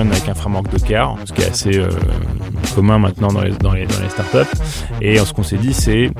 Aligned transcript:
avec 0.00 0.28
un 0.28 0.34
framework 0.34 0.70
Docker, 0.70 1.16
ce 1.26 1.32
qui 1.32 1.42
est 1.42 1.50
assez 1.50 1.76
euh, 1.76 1.90
commun 2.74 2.98
maintenant 2.98 3.28
dans 3.28 3.42
les, 3.42 3.50
dans 3.50 3.72
les, 3.72 3.86
dans 3.86 4.00
les 4.00 4.08
startups. 4.08 4.50
Et 5.02 5.18
ce 5.18 5.32
qu'on 5.34 5.42
s'est 5.42 5.58
dit, 5.58 5.74
c'est, 5.74 6.10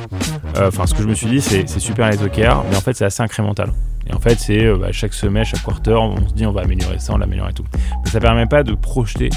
euh, 0.57 0.69
enfin, 0.69 0.87
ce 0.87 0.95
que 0.95 1.03
je 1.03 1.09
me 1.09 1.15
suis 1.15 1.29
dit, 1.29 1.41
c'est 1.41 1.67
super 1.79 2.11
les 2.11 2.19
Docker, 2.19 2.65
mais 2.71 2.77
en 2.77 2.81
fait, 2.81 2.95
c'est 2.95 3.07
assez 3.07 3.23
incrémental. 3.23 3.73
Et 4.07 4.15
en 4.15 4.19
fait, 4.19 4.39
c'est 4.39 4.65
euh, 4.65 4.77
bah, 4.77 4.89
chaque 4.93 5.15
semaine, 5.15 5.45
chaque 5.45 5.63
quarter, 5.63 5.95
on 5.95 6.29
se 6.29 6.35
dit 6.35 6.45
on 6.45 6.53
va 6.53 6.63
améliorer 6.63 6.99
ça, 6.99 7.15
on 7.15 7.19
l'améliore 7.19 7.49
et 7.49 7.55
tout. 7.55 7.65
Mais 8.05 8.11
ça 8.11 8.21
permet 8.21 8.47
pas 8.47 8.63
de 8.63 8.75
projeter 8.75 9.31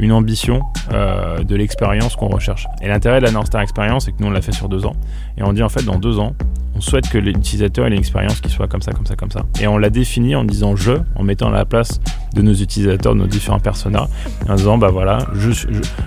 une 0.00 0.12
ambition 0.12 0.62
euh, 0.92 1.44
de 1.44 1.54
l'expérience 1.54 2.16
qu'on 2.16 2.28
recherche. 2.28 2.66
Et 2.82 2.88
l'intérêt 2.88 3.20
de 3.20 3.26
la 3.26 3.30
North 3.30 3.46
Star 3.46 3.60
Experience, 3.60 4.06
c'est 4.06 4.12
que 4.12 4.16
nous 4.20 4.28
on 4.28 4.30
l'a 4.30 4.40
fait 4.40 4.52
sur 4.52 4.68
deux 4.68 4.86
ans. 4.86 4.96
Et 5.36 5.42
on 5.42 5.52
dit 5.52 5.62
en 5.62 5.68
fait 5.68 5.84
dans 5.84 5.98
deux 5.98 6.18
ans, 6.18 6.34
on 6.74 6.80
souhaite 6.80 7.08
que 7.10 7.18
l'utilisateur 7.18 7.84
ait 7.86 7.90
une 7.90 7.98
expérience 7.98 8.40
qui 8.40 8.50
soit 8.50 8.66
comme 8.66 8.80
ça, 8.80 8.92
comme 8.92 9.04
ça, 9.04 9.14
comme 9.14 9.30
ça. 9.30 9.42
Et 9.60 9.66
on 9.66 9.76
l'a 9.76 9.90
défini 9.90 10.34
en 10.34 10.44
disant 10.44 10.74
je, 10.74 10.92
en 11.14 11.22
mettant 11.22 11.48
à 11.48 11.52
la 11.52 11.66
place 11.66 12.00
de 12.34 12.42
nos 12.42 12.54
utilisateurs, 12.54 13.14
de 13.14 13.20
nos 13.20 13.26
différents 13.26 13.60
personas, 13.60 14.08
en 14.48 14.54
disant 14.54 14.78
bah 14.78 14.90
voilà, 14.90 15.18
je, 15.34 15.50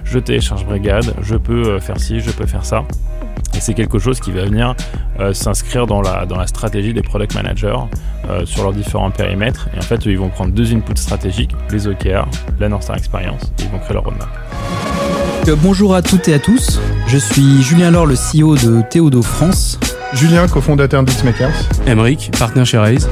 je 0.03 0.19
télécharge 0.19 0.65
Brigade, 0.65 1.13
je 1.21 1.35
peux 1.35 1.69
euh, 1.69 1.79
faire 1.79 1.99
ci, 1.99 2.19
je 2.19 2.31
peux 2.31 2.47
faire 2.47 2.65
ça. 2.65 2.83
Et 3.55 3.59
c'est 3.59 3.73
quelque 3.73 3.99
chose 3.99 4.19
qui 4.19 4.31
va 4.31 4.45
venir 4.45 4.75
euh, 5.19 5.33
s'inscrire 5.33 5.87
dans 5.87 6.01
la, 6.01 6.25
dans 6.25 6.37
la 6.37 6.47
stratégie 6.47 6.93
des 6.93 7.01
product 7.01 7.35
managers 7.35 7.77
euh, 8.29 8.45
sur 8.45 8.63
leurs 8.63 8.73
différents 8.73 9.11
périmètres. 9.11 9.67
Et 9.75 9.79
en 9.79 9.81
fait, 9.81 10.05
ils 10.05 10.17
vont 10.17 10.29
prendre 10.29 10.53
deux 10.53 10.73
inputs 10.73 10.97
stratégiques, 10.97 11.55
les 11.71 11.87
OKR, 11.87 12.27
la 12.59 12.69
North 12.69 12.83
Star 12.83 12.97
Experience, 12.97 13.43
et 13.59 13.63
ils 13.63 13.69
vont 13.69 13.79
créer 13.79 13.93
leur 13.93 14.03
roadmap. 14.03 14.29
Euh, 15.47 15.55
bonjour 15.61 15.93
à 15.93 16.01
toutes 16.01 16.27
et 16.29 16.33
à 16.33 16.39
tous, 16.39 16.79
je 17.07 17.17
suis 17.17 17.61
Julien 17.61 17.91
Laure, 17.91 18.05
le 18.05 18.15
CEO 18.15 18.55
de 18.55 18.81
Théodo 18.89 19.21
France. 19.21 19.79
Julien, 20.13 20.47
cofondateur 20.47 21.03
d'Xmakers. 21.03 21.69
Emeric, 21.85 22.31
partenaire 22.37 22.65
chez 22.65 22.77
Raise. 22.77 23.09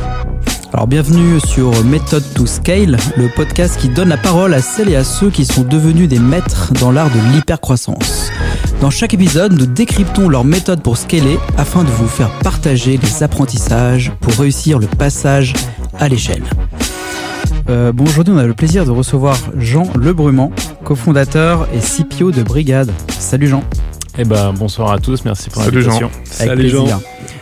Alors 0.73 0.87
bienvenue 0.87 1.41
sur 1.41 1.83
Method 1.83 2.23
to 2.33 2.45
Scale, 2.45 2.97
le 3.17 3.27
podcast 3.27 3.77
qui 3.77 3.89
donne 3.89 4.07
la 4.07 4.15
parole 4.15 4.53
à 4.53 4.61
celles 4.61 4.87
et 4.89 4.95
à 4.95 5.03
ceux 5.03 5.29
qui 5.29 5.45
sont 5.45 5.63
devenus 5.63 6.07
des 6.07 6.19
maîtres 6.19 6.71
dans 6.79 6.91
l'art 6.91 7.09
de 7.09 7.33
l'hypercroissance. 7.33 8.31
Dans 8.81 8.89
chaque 8.89 9.13
épisode, 9.13 9.53
nous 9.53 9.67
décryptons 9.67 10.27
leur 10.27 10.43
méthode 10.43 10.81
pour 10.81 10.97
scaler 10.97 11.37
afin 11.55 11.83
de 11.83 11.89
vous 11.89 12.07
faire 12.07 12.31
partager 12.39 12.97
les 12.97 13.21
apprentissages 13.21 14.11
pour 14.19 14.33
réussir 14.33 14.79
le 14.79 14.87
passage 14.87 15.53
à 15.99 16.09
l'échelle. 16.09 16.41
Euh, 17.69 17.91
bon, 17.91 18.05
aujourd'hui, 18.05 18.33
on 18.33 18.39
a 18.39 18.47
le 18.47 18.55
plaisir 18.55 18.83
de 18.85 18.89
recevoir 18.89 19.37
Jean 19.55 19.83
Lebrumant, 19.95 20.51
cofondateur 20.83 21.67
et 21.75 21.77
CPO 21.77 22.31
de 22.31 22.41
Brigade. 22.41 22.91
Salut 23.19 23.47
Jean. 23.47 23.63
Eh 24.17 24.23
ben, 24.23 24.51
bonsoir 24.51 24.91
à 24.91 24.97
tous, 24.97 25.25
merci 25.25 25.51
pour 25.51 25.61
l'invitation. 25.61 26.09
Salut 26.23 26.67
Jean. 26.67 26.87
Jean. 26.87 27.01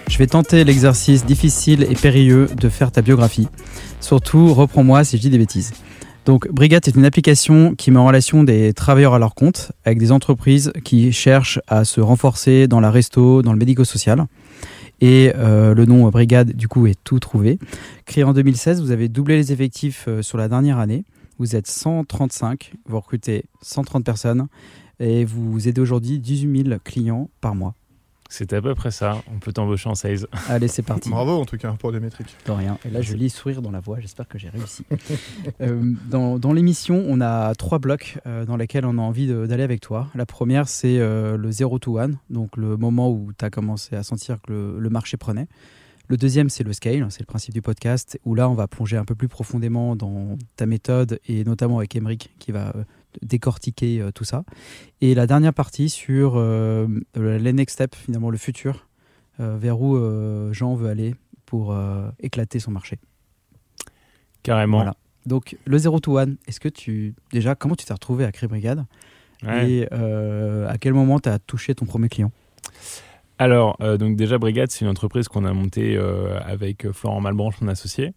Je 0.09 0.17
vais 0.17 0.27
tenter 0.27 0.65
l'exercice 0.65 1.25
difficile 1.25 1.87
et 1.89 1.95
périlleux 1.95 2.49
de 2.53 2.67
faire 2.67 2.91
ta 2.91 3.01
biographie. 3.01 3.47
Surtout, 4.01 4.53
reprends-moi 4.53 5.05
si 5.05 5.15
je 5.15 5.21
dis 5.21 5.29
des 5.29 5.37
bêtises. 5.37 5.71
Donc 6.29 6.47
Brigade 6.51 6.87
est 6.87 6.95
une 6.95 7.05
application 7.05 7.73
qui 7.73 7.89
met 7.89 7.97
en 7.97 8.05
relation 8.05 8.43
des 8.43 8.71
travailleurs 8.71 9.15
à 9.15 9.17
leur 9.17 9.33
compte 9.33 9.71
avec 9.83 9.97
des 9.97 10.11
entreprises 10.11 10.71
qui 10.83 11.11
cherchent 11.11 11.59
à 11.67 11.85
se 11.85 12.01
renforcer 12.01 12.67
dans 12.67 12.79
la 12.79 12.91
resto, 12.91 13.41
dans 13.41 13.51
le 13.51 13.57
médico-social. 13.57 14.27
Et 15.01 15.33
euh, 15.35 15.73
le 15.73 15.85
nom 15.85 16.07
Brigade, 16.09 16.51
du 16.51 16.67
coup, 16.67 16.85
est 16.85 16.99
tout 17.03 17.17
trouvé. 17.17 17.57
Créé 18.05 18.23
en 18.23 18.33
2016, 18.33 18.79
vous 18.79 18.91
avez 18.91 19.09
doublé 19.09 19.37
les 19.37 19.51
effectifs 19.51 20.05
euh, 20.07 20.21
sur 20.21 20.37
la 20.37 20.47
dernière 20.47 20.77
année. 20.77 21.03
Vous 21.39 21.55
êtes 21.55 21.65
135, 21.65 22.73
vous 22.85 22.97
recrutez 22.97 23.45
130 23.63 24.05
personnes 24.05 24.49
et 24.99 25.25
vous 25.25 25.67
aidez 25.67 25.81
aujourd'hui 25.81 26.19
18 26.19 26.65
000 26.69 26.79
clients 26.83 27.31
par 27.41 27.55
mois. 27.55 27.73
C'est 28.31 28.53
à 28.53 28.61
peu 28.61 28.75
près 28.75 28.91
ça. 28.91 29.23
On 29.33 29.39
peut 29.39 29.51
t'embaucher 29.51 29.89
en 29.89 29.95
sales. 29.95 30.27
Allez, 30.49 30.67
c'est 30.67 30.83
parti. 30.83 31.09
Bravo 31.09 31.31
en 31.31 31.45
tout 31.45 31.57
cas 31.57 31.71
pour 31.71 31.91
les 31.91 31.99
métriques. 31.99 32.37
De 32.45 32.51
rien. 32.51 32.77
Et 32.85 32.91
là, 32.91 33.01
je 33.01 33.15
lis 33.15 33.31
sourire 33.31 33.63
dans 33.63 33.71
la 33.71 33.79
voix. 33.79 33.99
J'espère 33.99 34.27
que 34.27 34.37
j'ai 34.37 34.49
réussi. 34.49 34.85
Euh, 35.61 35.93
dans, 36.09 36.53
l'émission, 36.53 37.03
on 37.07 37.21
a 37.21 37.55
trois 37.55 37.79
blocs 37.79 38.17
euh, 38.27 38.45
dans 38.45 38.55
lesquels 38.55 38.85
on 38.85 38.97
a 38.97 39.01
envie 39.01 39.27
d'aller 39.27 39.63
avec 39.63 39.81
toi. 39.81 40.07
La 40.13 40.25
première, 40.25 40.69
c'est 40.69 40.99
euh, 40.99 41.37
le 41.37 41.51
0 41.51 41.79
to 41.79 41.97
1, 41.97 42.11
donc 42.29 42.55
le 42.55 42.77
moment 42.77 43.09
où 43.09 43.31
tu 43.37 43.43
as 43.43 43.49
commencé 43.49 43.95
à 43.95 44.03
sentir 44.03 44.37
que 44.41 44.77
le, 44.77 44.89
marché 44.89 45.17
prenait. 45.17 45.47
Le 46.07 46.17
deuxième, 46.17 46.49
c'est 46.49 46.63
le 46.63 46.71
scale, 46.71 47.07
c'est 47.09 47.21
le 47.21 47.25
principe 47.25 47.53
du 47.53 47.61
podcast, 47.61 48.19
où 48.25 48.35
là, 48.35 48.47
on 48.47 48.53
va 48.53 48.67
plonger 48.67 48.97
un 48.97 49.05
peu 49.05 49.15
plus 49.15 49.27
profondément 49.27 49.95
dans 49.95 50.37
ta 50.55 50.65
méthode 50.65 51.19
et 51.27 51.43
notamment 51.43 51.79
avec 51.79 51.95
Emric 51.95 52.31
qui 52.39 52.51
va 52.51 52.73
décortiquer 53.21 54.01
euh, 54.01 54.11
tout 54.11 54.23
ça. 54.23 54.43
Et 55.01 55.13
la 55.15 55.27
dernière 55.27 55.53
partie 55.53 55.89
sur 55.89 56.33
euh, 56.35 56.87
le 57.15 57.51
next 57.51 57.73
step, 57.75 57.95
finalement 57.95 58.29
le 58.29 58.37
futur, 58.37 58.87
euh, 59.39 59.57
vers 59.57 59.81
où 59.81 59.97
Jean 60.53 60.75
veut 60.75 60.89
aller 60.89 61.15
pour 61.45 61.75
éclater 62.19 62.59
son 62.59 62.71
marché. 62.71 62.99
Carrément. 64.43 64.85
Donc 65.25 65.57
le 65.65 65.77
0 65.77 65.99
to 65.99 66.17
1, 66.17 66.35
est-ce 66.47 66.59
que 66.59 66.69
tu 66.69 67.15
déjà 67.31 67.55
comment 67.55 67.75
tu 67.75 67.85
t'es 67.85 67.93
retrouvé 67.93 68.23
à 68.23 68.31
créer 68.31 68.47
Brigade? 68.47 68.85
Et 69.43 69.87
à 69.91 70.77
quel 70.79 70.93
moment 70.93 71.19
tu 71.19 71.29
as 71.29 71.39
touché 71.39 71.73
ton 71.73 71.85
premier 71.85 72.09
client? 72.09 72.31
Alors, 73.41 73.77
euh, 73.79 73.97
donc 73.97 74.17
déjà, 74.17 74.37
Brigade, 74.37 74.69
c'est 74.69 74.83
une 74.83 74.91
entreprise 74.91 75.29
qu'on 75.29 75.45
a 75.45 75.53
montée 75.53 75.95
euh, 75.95 76.37
avec 76.41 76.91
Florent 76.91 77.21
Malbranche, 77.21 77.61
mon 77.61 77.69
associé, 77.69 78.11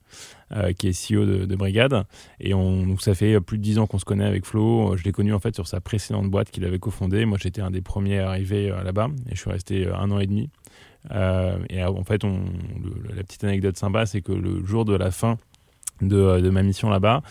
euh, 0.50 0.72
qui 0.72 0.88
est 0.88 0.91
CEO 0.91 1.25
de, 1.47 1.55
Brigade. 1.55 2.05
Et 2.41 2.55
on, 2.55 2.84
donc 2.84 3.03
ça 3.03 3.15
fait 3.15 3.41
plus 3.41 3.56
de 3.56 3.62
dix 3.62 3.78
ans 3.78 3.87
qu'on 3.87 4.00
se 4.00 4.05
connaît 4.05 4.25
avec 4.25 4.44
Flo. 4.44 4.97
Je 4.97 5.05
l'ai 5.05 5.12
connu 5.12 5.32
en 5.32 5.38
fait 5.38 5.55
sur 5.55 5.69
sa 5.69 5.81
précédente 5.81 6.28
boîte 6.28 6.50
qu'il 6.50 6.65
avait 6.65 6.81
cofondée. 6.81 7.25
Moi, 7.25 7.38
j'étais 7.41 7.62
un 7.62 7.71
des 7.71 7.82
premiers 7.82 8.19
arrivés 8.19 8.75
là-bas 8.84 9.11
et 9.31 9.37
je 9.37 9.41
suis 9.41 9.50
resté 9.50 9.87
un 9.87 10.11
an 10.11 10.19
et 10.19 10.27
demi. 10.27 10.50
et 11.71 11.84
en 11.84 12.05
fait, 12.05 12.25
on, 12.25 12.41
la 13.15 13.22
petite 13.22 13.44
anecdote 13.44 13.77
sympa, 13.77 14.06
c'est 14.06 14.22
que 14.22 14.32
le 14.32 14.65
jour 14.65 14.84
de 14.84 14.97
la 14.97 15.12
fin 15.12 15.38
de, 16.09 16.41
de, 16.41 16.51
ma 16.51 16.63
mission 16.63 16.91
là-bas. 16.91 17.23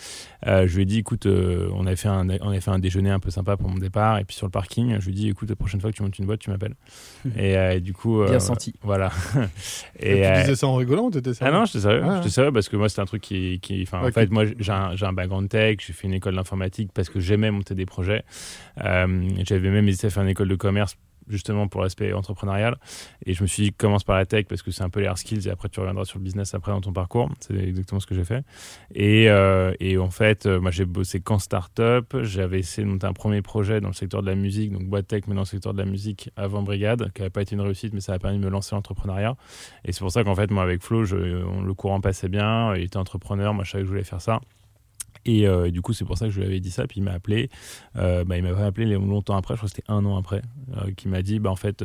Euh, 0.46 0.66
je 0.66 0.74
lui 0.74 0.82
ai 0.82 0.86
dit, 0.86 0.98
écoute, 0.98 1.26
euh, 1.26 1.68
on, 1.74 1.86
avait 1.86 1.96
fait 1.96 2.08
un, 2.08 2.28
on 2.40 2.48
avait 2.48 2.60
fait 2.60 2.70
un 2.70 2.78
déjeuner 2.78 3.10
un 3.10 3.20
peu 3.20 3.30
sympa 3.30 3.56
pour 3.56 3.68
mon 3.68 3.78
départ. 3.78 4.18
Et 4.18 4.24
puis 4.24 4.36
sur 4.36 4.46
le 4.46 4.50
parking, 4.50 4.98
je 4.98 5.06
lui 5.06 5.12
ai 5.12 5.14
dit, 5.14 5.28
écoute, 5.28 5.48
la 5.48 5.56
prochaine 5.56 5.80
fois 5.80 5.90
que 5.90 5.96
tu 5.96 6.02
montes 6.02 6.18
une 6.18 6.26
boîte, 6.26 6.40
tu 6.40 6.50
m'appelles. 6.50 6.74
et, 7.36 7.56
euh, 7.56 7.80
du 7.80 7.92
coup. 7.92 8.24
Bien 8.24 8.40
senti. 8.40 8.74
Voilà. 8.82 9.10
et, 10.00 10.22
tu 10.22 10.40
disais 10.40 10.56
ça 10.56 10.66
en 10.66 10.74
rigolant 10.74 11.04
ou 11.04 11.10
t'étais 11.10 11.34
sérieux? 11.34 11.54
Ah 11.54 11.58
non, 11.58 11.64
j'étais 11.64 11.80
sérieux. 11.80 12.02
Ah, 12.04 12.16
j'étais 12.16 12.30
sérieux 12.30 12.52
parce 12.52 12.68
que 12.68 12.76
moi, 12.76 12.88
c'était 12.88 13.02
un 13.02 13.06
truc 13.06 13.22
qui. 13.22 13.60
qui 13.60 13.86
En 13.92 14.10
fait, 14.10 14.30
moi, 14.30 14.44
j'ai 14.58 14.72
un, 14.72 14.94
un, 15.00 15.12
background 15.12 15.48
tech, 15.48 15.78
j'ai 15.86 15.92
fait 15.92 16.06
une 16.06 16.14
école 16.14 16.34
d'informatique 16.34 16.90
parce 16.92 17.08
que 17.08 17.20
j'aimais 17.20 17.50
monter 17.50 17.74
des 17.74 17.86
projets. 17.86 18.24
J'avais 18.76 19.70
même 19.70 19.88
hésité 19.88 20.08
à 20.08 20.10
faire 20.10 20.22
une 20.22 20.30
école 20.30 20.48
de 20.48 20.56
commerce 20.56 20.96
justement 21.32 21.66
pour 21.66 21.82
l'aspect 21.82 22.12
entrepreneurial. 22.12 22.76
Et 23.26 23.34
je 23.34 23.42
me 23.42 23.48
suis 23.48 23.64
dit, 23.64 23.72
commence 23.72 24.04
par 24.04 24.16
la 24.16 24.26
tech 24.26 24.46
parce 24.46 24.62
que 24.62 24.70
c'est 24.70 24.84
un 24.84 24.90
peu 24.90 25.00
les 25.00 25.06
hard 25.06 25.18
skills 25.18 25.48
et 25.48 25.50
après 25.50 25.68
tu 25.68 25.80
reviendras 25.80 26.04
sur 26.04 26.18
le 26.18 26.24
business 26.24 26.54
après 26.54 26.72
dans 26.72 26.80
ton 26.80 26.92
parcours. 26.92 27.30
C'est 27.40 27.56
exactement 27.56 28.00
ce 28.00 28.06
que 28.06 28.14
j'ai 28.14 28.24
fait. 28.24 28.44
Et, 28.94 29.28
euh, 29.28 29.72
et, 29.80 29.98
en 29.98 30.10
fait, 30.10 30.46
euh, 30.46 30.60
moi 30.60 30.70
j'ai 30.70 30.84
bossé 30.84 31.20
qu'en 31.20 31.38
start-up. 31.38 32.14
J'avais 32.22 32.60
essayé 32.60 32.86
de 32.86 32.92
monter 32.92 33.06
un 33.06 33.12
premier 33.12 33.42
projet 33.42 33.80
dans 33.80 33.88
le 33.88 33.94
secteur 33.94 34.22
de 34.22 34.26
la 34.26 34.34
musique, 34.34 34.72
donc 34.72 34.84
boîte 34.84 35.08
tech, 35.08 35.22
mais 35.26 35.34
dans 35.34 35.42
le 35.42 35.46
secteur 35.46 35.72
de 35.72 35.78
la 35.78 35.86
musique 35.86 36.30
avant 36.36 36.62
Brigade, 36.62 37.10
qui 37.12 37.22
n'avait 37.22 37.30
pas 37.30 37.42
été 37.42 37.54
une 37.54 37.62
réussite, 37.62 37.94
mais 37.94 38.00
ça 38.00 38.12
a 38.12 38.18
permis 38.18 38.38
de 38.38 38.44
me 38.44 38.50
lancer 38.50 38.74
l'entrepreneuriat. 38.74 39.36
Et 39.84 39.92
c'est 39.92 40.00
pour 40.00 40.12
ça 40.12 40.22
qu'en 40.24 40.34
fait, 40.34 40.50
moi 40.50 40.62
avec 40.62 40.82
Flo, 40.82 41.04
je, 41.04 41.16
le 41.16 41.74
courant 41.74 42.00
passait 42.00 42.28
bien. 42.28 42.74
Il 42.76 42.84
était 42.84 42.98
entrepreneur, 42.98 43.54
moi 43.54 43.64
je 43.64 43.70
savais 43.72 43.82
que 43.82 43.86
je 43.86 43.92
voulais 43.92 44.04
faire 44.04 44.20
ça. 44.20 44.40
Euh, 45.28 45.64
et, 45.66 45.70
du 45.70 45.82
coup, 45.82 45.92
c'est 45.92 46.04
pour 46.04 46.18
ça 46.18 46.26
que 46.26 46.30
je 46.32 46.40
lui 46.40 46.46
avais 46.46 46.60
dit 46.60 46.70
ça. 46.70 46.86
Puis 46.86 47.00
il 47.00 47.02
m'a 47.02 47.12
appelé. 47.12 47.50
Euh, 47.96 48.24
bah, 48.24 48.36
il 48.36 48.42
m'a 48.42 48.64
appelé 48.64 48.86
longtemps 48.86 49.36
après, 49.36 49.54
je 49.54 49.58
crois 49.58 49.68
que 49.68 49.74
c'était 49.74 49.90
un 49.90 50.04
an 50.04 50.16
après, 50.16 50.42
euh, 50.76 50.90
qui 50.96 51.08
m'a 51.08 51.22
dit 51.22 51.38
bah, 51.38 51.50
en 51.50 51.56
fait, 51.56 51.84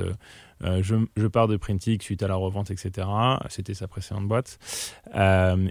je, 0.62 1.06
je, 1.16 1.28
pars 1.28 1.48
de 1.48 1.56
Printic 1.56 2.02
suite 2.02 2.24
à 2.24 2.28
la 2.28 2.36
revente, 2.36 2.72
etc. 2.72 3.08
C'était 3.50 3.74
sa 3.74 3.88
précédente 3.88 4.28
boîte. 4.28 4.58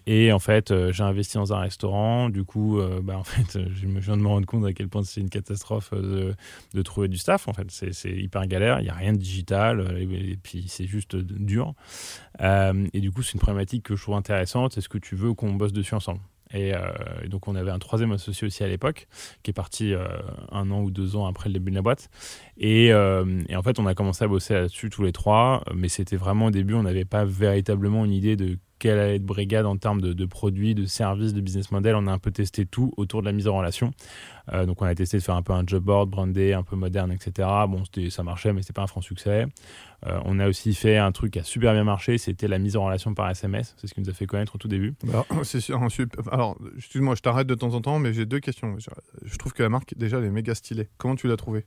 et 0.07 0.33
en 0.33 0.39
fait, 0.39 0.73
j'ai 0.93 1.03
investi 1.03 1.37
dans 1.37 1.53
un 1.53 1.59
restaurant. 1.59 2.29
Du 2.29 2.45
coup, 2.45 2.81
bah, 3.03 3.19
en 3.19 3.25
fait, 3.25 3.59
je 3.69 3.87
viens 3.87 4.17
de 4.17 4.23
me 4.23 4.29
rendre 4.29 4.47
compte 4.47 4.65
à 4.65 4.73
quel 4.73 4.89
point 4.89 5.03
c'est 5.03 5.21
une 5.21 5.31
catastrophe 5.31 5.93
de, 5.93 6.35
de, 6.75 6.83
trouver 6.83 7.09
du 7.09 7.19
staff. 7.19 7.49
En 7.49 7.53
fait, 7.53 7.67
c'est 7.71 8.11
hyper 8.11 8.47
galère. 8.47 8.81
Il 8.81 8.85
n'y 8.85 8.91
a 8.91 8.95
rien 8.95 9.13
de 9.13 9.19
digital. 9.19 9.97
Et, 9.99 10.37
puis, 10.41 10.67
c'est 10.69 10.87
juste 10.87 11.17
dur. 11.17 11.75
et 12.41 13.01
du 13.01 13.11
coup, 13.11 13.23
c'est 13.23 13.35
une 13.35 13.41
problématique 13.41 13.83
que 13.83 13.97
je 13.97 14.03
trouve 14.03 14.15
intéressante. 14.15 14.79
Est-ce 14.79 14.89
que 14.89 14.99
tu 14.99 15.17
veux 15.17 15.35
qu'on 15.35 15.55
bosse 15.55 15.73
dessus 15.73 15.95
ensemble? 15.95 16.21
Euh, 16.57 16.93
et, 17.25 17.29
donc, 17.29 17.49
on 17.49 17.55
avait 17.55 17.71
un 17.71 17.79
troisième 17.79 18.13
associé 18.13 18.47
aussi 18.47 18.63
à 18.65 18.69
l'époque, 18.69 19.09
qui 19.43 19.51
est 19.51 19.55
parti 19.55 19.93
euh, 19.93 20.07
un 20.51 20.71
an 20.71 20.83
ou 20.83 20.91
deux 20.91 21.17
ans 21.17 21.27
après 21.27 21.49
le 21.49 21.55
début 21.55 21.71
de 21.71 21.77
la 21.77 21.83
boîte. 21.83 22.09
Et, 22.59 22.93
euh, 22.93 23.43
et 23.49 23.57
en 23.57 23.63
fait, 23.63 23.79
on 23.79 23.87
a 23.87 23.95
commencé 23.95 24.25
à 24.25 24.29
bosser 24.29 24.55
là-dessus 24.55 24.91
tous 24.91 25.03
les 25.03 25.13
trois, 25.13 25.63
mais 25.75 25.89
c'était 25.89 26.17
vraiment 26.17 26.47
au 26.47 26.51
début, 26.51 26.75
on 26.75 26.83
n'avait 26.83 27.05
pas 27.05 27.25
véritablement 27.25 28.05
une 28.05 28.13
idée 28.13 28.37
de 28.37 28.59
quelle 28.79 28.99
allait 28.99 29.17
être 29.17 29.25
Brigade 29.25 29.67
en 29.67 29.77
termes 29.77 30.01
de, 30.01 30.27
produits, 30.27 30.75
de 30.75 30.87
services, 30.87 31.33
de 31.33 31.41
business 31.41 31.71
model. 31.71 31.95
On 31.97 32.07
a 32.07 32.13
un 32.13 32.19
peu 32.19 32.31
testé 32.31 32.67
tout 32.67 32.93
autour 32.97 33.21
de 33.21 33.27
la 33.27 33.33
mise 33.33 33.49
en 33.49 33.57
relation. 33.57 33.93
Euh, 34.53 34.67
donc 34.67 34.81
on 34.83 34.85
a 34.85 34.95
testé 34.95 35.19
de 35.19 35.23
faire 35.23 35.35
un 35.35 35.43
peu 35.43 35.53
un 35.53 35.65
job 35.67 35.83
board 35.83 36.09
brandé, 36.09 36.53
un 36.53 36.63
peu 36.63 36.77
moderne, 36.77 37.11
etc. 37.13 37.49
Bon, 37.69 37.83
ça 38.11 38.23
marchait, 38.23 38.53
mais 38.53 38.63
c'était 38.63 38.75
pas 38.75 38.83
un 38.83 38.87
franc 38.87 39.01
succès. 39.01 39.47
Euh, 40.07 40.21
on 40.25 40.39
a 40.39 40.49
aussi 40.49 40.75
fait 40.75 40.99
un 40.99 41.11
truc 41.11 41.33
qui 41.33 41.39
a 41.39 41.43
super 41.43 41.73
bien 41.73 41.85
marché, 41.85 42.19
c'était 42.19 42.49
la 42.49 42.59
mise 42.59 42.77
en 42.77 42.85
relation 42.85 43.15
par 43.15 43.31
SMS. 43.31 43.75
C'est 43.79 43.87
ce 43.87 43.95
qui 43.95 44.01
nous 44.01 44.11
a 44.11 44.13
fait 44.13 44.27
connaître 44.27 44.55
au 44.55 44.59
tout 44.59 44.69
début. 44.69 44.95
Alors, 45.09 45.27
Alors, 46.31 46.59
excuse-moi, 46.77 47.15
je 47.15 47.23
t'arrête 47.23 47.47
de 47.47 47.55
temps 47.55 47.75
en 47.75 47.81
temps, 47.81 47.99
mais 47.99 48.13
j'ai 48.13 48.27
deux 48.27 48.41
questions. 48.41 48.77
Je 49.25 49.37
trouve 49.37 49.53
que 49.53 49.63
la 49.63 49.69
marque, 49.69 49.95
déjà, 49.97 50.19
elle 50.19 50.25
est 50.25 50.31
méga 50.31 50.55
stylée. 50.55 50.89
Comment 50.99 51.17
tu 51.17 51.29
l'as 51.29 51.37
trouvée? 51.37 51.65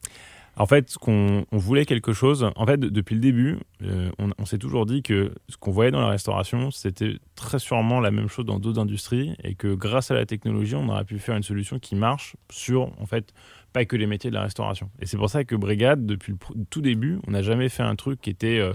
En 0.60 0.66
fait, 0.66 0.94
qu'on 0.98 1.46
on 1.54 1.58
voulait 1.58 1.86
quelque 1.86 2.12
chose. 2.12 2.52
En 2.58 2.66
fait, 2.66 2.78
depuis 2.82 3.16
le 3.16 3.22
début, 3.22 3.60
euh, 3.82 4.12
on, 4.38 4.46
s'est 4.46 4.58
toujours 4.58 4.86
dit 4.86 5.02
que 5.02 5.32
ce 5.48 5.56
qu'on 5.56 5.72
voyait 5.72 5.90
dans 5.90 6.02
la 6.02 6.10
restauration, 6.10 6.70
c'était 6.70 7.16
très 7.36 7.60
sûrement 7.60 8.02
la 8.02 8.12
même 8.12 8.28
chose 8.28 8.44
dans 8.44 8.60
d'autres 8.60 8.80
industries, 8.80 9.36
et 9.42 9.56
que 9.56 9.74
grâce 9.74 10.12
à 10.12 10.16
la 10.16 10.26
technologie, 10.26 10.76
on 10.76 10.90
aurait 10.90 11.06
pu 11.06 11.18
faire 11.18 11.38
une 11.38 11.44
solution 11.44 11.80
qui 11.80 11.96
marche 11.96 12.36
sur, 12.52 12.92
en 13.00 13.06
fait, 13.06 13.34
pas 13.72 13.86
que 13.86 13.96
les 13.96 14.06
métiers 14.06 14.32
de 14.32 14.36
la 14.36 14.42
restauration. 14.42 14.90
Et 15.00 15.06
c'est 15.06 15.16
pour 15.16 15.30
ça 15.30 15.46
que 15.46 15.56
Brigade, 15.56 16.06
depuis 16.06 16.34
le 16.34 16.66
tout 16.70 16.82
début, 16.82 17.20
on 17.26 17.32
n'a 17.32 17.42
jamais 17.42 17.70
fait 17.70 17.84
un 17.84 17.96
truc 17.96 18.20
qui 18.20 18.30
était 18.30 18.60
euh, 18.60 18.74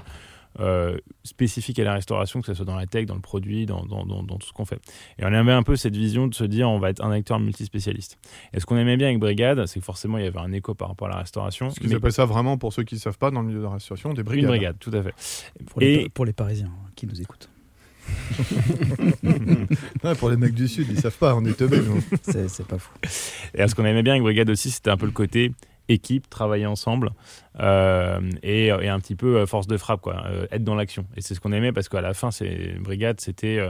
euh, 0.61 0.97
spécifique 1.25 1.79
à 1.79 1.85
la 1.85 1.95
restauration, 1.95 2.41
que 2.41 2.47
ce 2.47 2.55
soit 2.55 2.65
dans 2.65 2.77
la 2.77 2.87
tech, 2.87 3.07
dans 3.07 3.15
le 3.15 3.21
produit, 3.21 3.67
dans, 3.67 3.85
dans, 3.85 4.05
dans, 4.05 4.39
tout 4.39 4.47
ce 4.47 4.53
qu'on 4.53 4.65
fait. 4.65 4.79
Et 5.19 5.25
on 5.25 5.33
avait 5.33 5.53
un 5.53 5.63
peu 5.63 5.77
cette 5.77 5.97
vision 5.97 6.29
de 6.29 6.35
se 6.35 6.45
dire 6.45 6.71
on 6.71 6.79
va 6.79 6.91
être 6.91 7.05
un 7.05 7.11
acteur 7.11 7.41
multispécialiste. 7.41 8.19
Et 8.53 8.61
ce 8.61 8.67
qu'on 8.67 8.77
aimait 8.77 8.97
bien 8.97 9.09
avec 9.09 9.19
Brigade, 9.19 9.67
c'est 9.67 9.81
que 9.81 9.85
forcément 9.85 10.19
il 10.19 10.25
y 10.25 10.29
avait 10.29 10.39
un 10.39 10.53
écho 10.53 10.75
par 10.75 10.89
rapport 10.89 11.09
à 11.09 11.11
la 11.11 11.19
restauration. 11.19 11.71
Ce 11.71 11.81
qu'ils 11.81 11.95
appellent 11.95 12.13
ça 12.13 12.25
vraiment, 12.25 12.57
pour 12.57 12.73
ceux 12.73 12.85
qui 12.85 12.95
ne 12.95 13.01
savent 13.01 13.19
pas, 13.19 13.31
dans 13.31 13.41
le 13.41 13.49
milieu 13.49 13.59
de 13.59 13.65
la 13.65 13.71
restauration, 13.71 14.13
des 14.13 14.23
brigades. 14.23 14.45
Une 14.45 14.49
brigade, 14.49 14.77
tout 14.79 14.93
à 14.93 15.03
fait. 15.03 15.15
Pour, 15.67 15.81
les, 15.81 16.09
pour 16.09 16.25
les 16.25 16.33
Parisiens 16.33 16.67
hein, 16.67 16.91
qui 16.95 17.07
nous 17.07 17.21
écoutent. 17.21 17.49
pour 20.19 20.29
les 20.29 20.37
mecs 20.37 20.55
du 20.55 20.69
Sud, 20.69 20.87
ils 20.91 21.01
savent 21.01 21.17
pas, 21.17 21.35
on 21.35 21.45
est 21.45 21.57
teubés. 21.57 21.81
C'est 22.23 22.67
pas 22.67 22.79
fou. 22.79 22.93
Et 23.55 23.67
ce 23.67 23.75
qu'on 23.75 23.85
aimait 23.85 24.03
bien 24.03 24.13
avec 24.13 24.23
Brigade 24.23 24.51
aussi, 24.51 24.71
c'était 24.71 24.91
un 24.91 24.97
peu 24.97 25.07
le 25.07 25.13
côté 25.13 25.53
équipe, 25.89 26.29
travailler 26.31 26.67
ensemble 26.67 27.11
euh, 27.61 28.21
et, 28.43 28.71
un 28.71 28.99
petit 29.01 29.17
peu 29.17 29.37
euh, 29.37 29.47
force 29.47 29.67
de 29.67 29.77
frappe, 29.77 30.01
quoi, 30.01 30.25
euh, 30.27 30.47
être 30.51 30.65
dans 30.65 30.75
l'action. 30.75 31.07
Et 31.17 31.21
c'est 31.21 31.35
ce 31.35 31.41
qu'on 31.41 31.53
aimait 31.53 31.73
parce 31.73 31.89
qu'à 31.89 32.01
la 32.01 32.15
fin, 32.15 32.31
c'est 32.31 32.79
Brigade, 32.81 33.21
c'était 33.21 33.61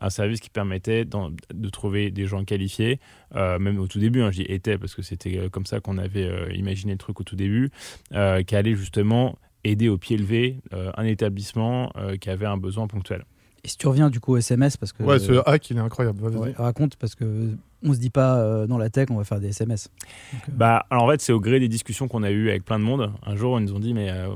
un 0.00 0.10
service 0.10 0.40
qui 0.40 0.50
permettait 0.50 1.04
de 1.04 1.68
trouver 1.68 2.10
des 2.10 2.26
gens 2.26 2.44
qualifiés, 2.44 3.00
même 3.34 3.78
au 3.78 3.86
tout 3.86 3.98
début, 3.98 4.22
hein, 4.22 4.30
j'y 4.30 4.42
étais 4.42 4.78
parce 4.78 4.94
que 4.94 5.02
c'était 5.02 5.48
comme 5.50 5.66
ça 5.66 5.80
qu'on 5.80 5.98
avait 5.98 6.54
imaginé 6.54 6.92
le 6.92 6.98
truc 6.98 7.20
au 7.20 7.24
tout 7.24 7.36
début, 7.36 7.70
qui 8.10 8.56
allait 8.56 8.74
justement 8.74 9.38
aider 9.64 9.88
au 9.88 9.98
pied 9.98 10.16
levé 10.16 10.58
un 10.72 11.04
établissement 11.04 11.92
qui 12.20 12.30
avait 12.30 12.46
un 12.46 12.56
besoin 12.56 12.86
ponctuel. 12.86 13.24
Et 13.62 13.68
si 13.68 13.76
tu 13.76 13.88
reviens 13.88 14.08
du 14.08 14.20
coup 14.20 14.32
au 14.32 14.36
SMS, 14.38 14.76
parce 14.76 14.92
que. 14.92 15.02
Ouais, 15.02 15.18
ce 15.18 15.46
hack, 15.46 15.68
il 15.70 15.76
est 15.76 15.80
incroyable. 15.80 16.22
raconte, 16.56 16.96
parce 16.96 17.14
que 17.14 17.54
on 17.82 17.94
se 17.94 17.98
dit 17.98 18.10
pas 18.10 18.38
euh, 18.38 18.66
dans 18.66 18.78
la 18.78 18.90
tech, 18.90 19.08
on 19.10 19.16
va 19.16 19.24
faire 19.24 19.40
des 19.40 19.48
SMS. 19.48 19.88
Euh, 20.34 20.36
bah, 20.52 20.86
alors 20.90 21.04
en 21.04 21.10
fait, 21.10 21.20
c'est 21.20 21.32
au 21.32 21.40
gré 21.40 21.60
des 21.60 21.68
discussions 21.68 22.08
qu'on 22.08 22.22
a 22.22 22.30
eues 22.30 22.50
avec 22.50 22.64
plein 22.64 22.78
de 22.78 22.84
monde. 22.84 23.12
Un 23.24 23.36
jour, 23.36 23.58
ils 23.58 23.64
nous 23.64 23.74
ont 23.74 23.80
dit, 23.80 23.94
mais 23.94 24.10
euh, 24.10 24.28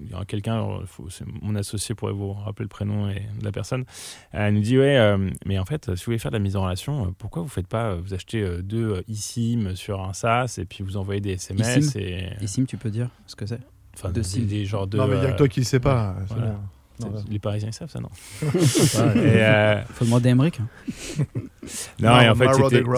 il 0.00 0.10
y 0.10 0.14
aura 0.14 0.24
quelqu'un, 0.24 0.66
mon 1.42 1.54
associé 1.54 1.94
pourrait 1.94 2.12
vous 2.12 2.32
rappeler 2.32 2.64
le 2.64 2.68
prénom 2.68 3.08
et 3.08 3.26
de 3.38 3.44
la 3.44 3.52
personne. 3.52 3.84
Elle 4.32 4.54
nous 4.54 4.60
dit, 4.60 4.78
ouais, 4.78 5.16
mais 5.46 5.58
en 5.58 5.64
fait, 5.64 5.94
si 5.94 6.04
vous 6.04 6.06
voulez 6.06 6.18
faire 6.18 6.30
de 6.30 6.36
la 6.36 6.42
mise 6.42 6.56
en 6.56 6.62
relation, 6.62 7.14
pourquoi 7.18 7.42
vous 7.42 7.48
faites 7.48 7.68
pas, 7.68 7.94
vous 7.94 8.14
achetez 8.14 8.62
deux 8.62 9.02
eSIM 9.08 9.74
sur 9.74 10.02
un 10.02 10.12
SaaS 10.12 10.56
et 10.58 10.64
puis 10.64 10.84
vous 10.84 10.96
envoyez 10.96 11.20
des 11.20 11.32
SMS 11.32 11.76
eSIM, 11.76 12.00
et... 12.00 12.30
eSIM 12.40 12.64
tu 12.64 12.76
peux 12.76 12.90
dire 12.90 13.10
ce 13.26 13.36
que 13.36 13.46
c'est 13.46 13.60
Enfin, 13.96 14.10
de 14.10 14.20
des, 14.20 14.40
des 14.42 14.64
genres 14.64 14.86
de. 14.86 14.96
Non, 14.96 15.06
mais 15.06 15.16
il 15.16 15.22
y 15.22 15.26
a 15.26 15.32
que 15.32 15.36
toi 15.36 15.48
qui 15.48 15.60
ne 15.60 15.64
sais 15.64 15.80
pas. 15.80 16.16
Les 17.30 17.38
Parisiens 17.38 17.68
ils 17.68 17.74
savent 17.74 17.90
ça, 17.90 18.00
non 18.00 18.10
Il 18.42 18.48
euh, 19.18 19.82
faut 19.84 20.04
demander 20.04 20.28
à 20.28 20.32
Emmerich. 20.32 20.60
Hein. 20.60 21.24
non, 22.00 22.20
et 22.20 22.28
en 22.28 22.34
fait, 22.34 22.48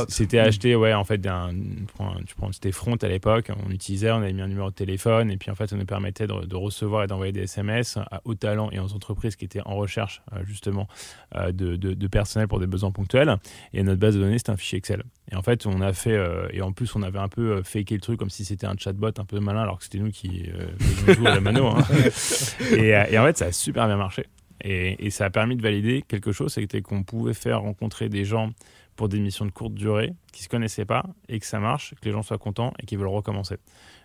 c'était 0.08 0.38
acheté, 0.38 0.76
ouais, 0.76 0.94
en 0.94 1.04
fait, 1.04 1.20
tu 1.20 2.34
prends, 2.36 2.52
c'était 2.52 2.72
Front 2.72 2.96
à 2.96 3.08
l'époque, 3.08 3.50
on 3.66 3.70
utilisait, 3.70 4.10
on 4.10 4.16
avait 4.16 4.32
mis 4.32 4.42
un 4.42 4.48
numéro 4.48 4.70
de 4.70 4.74
téléphone, 4.74 5.30
et 5.30 5.36
puis 5.36 5.50
en 5.50 5.54
fait, 5.54 5.68
ça 5.68 5.76
nous 5.76 5.84
permettait 5.84 6.26
de, 6.26 6.56
recevoir 6.56 7.04
et 7.04 7.06
d'envoyer 7.06 7.32
des 7.32 7.42
SMS 7.42 7.96
à 7.96 8.20
haut 8.24 8.34
talent 8.34 8.70
et 8.70 8.78
aux 8.78 8.92
entreprises 8.92 9.36
qui 9.36 9.44
étaient 9.44 9.62
en 9.64 9.74
recherche, 9.76 10.22
euh, 10.32 10.44
justement, 10.44 10.86
euh, 11.34 11.50
de, 11.52 11.76
de, 11.76 12.06
personnel 12.06 12.46
pour 12.46 12.60
des 12.60 12.66
besoins 12.66 12.90
ponctuels. 12.90 13.36
Et 13.72 13.82
notre 13.82 14.00
base 14.00 14.14
de 14.14 14.20
données, 14.20 14.38
c'était 14.38 14.50
un 14.50 14.56
fichier 14.56 14.78
Excel. 14.78 15.02
Et 15.30 15.36
en 15.36 15.42
fait, 15.42 15.66
on 15.66 15.80
a 15.80 15.92
fait, 15.92 16.18
et 16.52 16.60
en 16.62 16.72
plus, 16.72 16.94
on 16.94 17.02
avait 17.02 17.18
un 17.18 17.28
peu 17.28 17.62
faké 17.62 17.94
le 17.94 18.00
truc 18.00 18.18
comme 18.18 18.30
si 18.30 18.44
c'était 18.44 18.66
un 18.66 18.74
chatbot 18.76 19.08
un 19.18 19.24
peu 19.24 19.40
malin, 19.40 19.62
alors 19.62 19.78
que 19.78 19.84
c'était 19.84 19.98
nous 19.98 20.10
qui 20.10 20.50
faisions 20.78 21.22
tout 21.22 21.26
à 21.26 21.34
la 21.34 21.40
mano. 21.40 21.68
Hein. 21.68 21.84
et, 22.76 22.88
et 22.88 23.18
en 23.18 23.24
fait, 23.24 23.38
ça 23.38 23.46
a 23.46 23.52
super 23.52 23.86
bien 23.86 23.91
marché. 23.96 24.26
Et, 24.64 25.10
ça 25.10 25.24
a 25.26 25.30
permis 25.30 25.56
de 25.56 25.62
valider 25.62 26.02
quelque 26.06 26.32
chose, 26.32 26.52
c'était 26.52 26.82
qu'on 26.82 27.02
pouvait 27.02 27.34
faire 27.34 27.62
rencontrer 27.62 28.08
des 28.08 28.24
gens 28.24 28.50
pour 28.94 29.08
des 29.08 29.18
missions 29.18 29.44
de 29.44 29.50
courte 29.50 29.74
durée 29.74 30.12
qui 30.32 30.42
se 30.42 30.48
connaissaient 30.48 30.84
pas 30.84 31.04
et 31.28 31.40
que 31.40 31.46
ça 31.46 31.58
marche, 31.58 31.94
que 32.00 32.04
les 32.04 32.12
gens 32.12 32.22
soient 32.22 32.38
contents 32.38 32.72
et 32.78 32.86
qu'ils 32.86 32.98
veulent 32.98 33.08
recommencer. 33.08 33.56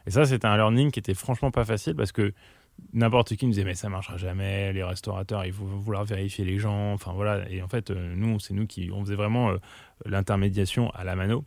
Et 0.07 0.12
ça, 0.12 0.25
c'était 0.25 0.48
un 0.48 0.56
learning 0.56 0.89
qui 0.89 1.00
était 1.00 1.13
franchement 1.13 1.51
pas 1.51 1.66
facile 1.66 1.95
parce 1.95 2.12
que 2.12 2.34
n'importe 2.94 3.36
qui 3.36 3.45
nous 3.45 3.51
disait 3.51 3.63
mais 3.63 3.75
ça 3.75 3.89
marchera 3.89 4.18
jamais, 4.18 4.72
les 4.74 4.84
restaurateurs 4.84 5.45
ils 5.45 5.54
vont 5.54 5.66
vouloir 5.66 6.06
vérifier 6.06 6.45
les 6.45 6.57
gens, 6.57 6.94
enfin 6.94 7.12
voilà. 7.13 7.50
Et 7.50 7.62
en 7.62 7.68
fait, 7.68 7.92
euh, 7.92 8.13
nous, 8.16 8.39
c'est 8.39 8.54
nous 8.54 8.66
qui 8.66 8.89
on 8.92 9.04
faisait 9.04 9.16
vraiment 9.16 9.51
euh, 9.51 9.57
l'intermédiation 10.06 10.89
à 10.92 11.04
la 11.04 11.16
mano 11.16 11.44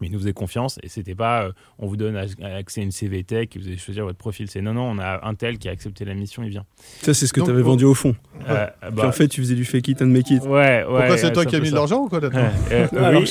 mais 0.00 0.08
il 0.08 0.12
nous 0.12 0.18
faisait 0.18 0.32
confiance 0.32 0.78
et 0.82 0.88
c'était 0.88 1.14
pas 1.14 1.44
euh, 1.44 1.52
on 1.78 1.86
vous 1.86 1.96
donne 1.96 2.16
accès 2.16 2.80
à 2.80 2.84
une 2.84 2.92
CVTech 2.92 3.54
et 3.54 3.58
vous 3.58 3.66
allez 3.66 3.76
choisir 3.76 4.04
votre 4.04 4.18
profil. 4.18 4.50
C'est 4.50 4.60
non, 4.60 4.74
non, 4.74 4.90
on 4.90 4.98
a 4.98 5.26
un 5.26 5.34
tel 5.34 5.58
qui 5.58 5.68
a 5.68 5.72
accepté 5.72 6.04
la 6.04 6.14
mission, 6.14 6.42
il 6.42 6.50
vient. 6.50 6.64
Ça, 7.02 7.14
c'est 7.14 7.26
ce 7.26 7.32
que 7.32 7.40
tu 7.40 7.50
avais 7.50 7.62
vendu 7.62 7.84
au 7.84 7.94
fond. 7.94 8.14
Euh, 8.48 8.66
bah, 8.92 9.08
en 9.08 9.12
fait, 9.12 9.28
tu 9.28 9.40
faisais 9.40 9.54
du 9.54 9.64
fake 9.64 9.88
it 9.88 10.02
and 10.02 10.06
make 10.06 10.30
it. 10.30 10.42
Ouais, 10.42 10.48
ouais. 10.48 10.84
Pourquoi 10.84 11.18
c'est 11.18 11.32
toi 11.32 11.44
qui 11.44 11.56
as 11.56 11.60
mis 11.60 11.70
de 11.70 11.74
l'argent 11.74 12.04
ou 12.04 12.08
quoi 12.08 12.20
euh, 12.22 12.88
Oui. 12.92 13.24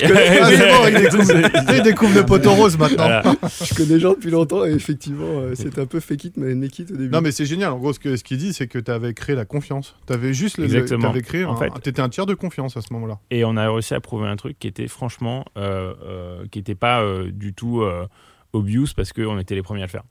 il 1.76 1.82
découvre, 1.84 2.16
le 2.16 2.26
poteau 2.26 2.52
rose 2.52 2.78
maintenant. 2.78 3.22
je 3.64 3.74
connais 3.74 3.90
des 3.90 4.00
gens 4.00 4.14
depuis 4.14 4.32
longtemps 4.32 4.66
et 4.66 4.72
effectivement, 4.72 5.42
c'est 5.54 5.78
un 5.80 5.86
peu 5.86 6.00
fake 6.00 6.26
it, 6.26 6.38
mais 6.38 6.56
make 6.56 6.80
it 6.80 6.92
au 6.92 6.96
début. 6.96 7.10
Non, 7.10 7.22
mais 7.22 7.32
c'est 7.32 7.46
génial. 7.46 7.72
En 7.72 7.78
gros, 7.78 7.94
ce 7.94 8.00
qu'il 8.00 8.18
ce 8.18 8.36
dit, 8.36 8.54
c'est 8.54 8.68
que 8.68 8.80
tu 8.80 8.92
avais 8.92 9.14
créé 9.14 9.36
la 9.36 9.46
confiance. 9.46 9.96
Tu 10.08 10.14
avais 10.14 10.34
juste 10.34 10.58
le. 10.58 10.66
Exactement. 10.66 11.10
avais 11.10 11.22
créé. 11.22 11.46
En 11.46 11.56
fait, 11.56 11.72
tu 11.84 11.90
étais 11.90 12.02
un 12.02 12.10
tiers 12.10 12.26
de 12.26 12.34
confiance 12.34 12.78
à 12.78 12.82
ce 12.82 12.94
moment-là. 12.94 13.20
Et 13.32 13.44
on 13.46 13.58
a 13.58 13.72
réussi 13.72 13.94
à 13.94 14.00
prouver 14.00 14.28
un 14.28 14.36
truc 14.36 14.58
qui 14.60 14.68
était 14.68 14.88
franchement. 14.88 15.46
Qui 16.58 16.72
n'était 16.72 16.76
pas 16.76 17.04
du 17.32 17.54
tout 17.54 17.82
euh, 17.82 18.08
obvious 18.54 18.88
parce 18.96 19.14
qu'on 19.14 19.38
était 19.40 19.56
les 19.56 19.62
premiers 19.62 19.82
à 19.82 19.86
le 19.86 19.92
faire. 19.92 20.04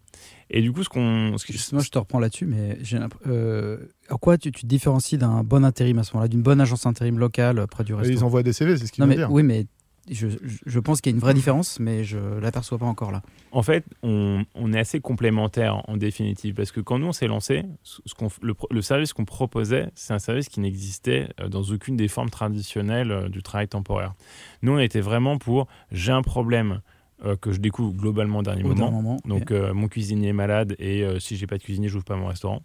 Et 0.48 0.62
du 0.62 0.72
coup, 0.72 0.84
ce 0.84 0.88
qu'on. 0.88 1.30
Moi, 1.30 1.82
je 1.82 1.90
te 1.90 1.98
reprends 1.98 2.20
là-dessus, 2.20 2.46
mais 2.46 2.78
j'ai 2.80 2.98
euh, 3.26 3.78
à 4.08 4.16
quoi 4.16 4.38
tu, 4.38 4.52
tu 4.52 4.62
te 4.62 4.66
différencies 4.66 5.18
d'un 5.18 5.42
bon 5.42 5.64
intérim 5.64 5.98
à 5.98 6.04
ce 6.04 6.12
moment-là, 6.14 6.28
d'une 6.28 6.42
bonne 6.42 6.60
agence 6.60 6.86
intérim 6.86 7.18
locale 7.18 7.66
près 7.66 7.84
du 7.84 7.94
restaurant 7.94 8.20
Ils 8.20 8.24
envoient 8.24 8.42
des 8.42 8.52
CV, 8.52 8.76
c'est 8.76 8.86
ce 8.86 8.92
qu'ils 8.92 9.04
veulent 9.04 9.16
dire. 9.16 9.32
Oui, 9.32 9.42
mais 9.42 9.66
je, 10.08 10.78
pense 10.80 11.00
qu'il 11.00 11.10
y 11.10 11.14
a 11.14 11.16
une 11.16 11.20
vraie 11.20 11.34
différence, 11.34 11.80
mais 11.80 12.04
je 12.04 12.18
ne 12.18 12.38
l'aperçois 12.38 12.78
pas 12.78 12.86
encore 12.86 13.10
là. 13.10 13.22
En 13.52 13.62
fait, 13.62 13.84
on, 14.02 14.44
est 14.72 14.78
assez 14.78 15.00
complémentaires 15.00 15.82
en 15.88 15.96
définitive, 15.96 16.54
parce 16.54 16.72
que 16.72 16.80
quand 16.80 16.98
nous 16.98 17.06
on 17.06 17.12
s'est 17.12 17.26
lancé, 17.26 17.64
ce 17.82 18.00
le, 18.42 18.82
service 18.82 19.12
qu'on 19.12 19.24
proposait, 19.24 19.90
c'est 19.94 20.12
un 20.12 20.18
service 20.18 20.48
qui 20.48 20.60
n'existait 20.60 21.28
euh, 21.40 21.48
dans 21.48 21.62
aucune 21.62 21.96
des 21.96 22.08
formes 22.08 22.30
traditionnelles 22.30 23.10
euh, 23.10 23.28
du 23.28 23.42
travail 23.42 23.68
temporaire. 23.68 24.14
Nous, 24.62 24.72
on 24.72 24.78
était 24.78 25.00
vraiment 25.00 25.38
pour 25.38 25.66
j'ai 25.90 26.12
un 26.12 26.22
problème. 26.22 26.80
Euh, 27.24 27.34
que 27.34 27.50
je 27.50 27.60
découvre 27.60 27.94
globalement 27.94 28.40
au 28.40 28.42
dernier 28.42 28.62
moment. 28.62 29.16
Donc, 29.24 29.50
mon 29.50 29.88
cuisinier 29.88 30.28
est 30.28 30.34
malade 30.34 30.76
et 30.78 31.02
si 31.18 31.38
j'ai 31.38 31.46
pas 31.46 31.56
de 31.56 31.62
cuisinier, 31.62 31.88
j'ouvre 31.88 32.04
pas 32.04 32.14
mon 32.14 32.26
restaurant. 32.26 32.60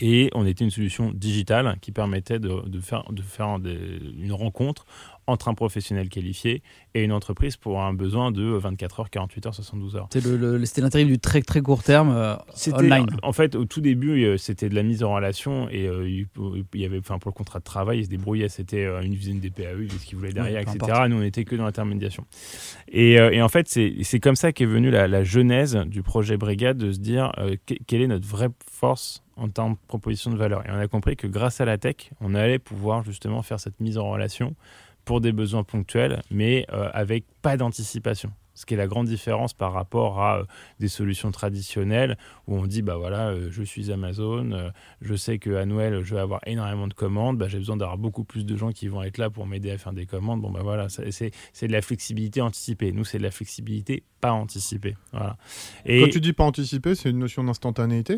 Et 0.00 0.30
on 0.34 0.46
était 0.46 0.64
une 0.64 0.70
solution 0.70 1.10
digitale 1.12 1.76
qui 1.80 1.90
permettait 1.90 2.38
de, 2.38 2.50
faire, 2.80 3.04
de 3.10 3.22
faire 3.22 3.58
une 3.64 4.32
rencontre 4.32 4.86
entre 5.28 5.48
un 5.48 5.54
professionnel 5.54 6.08
qualifié 6.08 6.62
et 6.94 7.04
une 7.04 7.12
entreprise 7.12 7.56
pour 7.56 7.82
un 7.82 7.92
besoin 7.92 8.30
de 8.30 8.42
24 8.44 9.00
heures, 9.00 9.10
48 9.10 9.46
heures, 9.46 9.54
72 9.54 9.96
heures. 9.96 10.08
C'était 10.10 10.80
l'intérim 10.80 11.06
du 11.06 11.18
très 11.18 11.42
très 11.42 11.60
court 11.60 11.82
terme 11.82 12.10
euh, 12.10 12.36
online. 12.72 13.06
En 13.22 13.32
fait, 13.32 13.54
au 13.54 13.64
tout 13.66 13.80
début, 13.80 14.24
euh, 14.24 14.36
c'était 14.38 14.68
de 14.68 14.74
la 14.74 14.82
mise 14.82 15.02
en 15.02 15.14
relation 15.14 15.68
et 15.68 15.86
euh, 15.86 16.08
il 16.08 16.80
y 16.80 16.84
avait, 16.84 16.98
enfin, 16.98 17.18
pour 17.18 17.30
le 17.30 17.34
contrat 17.34 17.58
de 17.58 17.64
travail, 17.64 17.98
ils 17.98 18.04
se 18.04 18.10
débrouillaient. 18.10 18.48
C'était 18.48 18.86
une 19.02 19.12
usine 19.12 19.40
des 19.40 19.50
PAE, 19.50 19.88
ce 19.90 20.06
qu'ils 20.06 20.16
voulaient 20.16 20.32
derrière, 20.32 20.60
etc. 20.60 20.78
Nous, 21.08 21.16
on 21.16 21.20
n'était 21.20 21.44
que 21.44 21.56
dans 21.56 21.64
l'intermédiation. 21.64 22.24
Et, 22.88 23.14
et, 23.14 23.42
en 23.42 23.48
fait, 23.48 23.68
c'est 23.68 24.20
comme 24.20 24.36
ça 24.36 24.52
qu'est 24.52 24.64
venue 24.64 24.90
la, 24.90 25.08
la, 25.08 25.24
genèse 25.24 25.76
du 25.86 26.02
projet 26.02 26.36
Brigade 26.36 26.78
de 26.78 26.92
se 26.92 26.98
dire 26.98 27.32
quelle 27.86 28.00
est 28.00 28.06
notre 28.06 28.26
vraie 28.26 28.48
force 28.70 29.22
en 29.38 29.48
termes 29.48 29.74
de 29.74 29.78
proposition 29.86 30.30
de 30.30 30.36
valeur. 30.36 30.66
Et 30.66 30.70
on 30.70 30.78
a 30.78 30.88
compris 30.88 31.16
que 31.16 31.26
grâce 31.26 31.60
à 31.60 31.64
la 31.64 31.78
tech, 31.78 32.10
on 32.20 32.34
allait 32.34 32.58
pouvoir 32.58 33.04
justement 33.04 33.42
faire 33.42 33.60
cette 33.60 33.80
mise 33.80 33.98
en 33.98 34.10
relation 34.10 34.54
pour 35.08 35.22
des 35.22 35.32
besoins 35.32 35.64
ponctuels, 35.64 36.22
mais 36.30 36.66
euh, 36.70 36.90
avec 36.92 37.24
pas 37.40 37.56
d'anticipation. 37.56 38.30
Ce 38.52 38.66
qui 38.66 38.74
est 38.74 38.76
la 38.76 38.88
grande 38.88 39.06
différence 39.06 39.54
par 39.54 39.72
rapport 39.72 40.20
à 40.20 40.40
euh, 40.40 40.44
des 40.80 40.88
solutions 40.88 41.30
traditionnelles 41.30 42.18
où 42.46 42.56
on 42.56 42.66
dit 42.66 42.82
bah 42.82 42.96
voilà 42.96 43.28
euh, 43.28 43.48
je 43.50 43.62
suis 43.62 43.90
Amazon 43.90 44.70
je 45.00 45.14
sais 45.14 45.38
que 45.38 45.54
à 45.54 45.64
Noël 45.64 46.02
je 46.02 46.14
vais 46.14 46.20
avoir 46.20 46.40
énormément 46.44 46.88
de 46.88 46.92
commandes 46.92 47.38
bah, 47.38 47.48
j'ai 47.48 47.56
besoin 47.56 47.78
d'avoir 47.78 47.96
beaucoup 47.96 48.24
plus 48.24 48.44
de 48.44 48.54
gens 48.54 48.72
qui 48.72 48.88
vont 48.88 49.02
être 49.02 49.16
là 49.16 49.30
pour 49.30 49.46
m'aider 49.46 49.70
à 49.70 49.78
faire 49.78 49.94
des 49.94 50.04
commandes. 50.04 50.42
Bon 50.42 50.50
bah 50.50 50.60
voilà 50.62 50.88
c'est 50.90 51.30
de 51.62 51.72
la 51.72 51.80
flexibilité 51.80 52.42
anticipée. 52.42 52.92
Nous 52.92 53.04
c'est 53.04 53.18
de 53.18 53.22
la 53.22 53.30
flexibilité 53.30 54.02
pas 54.20 54.32
anticipée. 54.32 54.96
Voilà. 55.12 55.38
Quand 55.86 56.10
tu 56.10 56.20
dis 56.20 56.34
pas 56.34 56.44
anticipée 56.44 56.96
c'est 56.96 57.08
une 57.08 57.20
notion 57.20 57.44
d'instantanéité? 57.44 58.16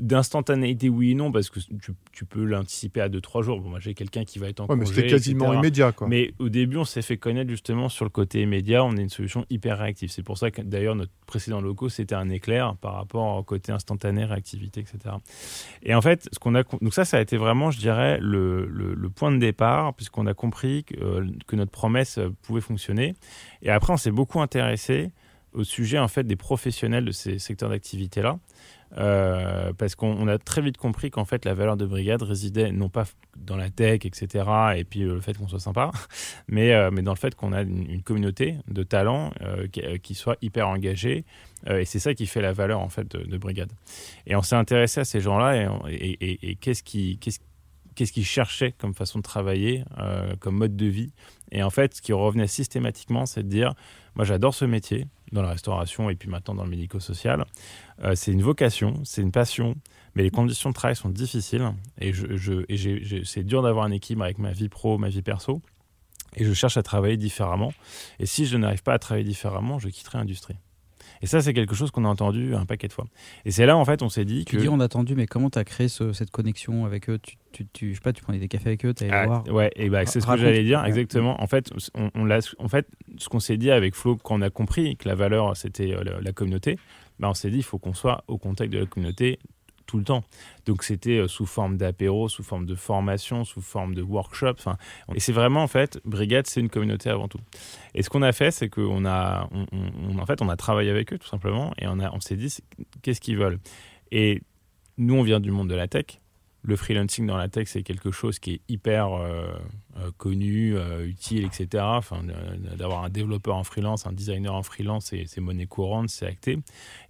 D'instantanéité 0.00 0.88
oui 0.88 1.12
et 1.12 1.14
non 1.14 1.32
parce 1.32 1.50
que 1.50 1.60
tu, 1.60 1.92
tu 2.12 2.24
peux 2.24 2.44
l'anticiper 2.44 3.00
à 3.00 3.08
2-3 3.08 3.42
jours 3.42 3.60
bon 3.60 3.70
moi 3.70 3.80
j'ai 3.80 3.94
quelqu'un 3.94 4.24
qui 4.24 4.38
va 4.38 4.48
être 4.48 4.60
en 4.60 4.64
ouais, 4.64 4.76
congé 4.76 4.80
mais 4.80 4.86
c'était 4.86 5.06
quasiment 5.08 5.52
immédiat 5.52 5.92
quoi 5.92 6.08
mais 6.08 6.32
au 6.38 6.48
début 6.48 6.78
on 6.78 6.84
s'est 6.84 7.02
fait 7.02 7.16
connaître 7.16 7.50
justement 7.50 7.88
sur 7.88 8.04
le 8.04 8.10
côté 8.10 8.42
immédiat 8.42 8.84
on 8.84 8.96
est 8.96 9.02
une 9.02 9.08
solution 9.08 9.44
hyper 9.50 9.78
réactif. 9.78 10.10
C'est 10.10 10.22
pour 10.22 10.38
ça 10.38 10.50
que 10.50 10.62
d'ailleurs 10.62 10.94
notre 10.94 11.12
précédent 11.26 11.60
loco 11.60 11.88
c'était 11.88 12.14
un 12.14 12.28
éclair 12.28 12.76
par 12.76 12.94
rapport 12.94 13.36
au 13.36 13.42
côté 13.42 13.72
instantané, 13.72 14.24
réactivité, 14.24 14.80
etc. 14.80 15.16
Et 15.82 15.94
en 15.94 16.02
fait, 16.02 16.28
ce 16.32 16.38
qu'on 16.38 16.54
a 16.54 16.62
donc 16.62 16.94
ça, 16.94 17.04
ça 17.04 17.18
a 17.18 17.20
été 17.20 17.36
vraiment, 17.36 17.70
je 17.70 17.78
dirais, 17.78 18.18
le, 18.20 18.66
le, 18.66 19.08
point 19.08 19.30
de 19.30 19.38
départ 19.38 19.94
puisqu'on 19.94 20.26
a 20.26 20.34
compris 20.34 20.84
que, 20.84 20.96
euh, 21.00 21.26
que, 21.46 21.56
notre 21.56 21.70
promesse 21.70 22.18
pouvait 22.42 22.60
fonctionner. 22.60 23.14
Et 23.62 23.70
après, 23.70 23.92
on 23.92 23.96
s'est 23.96 24.10
beaucoup 24.10 24.40
intéressé 24.40 25.10
au 25.52 25.64
sujet 25.64 25.98
en 25.98 26.08
fait 26.08 26.24
des 26.24 26.36
professionnels 26.36 27.04
de 27.04 27.12
ces 27.12 27.38
secteurs 27.38 27.70
d'activité-là. 27.70 28.38
Euh, 28.98 29.72
parce 29.76 29.94
qu'on 29.94 30.28
a 30.28 30.38
très 30.38 30.62
vite 30.62 30.76
compris 30.76 31.10
qu'en 31.10 31.24
fait 31.24 31.44
la 31.44 31.54
valeur 31.54 31.76
de 31.76 31.84
brigade 31.84 32.22
résidait 32.22 32.70
non 32.70 32.88
pas 32.88 33.04
dans 33.36 33.56
la 33.56 33.68
tech, 33.68 34.04
etc., 34.04 34.44
et 34.76 34.84
puis 34.84 35.02
euh, 35.02 35.14
le 35.14 35.20
fait 35.20 35.36
qu'on 35.36 35.48
soit 35.48 35.60
sympa, 35.60 35.90
mais, 36.48 36.72
euh, 36.72 36.90
mais 36.92 37.02
dans 37.02 37.12
le 37.12 37.18
fait 37.18 37.34
qu'on 37.34 37.52
a 37.52 37.62
une, 37.62 38.02
communauté 38.02 38.56
de 38.68 38.82
talents 38.82 39.32
qui, 40.02 40.14
soit 40.14 40.36
hyper 40.40 40.68
engagée, 40.68 41.24
et 41.68 41.84
c'est 41.84 41.98
ça 41.98 42.14
qui 42.14 42.26
fait 42.26 42.40
la 42.40 42.52
valeur 42.52 42.80
en 42.80 42.88
fait 42.88 43.08
de, 43.08 43.36
brigade. 43.36 43.72
Et 44.26 44.36
on 44.36 44.42
s'est 44.42 44.54
intéressé 44.54 45.00
à 45.00 45.04
ces 45.04 45.20
gens-là 45.20 45.68
et, 45.88 46.56
qu'est-ce 46.60 46.82
qui, 46.82 47.18
qu'est-ce 47.18 48.12
qu'ils 48.12 48.24
cherchaient 48.24 48.72
comme 48.72 48.94
façon 48.94 49.18
de 49.18 49.24
travailler, 49.24 49.82
comme 50.40 50.56
mode 50.56 50.76
de 50.76 50.86
vie. 50.86 51.12
Et 51.50 51.62
en 51.62 51.70
fait, 51.70 51.94
ce 51.94 52.02
qui 52.02 52.12
revenait 52.12 52.46
systématiquement, 52.46 53.26
c'est 53.26 53.42
de 53.42 53.48
dire, 53.48 53.74
moi 54.14 54.24
j'adore 54.24 54.54
ce 54.54 54.64
métier, 54.64 55.06
dans 55.32 55.42
la 55.42 55.50
restauration 55.50 56.10
et 56.10 56.16
puis 56.16 56.28
maintenant 56.28 56.54
dans 56.54 56.64
le 56.64 56.70
médico-social. 56.70 57.44
Euh, 58.02 58.14
c'est 58.14 58.32
une 58.32 58.42
vocation, 58.42 59.00
c'est 59.04 59.22
une 59.22 59.32
passion, 59.32 59.74
mais 60.14 60.22
les 60.22 60.30
conditions 60.30 60.70
de 60.70 60.74
travail 60.74 60.96
sont 60.96 61.08
difficiles 61.08 61.72
et, 61.98 62.12
je, 62.12 62.36
je 62.36 63.22
c'est 63.24 63.44
dur 63.44 63.62
d'avoir 63.62 63.84
un 63.84 63.90
équilibre 63.90 64.24
avec 64.24 64.38
ma 64.38 64.52
vie 64.52 64.68
pro, 64.68 64.98
ma 64.98 65.08
vie 65.08 65.22
perso. 65.22 65.60
Et 66.34 66.44
je 66.44 66.52
cherche 66.52 66.76
à 66.76 66.82
travailler 66.82 67.16
différemment. 67.16 67.72
Et 68.18 68.26
si 68.26 68.44
je 68.46 68.56
n'arrive 68.56 68.82
pas 68.82 68.92
à 68.92 68.98
travailler 68.98 69.26
différemment, 69.26 69.78
je 69.78 69.88
quitterai 69.88 70.18
l'industrie. 70.18 70.56
Et 71.22 71.26
ça, 71.26 71.40
c'est 71.40 71.54
quelque 71.54 71.74
chose 71.74 71.90
qu'on 71.90 72.04
a 72.04 72.08
entendu 72.08 72.54
un 72.54 72.66
paquet 72.66 72.88
de 72.88 72.92
fois. 72.92 73.06
Et 73.44 73.50
c'est 73.50 73.66
là, 73.66 73.76
en 73.76 73.84
fait, 73.84 74.02
on 74.02 74.08
s'est 74.08 74.24
dit 74.24 74.44
tu 74.44 74.56
que. 74.56 74.60
dis 74.60 74.68
on 74.68 74.80
a 74.80 74.84
entendu, 74.84 75.14
mais 75.14 75.26
comment 75.26 75.50
tu 75.50 75.58
as 75.58 75.64
créé 75.64 75.88
cette 75.88 76.30
connexion 76.30 76.84
avec 76.84 77.08
eux? 77.08 77.18
Tu, 77.18 77.36
tu, 77.52 77.66
tu, 77.72 77.90
je 77.90 77.94
sais 77.94 78.00
pas, 78.00 78.12
tu 78.12 78.22
prenais 78.22 78.38
des 78.38 78.48
cafés 78.48 78.68
avec 78.68 78.84
eux, 78.84 78.94
tu 78.94 79.04
allais 79.04 79.12
ah, 79.12 79.26
voir. 79.26 79.48
Ouais, 79.48 79.70
et 79.76 79.88
bah, 79.88 80.04
c'est 80.06 80.20
ce 80.20 80.26
que 80.26 80.36
j'allais 80.36 80.64
dire, 80.64 80.84
exactement. 80.84 81.40
En 81.42 81.46
fait, 81.46 81.70
on, 81.94 82.10
on 82.14 82.30
en 82.30 82.68
fait, 82.68 82.86
ce 83.18 83.28
qu'on 83.28 83.40
s'est 83.40 83.56
dit 83.56 83.70
avec 83.70 83.94
Flo, 83.94 84.16
quand 84.16 84.38
on 84.38 84.42
a 84.42 84.50
compris 84.50 84.96
que 84.96 85.08
la 85.08 85.14
valeur, 85.14 85.56
c'était 85.56 85.94
euh, 85.94 86.04
la, 86.04 86.20
la, 86.20 86.32
communauté, 86.32 86.78
bah, 87.18 87.28
on 87.30 87.34
s'est 87.34 87.50
dit, 87.50 87.58
il 87.58 87.64
faut 87.64 87.78
qu'on 87.78 87.94
soit 87.94 88.24
au 88.28 88.38
contact 88.38 88.72
de 88.72 88.78
la 88.78 88.86
communauté 88.86 89.38
tout 89.86 89.98
le 89.98 90.04
temps. 90.04 90.24
Donc 90.66 90.82
c'était 90.82 91.18
euh, 91.18 91.28
sous 91.28 91.46
forme 91.46 91.76
d'apéro, 91.76 92.28
sous 92.28 92.42
forme 92.42 92.66
de 92.66 92.74
formation, 92.74 93.44
sous 93.44 93.60
forme 93.60 93.94
de 93.94 94.02
workshop. 94.02 94.56
Et 95.14 95.20
c'est 95.20 95.32
vraiment 95.32 95.62
en 95.62 95.68
fait, 95.68 96.00
Brigade, 96.04 96.46
c'est 96.46 96.60
une 96.60 96.68
communauté 96.68 97.10
avant 97.10 97.28
tout. 97.28 97.40
Et 97.94 98.02
ce 98.02 98.10
qu'on 98.10 98.22
a 98.22 98.32
fait, 98.32 98.50
c'est 98.50 98.68
qu'on 98.68 99.04
a, 99.04 99.48
on, 99.52 100.18
en 100.18 100.26
fait, 100.26 100.42
on 100.42 100.48
a 100.48 100.56
travaillé 100.56 100.90
avec 100.90 101.12
eux 101.12 101.18
tout 101.18 101.28
simplement 101.28 101.72
et 101.78 101.86
on, 101.86 102.00
a, 102.00 102.10
on 102.12 102.20
s'est 102.20 102.36
dit 102.36 102.54
qu'est-ce 103.02 103.20
qu'ils 103.20 103.38
veulent? 103.38 103.58
Et 104.10 104.42
nous, 104.98 105.14
on 105.14 105.22
vient 105.22 105.40
du 105.40 105.50
monde 105.50 105.68
de 105.68 105.74
la 105.74 105.88
tech 105.88 106.20
le 106.66 106.74
freelancing 106.74 107.26
dans 107.26 107.36
la 107.36 107.48
tech, 107.48 107.68
c'est 107.68 107.84
quelque 107.84 108.10
chose 108.10 108.40
qui 108.40 108.54
est 108.54 108.60
hyper 108.68 109.12
euh, 109.12 109.46
euh, 109.98 110.10
connu, 110.16 110.76
euh, 110.76 111.06
utile, 111.06 111.44
etc. 111.44 111.84
Enfin, 111.86 112.22
d'avoir 112.76 113.04
un 113.04 113.08
développeur 113.08 113.54
en 113.54 113.62
freelance, 113.62 114.04
un 114.04 114.12
designer 114.12 114.52
en 114.52 114.64
freelance, 114.64 115.12
c'est 115.26 115.40
monnaie 115.40 115.66
courante, 115.66 116.08
c'est 116.08 116.26
acté. 116.26 116.58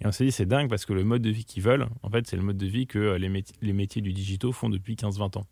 Et 0.00 0.06
on 0.06 0.12
s'est 0.12 0.26
dit, 0.26 0.32
c'est 0.32 0.46
dingue 0.46 0.68
parce 0.68 0.84
que 0.84 0.92
le 0.92 1.04
mode 1.04 1.22
de 1.22 1.30
vie 1.30 1.46
qu'ils 1.46 1.62
veulent, 1.62 1.86
en 2.02 2.10
fait, 2.10 2.26
c'est 2.26 2.36
le 2.36 2.42
mode 2.42 2.58
de 2.58 2.66
vie 2.66 2.86
que 2.86 3.16
les, 3.16 3.72
métiers 3.72 4.02
du 4.02 4.12
digital 4.12 4.52
font 4.52 4.68
depuis 4.68 4.94
15-20 4.94 5.38
ans. 5.38 5.46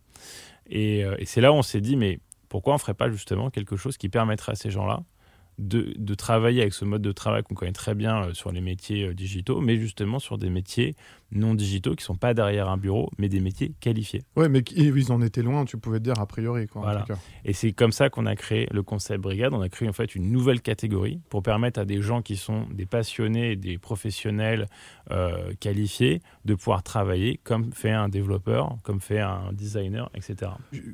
Et, 0.69 1.05
c'est 1.25 1.41
là 1.41 1.51
où 1.51 1.57
on 1.57 1.63
s'est 1.63 1.81
dit, 1.81 1.97
mais 1.97 2.21
pourquoi 2.51 2.75
on 2.75 2.77
ne 2.77 2.81
ferait 2.81 2.95
pas 2.95 3.11
justement 3.11 3.49
quelque 3.49 3.77
chose 3.77 3.97
qui 3.97 4.11
permettrait 4.11 4.53
à 4.53 4.55
ces 4.55 4.71
gens-là 4.71 5.03
de, 5.59 6.15
travailler 6.15 6.61
avec 6.61 6.75
ce 6.75 6.85
mode 6.85 7.03
de 7.03 7.13
travail 7.13 7.43
qu'on 7.43 7.55
connaît 7.55 7.73
très 7.73 7.95
bien 7.95 8.35
sur 8.35 8.53
les 8.53 8.61
métiers 8.61 9.15
digitaux, 9.15 9.63
mais 9.63 9.77
justement 9.77 10.19
sur 10.19 10.37
des 10.37 10.51
métiers 10.51 10.95
non 11.35 11.55
digitaux 11.55 11.95
qui 11.95 12.05
sont 12.05 12.17
pas 12.17 12.35
derrière 12.35 12.69
un 12.69 12.77
bureau, 12.77 13.11
mais 13.19 13.29
des 13.29 13.41
métiers 13.41 13.75
qualifiés. 13.81 14.23
Ouais, 14.37 14.49
mais 14.49 14.61
ils 14.77 15.13
en 15.13 15.21
étaient 15.21 15.43
loin, 15.43 15.65
tu 15.65 15.77
pouvais 15.77 15.99
te 15.99 16.05
dire 16.05 16.19
a 16.19 16.27
priori. 16.27 16.67
Quoi, 16.67 16.83
voilà. 16.83 17.05
Et 17.45 17.53
c'est 17.53 17.73
comme 17.73 17.93
ça 17.93 18.11
qu'on 18.11 18.27
a 18.27 18.37
créé 18.37 18.69
le 18.71 18.83
concept 18.83 19.21
brigade. 19.21 19.53
On 19.53 19.61
a 19.61 19.69
créé 19.69 19.89
en 19.89 19.93
fait 19.93 20.15
une 20.15 20.31
nouvelle 20.31 20.61
catégorie 20.61 21.21
pour 21.29 21.43
permettre 21.43 21.81
à 21.81 21.85
des 21.85 22.01
gens 22.01 22.23
qui 22.23 22.37
sont 22.37 22.67
des 22.73 22.87
passionnés, 22.87 23.57
des 23.57 23.79
professionnels 23.79 24.67
euh, 25.11 25.53
qualifiés 25.61 26.23
de 26.45 26.55
pouvoir 26.55 26.83
travailler 26.83 27.41
comme 27.45 27.73
fait 27.73 27.91
un 27.91 28.09
développeur, 28.09 28.79
comme 28.83 29.01
fait 29.01 29.21
un 29.21 29.53
designer, 29.53 30.11
etc. 30.15 30.53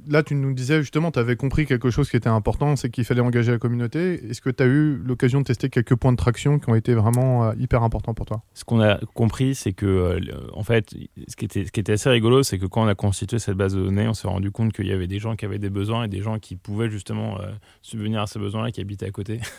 Là, 0.08 0.22
tu 0.22 0.34
nous 0.34 0.52
disais 0.52 0.80
justement, 0.80 1.10
tu 1.10 1.18
avais 1.18 1.36
compris 1.36 1.66
quelque 1.66 1.90
chose 1.90 2.10
qui 2.10 2.16
était 2.16 2.28
important, 2.28 2.76
c'est 2.76 2.90
qu'il 2.90 3.04
fallait 3.04 3.20
engager 3.20 3.52
la 3.52 3.58
communauté. 3.58 4.28
Est-ce 4.28 4.40
que 4.40 4.50
tu 4.50 4.62
as 4.62 4.66
eu 4.66 4.96
l'occasion 4.96 5.40
de 5.40 5.44
tester 5.44 5.68
quelques 5.68 5.94
points 5.94 6.12
de 6.12 6.16
traction 6.16 6.58
qui 6.58 6.70
ont 6.70 6.74
été 6.74 6.94
vraiment 6.94 7.44
euh, 7.44 7.52
hyper 7.58 7.82
importants 7.82 8.14
pour 8.14 8.26
toi? 8.26 8.42
Ce 8.54 8.64
qu'on 8.64 8.80
a 8.80 8.98
compris, 9.14 9.54
c'est 9.54 9.72
que 9.72 9.86
euh, 9.86 10.20
euh, 10.32 10.48
en 10.52 10.62
fait, 10.62 10.94
ce 11.28 11.36
qui, 11.36 11.44
était, 11.44 11.92
assez 11.92 12.10
rigolo, 12.10 12.42
c'est 12.42 12.58
que 12.58 12.66
quand 12.66 12.82
on 12.82 12.88
a 12.88 12.94
constitué 12.94 13.38
cette 13.38 13.56
base 13.56 13.74
de 13.74 13.82
données, 13.82 14.08
on 14.08 14.14
s'est 14.14 14.28
rendu 14.28 14.50
compte 14.50 14.72
qu'il 14.72 14.86
y 14.86 14.92
avait 14.92 15.06
des 15.06 15.18
gens 15.18 15.36
qui 15.36 15.44
avaient 15.44 15.58
des 15.58 15.70
besoins 15.70 16.04
et 16.04 16.08
des 16.08 16.20
gens 16.20 16.38
qui 16.38 16.56
pouvaient 16.56 16.90
justement 16.90 17.40
euh, 17.40 17.50
subvenir 17.82 18.22
à 18.22 18.26
ces 18.26 18.38
besoins-là, 18.38 18.70
qui 18.70 18.80
habitaient 18.80 19.06
à 19.06 19.10
côté. 19.10 19.40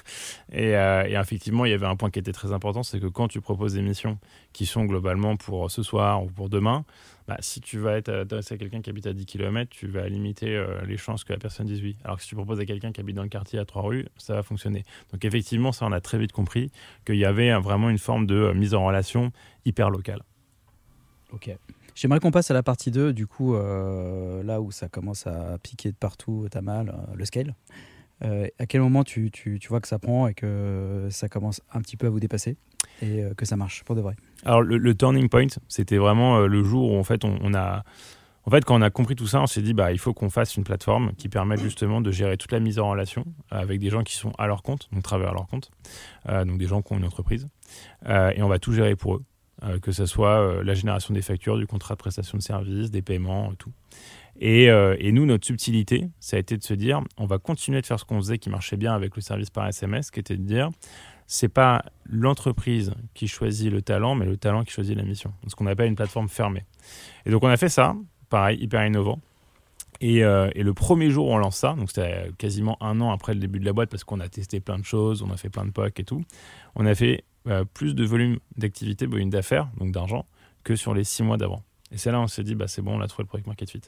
Euh, 0.54 1.06
et, 1.06 1.13
effectivement, 1.13 1.66
il 1.66 1.72
y 1.72 1.74
avait 1.74 1.86
un 1.86 1.96
point 1.96 2.10
qui 2.10 2.20
était 2.20 2.34
très 2.34 2.51
important, 2.51 2.84
c'est 2.84 3.00
que 3.00 3.08
quand 3.08 3.28
tu 3.30 3.40
proposes 3.40 3.74
des 3.74 3.82
missions 3.82 4.20
qui 4.51 4.66
sont 4.66 4.84
globalement 4.84 5.38
pour 5.38 5.72
ce 5.72 5.82
soir 5.82 6.24
ou 6.24 6.28
pour 6.28 6.50
demain, 6.50 6.84
bah, 7.28 7.38
si 7.40 7.62
tu 7.62 7.80
vas 7.80 7.98
être 7.98 8.10
adressé 8.10 8.56
à 8.56 8.58
quelqu'un 8.58 8.82
qui 8.82 8.90
habite 8.90 9.08
à 9.08 9.13
10 9.13 9.25
km, 9.25 9.70
tu 9.70 9.88
vas 9.88 10.10
limiter 10.10 10.63
les 10.86 10.98
chances 10.98 11.24
que 11.24 11.32
la 11.32 11.40
personne 11.40 11.68
dise 11.68 11.82
oui. 11.82 11.96
Alors 12.04 12.18
que 12.18 12.24
si 12.24 12.30
tu 12.30 12.36
proposes 12.36 12.60
à 12.60 12.66
quelqu'un 12.66 12.92
qui 12.92 13.00
habite 13.00 13.16
dans 13.16 13.24
le 13.24 13.30
quartier 13.30 13.60
à 13.60 13.66
trois 13.66 13.84
rues, 13.84 14.08
ça 14.18 14.36
va 14.36 14.44
fonctionner. 14.44 14.84
Donc 15.13 15.24
effectivement, 15.24 15.72
ça, 15.72 15.86
on 15.86 15.94
a 15.94 16.01
très 16.01 16.18
vite 16.18 16.34
compris 16.34 16.70
qu'il 17.06 17.18
y 17.18 17.25
avait 17.25 17.54
vraiment 17.60 17.90
une 17.90 18.00
forme 18.00 18.25
de 18.25 18.51
mise 18.54 18.74
en 18.74 18.86
relation 18.86 19.32
hyper 19.66 19.90
locale. 19.90 20.22
Ok. 21.33 21.55
J'aimerais 21.95 22.19
qu'on 22.19 22.31
passe 22.31 22.51
à 22.51 22.53
la 22.53 22.63
partie 22.63 22.91
2, 22.91 23.13
du 23.13 23.27
coup, 23.27 23.55
euh, 23.55 24.43
là 24.43 24.61
où 24.61 24.71
ça 24.71 24.88
commence 24.88 25.27
à 25.27 25.57
piquer 25.61 25.91
de 25.91 25.95
partout, 25.95 26.47
t'as 26.50 26.61
mal, 26.61 26.89
euh, 26.89 27.15
le 27.15 27.25
scale. 27.25 27.55
Euh, 28.23 28.47
à 28.59 28.65
quel 28.65 28.81
moment 28.81 29.03
tu, 29.03 29.31
tu, 29.31 29.59
tu, 29.59 29.67
vois 29.67 29.81
que 29.81 29.88
ça 29.88 30.00
prend 30.00 30.27
et 30.27 30.33
que 30.33 31.07
ça 31.09 31.27
commence 31.27 31.61
un 31.73 31.81
petit 31.81 31.97
peu 31.97 32.07
à 32.07 32.09
vous 32.09 32.19
dépasser 32.19 32.55
et 33.01 33.23
que 33.35 33.45
ça 33.45 33.55
marche 33.57 33.83
pour 33.83 33.95
de 33.95 34.01
vrai? 34.01 34.15
Alors, 34.45 34.61
le, 34.61 34.95
turning 34.95 35.27
point, 35.27 35.47
c'était 35.67 35.97
vraiment 35.97 36.39
le 36.39 36.63
jour 36.63 36.91
où, 36.91 36.97
en 36.97 37.03
fait, 37.03 37.25
on, 37.25 37.53
a. 37.53 37.83
En 38.45 38.51
fait, 38.51 38.63
quand 38.63 38.75
on 38.75 38.81
a 38.81 38.91
compris 38.91 39.15
tout 39.15 39.27
ça, 39.27 39.41
on 39.41 39.47
s'est 39.47 39.61
dit, 39.61 39.73
bah, 39.73 39.91
il 39.91 39.97
faut 39.97 40.13
qu'on 40.13 40.29
fasse 40.29 40.55
une 40.55 40.63
plateforme 40.63 41.13
qui 41.17 41.29
permette 41.29 41.59
justement 41.59 42.00
de 42.00 42.11
gérer 42.11 42.38
toute 42.38 42.51
la 42.51 42.59
mise 42.59 42.77
en 42.79 42.89
relation 42.89 43.25
avec 43.50 43.79
des 43.79 43.89
gens 43.89 44.03
qui 44.03 44.15
sont 44.15 44.31
à 44.38 44.45
leur 44.45 44.61
compte, 44.61 44.88
donc 44.91 45.01
travaillent 45.01 45.29
à 45.29 45.33
leur 45.33 45.47
compte, 45.47 45.71
donc 46.27 46.57
des 46.59 46.67
gens 46.67 46.83
qui 46.83 46.93
ont 46.93 46.97
une 46.97 47.05
entreprise, 47.05 47.47
et 48.07 48.41
on 48.41 48.47
va 48.47 48.59
tout 48.59 48.73
gérer 48.73 48.95
pour 48.95 49.15
eux. 49.15 49.23
Euh, 49.63 49.77
que 49.77 49.91
ce 49.91 50.08
soit 50.08 50.39
euh, 50.39 50.63
la 50.63 50.74
génération 50.74 51.13
des 51.13 51.22
factures, 51.22 51.56
du 51.56 51.68
contrat 51.68 51.94
de 51.94 52.00
prestation 52.00 52.36
de 52.36 52.41
services, 52.41 52.89
des 52.89 53.03
paiements, 53.03 53.53
tout. 53.60 53.72
Et, 54.39 54.72
euh, 54.72 54.96
et, 54.98 55.12
nous, 55.12 55.27
notre 55.27 55.46
subtilité, 55.46 56.10
ça 56.20 56.38
a 56.38 56.39
été 56.39 56.58
de 56.58 56.63
se 56.63 56.74
dire, 56.74 57.01
on 57.18 57.27
va 57.27 57.38
continuer 57.38 57.80
de 57.80 57.86
faire 57.86 58.00
ce 58.00 58.06
qu'on 58.06 58.18
faisait 58.18 58.39
qui 58.39 58.50
marchait 58.50 58.77
bien 58.77 58.94
avec 58.96 59.15
le 59.15 59.22
service 59.22 59.51
par 59.51 59.68
SMS, 59.68 60.10
qui 60.10 60.20
était 60.20 60.36
de 60.36 60.41
dire, 60.41 60.70
c'est 61.27 61.48
pas 61.48 61.86
l'entreprise 62.10 62.91
qui 63.13 63.27
choisit 63.27 63.72
le 63.72 63.84
talent, 63.84 64.15
mais 64.15 64.25
le 64.25 64.36
talent 64.36 64.63
qui 64.63 64.72
choisit 64.72 64.98
la 64.98 65.03
mission. 65.03 65.32
Ce 65.46 65.53
qu'on 65.53 65.68
appelle 65.68 65.89
une 65.89 65.96
plateforme 65.96 66.27
fermée. 66.27 66.65
Et 67.27 67.30
donc 67.30 67.44
on 67.44 67.50
a 67.50 67.58
fait 67.58 67.70
ça, 67.70 67.96
pareil, 68.30 68.58
hyper 68.60 68.84
innovant. 68.84 69.20
Et, 70.03 70.18
et, 70.18 70.63
le 70.63 70.74
premier 70.74 71.12
jour 71.12 71.27
où 71.27 71.32
on 71.32 71.38
lance 71.38 71.58
ça, 71.58 71.74
donc 71.74 71.91
c'était 71.91 72.32
quasiment 72.39 72.75
un 72.82 73.00
an 73.01 73.12
après 73.12 73.36
le 73.36 73.39
début 73.39 73.60
de 73.60 73.65
la 73.65 73.74
boîte 73.74 73.91
parce 73.91 74.03
qu'on 74.03 74.20
a 74.20 74.27
testé 74.27 74.60
plein 74.60 74.80
de 74.80 74.84
choses, 74.84 75.22
on 75.22 75.30
a 75.30 75.38
fait 75.38 75.50
plein 75.50 75.63
de 75.63 75.70
POC 75.70 76.00
et 76.00 76.03
tout, 76.03 76.24
on 76.74 76.88
a 76.88 76.96
fait 76.96 77.24
euh, 77.48 77.65
plus 77.74 77.95
de 77.95 78.05
volume 78.05 78.38
d'activité, 78.57 79.07
volume 79.07 79.31
d'affaires, 79.31 79.67
donc 79.77 79.91
d'argent, 79.91 80.25
que 80.63 80.75
sur 80.75 80.93
les 80.93 81.03
six 81.03 81.24
mois 81.24 81.38
d'avant. 81.38 81.63
Et 81.91 81.98
c'est 81.98 82.12
là 82.12 82.19
on 82.21 82.27
s'est 82.27 82.43
dit, 82.43 82.53
bah, 82.53 82.67
c'est 82.67 82.83
bon, 82.83 82.98
on 82.98 83.01
a 83.01 83.07
trouvé 83.07 83.24
le 83.24 83.27
product 83.27 83.48
market 83.48 83.69
fit. 83.69 83.81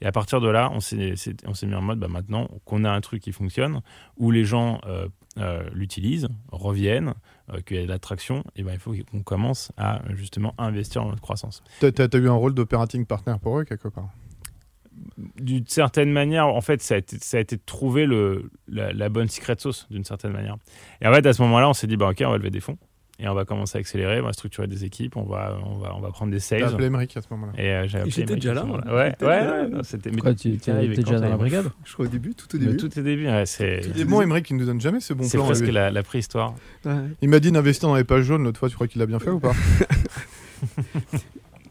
Et 0.00 0.06
à 0.06 0.12
partir 0.12 0.40
de 0.40 0.48
là, 0.48 0.70
on 0.72 0.80
s'est 0.80 0.96
mis 0.96 1.74
en 1.74 1.82
mode, 1.82 1.98
bah, 1.98 2.06
maintenant 2.06 2.48
qu'on 2.64 2.84
a 2.84 2.90
un 2.90 3.00
truc 3.00 3.20
qui 3.22 3.32
fonctionne, 3.32 3.82
où 4.16 4.30
les 4.30 4.44
gens 4.44 4.80
euh, 4.86 5.08
euh, 5.38 5.68
l'utilisent, 5.72 6.28
reviennent, 6.52 7.14
qu'il 7.66 7.78
y 7.78 7.80
a 7.80 7.82
de 7.82 7.88
l'attraction, 7.88 8.44
et 8.54 8.62
ben, 8.62 8.72
il 8.72 8.78
faut 8.78 8.94
qu'on 9.10 9.22
commence 9.22 9.72
à 9.76 10.02
justement 10.10 10.54
investir 10.56 11.02
dans 11.02 11.08
notre 11.08 11.20
croissance. 11.20 11.64
Tu 11.80 11.86
as, 11.86 12.16
eu 12.16 12.28
un 12.28 12.34
rôle 12.34 12.54
d'operating 12.54 13.04
partner 13.06 13.34
pour 13.42 13.58
eux 13.58 13.64
quelque 13.64 13.88
part? 13.88 14.08
D'une 15.36 15.66
certaine 15.66 16.12
manière, 16.12 16.46
en 16.46 16.60
fait, 16.60 16.80
ça 16.80 16.94
a 16.94 16.98
été, 16.98 17.18
ça 17.18 17.38
a 17.38 17.40
été 17.40 17.56
de 17.56 17.62
trouver 17.66 18.06
le, 18.06 18.52
la, 18.68 19.08
bonne 19.08 19.28
secret 19.28 19.56
sauce, 19.58 19.88
d'une 19.90 20.04
certaine 20.04 20.32
manière. 20.32 20.56
Et 21.00 21.08
en 21.08 21.12
fait, 21.12 21.26
à 21.26 21.32
ce 21.32 21.42
moment-là, 21.42 21.68
on 21.68 21.72
s'est 21.72 21.88
dit, 21.88 21.96
bah, 21.96 22.10
OK, 22.10 22.22
on 22.24 22.30
va 22.30 22.38
lever 22.38 22.50
des 22.50 22.60
fonds 22.60 22.78
et 23.20 23.28
on 23.28 23.34
va 23.34 23.44
commencer 23.44 23.76
à 23.76 23.80
accélérer, 23.80 24.20
on 24.20 24.24
va 24.24 24.32
structurer 24.32 24.66
des 24.66 24.84
équipes, 24.84 25.16
on 25.16 25.24
va, 25.24 25.58
on 25.64 25.76
va, 25.76 25.94
on 25.94 26.00
va 26.00 26.10
prendre 26.10 26.32
des 26.32 26.40
sales. 26.40 26.60
T'as 26.60 26.68
appelé 26.68 26.86
Emmerich 26.86 27.14
à 27.16 27.20
ce 27.20 27.26
moment-là. 27.32 27.52
Et 27.58 27.70
euh, 27.70 27.86
j'ai 27.86 27.98
appelé 27.98 28.24
déjà 28.24 28.54
là. 28.54 28.64
Ouais, 28.64 29.14
ouais, 29.20 29.26
ouais, 29.26 29.68
c'était. 29.82 30.10
Quoi, 30.12 30.34
tu 30.34 30.48
étais 30.54 30.88
déjà 30.88 31.20
dans 31.20 31.28
la 31.28 31.36
brigade 31.36 31.70
Je 31.84 31.92
crois 31.92 32.06
au 32.06 32.08
début, 32.08 32.34
tout 32.34 32.54
au 32.54 32.58
début. 32.58 32.76
Tout 32.76 32.98
au 32.98 33.02
début, 33.02 33.26
ouais, 33.26 33.44
c'est. 33.46 33.82
Bon, 34.06 34.22
Emmerich, 34.22 34.48
il 34.50 34.56
ne 34.56 34.60
nous 34.60 34.66
donne 34.66 34.80
jamais 34.80 35.00
ce 35.00 35.12
bon 35.12 35.28
plan. 35.28 35.28
C'est 35.28 35.38
presque 35.38 35.68
la, 35.72 35.90
la, 35.90 36.02
préhistoire. 36.02 36.54
Il 37.20 37.28
m'a 37.28 37.40
dit 37.40 37.52
d'investir 37.52 37.88
dans 37.88 37.96
les 37.96 38.04
pages 38.04 38.24
jaunes 38.24 38.44
l'autre 38.44 38.58
fois, 38.58 38.68
tu 38.68 38.74
crois 38.74 38.88
qu'il 38.88 39.00
l'a 39.00 39.06
bien 39.06 39.18
fait 39.18 39.30
ou 39.30 39.40
pas 39.40 39.52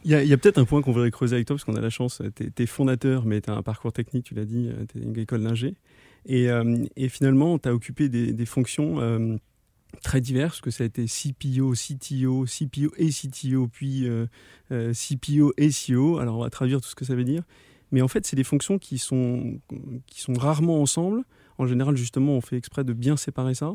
Il 0.06 0.12
y 0.12 0.16
a, 0.16 0.20
a 0.20 0.38
peut-être 0.38 0.58
un 0.58 0.66
point 0.66 0.82
qu'on 0.82 0.94
voudrait 0.94 1.12
creuser 1.12 1.36
avec 1.36 1.48
toi, 1.48 1.56
parce 1.58 1.66
qu'on 1.66 1.76
a 1.76 1.82
la 1.82 1.90
chance, 1.90 2.22
tu 2.36 2.64
es, 2.64 2.66
fondateur, 2.66 3.26
mais 3.26 3.42
tu 3.42 3.50
as 3.50 3.54
un 3.54 3.62
parcours 3.62 3.92
technique, 3.92 4.24
tu 4.24 4.34
l'as 4.34 4.46
dit, 4.46 4.72
tu 4.92 5.00
es 5.00 5.02
une 5.02 5.18
école 5.18 5.44
d'ingé. 5.44 5.76
Et, 6.26 6.50
euh, 6.50 6.86
et, 6.96 7.10
finalement, 7.10 7.60
tu 7.60 7.70
as 7.70 7.74
occupé 7.74 8.10
des, 8.10 8.34
des 8.34 8.46
fonctions 8.46 9.00
euh, 9.02 9.38
très 10.04 10.22
diverses, 10.22 10.62
que 10.62 10.72
ça 10.72 10.84
a 10.84 10.88
été 10.88 11.06
CPO, 11.06 11.74
CTO, 11.74 12.46
CPO 12.46 12.92
et 12.98 13.10
CTO, 13.10 13.68
puis 13.68 14.08
euh, 14.08 14.28
euh 14.72 14.94
CPO 14.94 15.54
et 15.58 15.70
CEO. 15.70 16.20
Alors 16.20 16.38
on 16.38 16.44
va 16.44 16.50
traduire 16.50 16.82
tout 16.82 16.90
ce 16.90 16.96
que 16.96 17.06
ça 17.06 17.16
veut 17.16 17.24
dire. 17.24 17.44
Mais 17.92 18.02
en 18.02 18.08
fait, 18.08 18.26
c'est 18.26 18.36
des 18.36 18.44
fonctions 18.44 18.78
qui 18.78 19.00
sont, 19.00 19.60
qui 20.06 20.22
sont 20.22 20.34
rarement 20.34 20.82
ensemble. 20.82 21.24
En 21.58 21.66
général, 21.66 21.98
justement, 21.98 22.34
on 22.34 22.42
fait 22.42 22.56
exprès 22.56 22.84
de 22.84 22.94
bien 22.94 23.18
séparer 23.18 23.56
ça. 23.56 23.74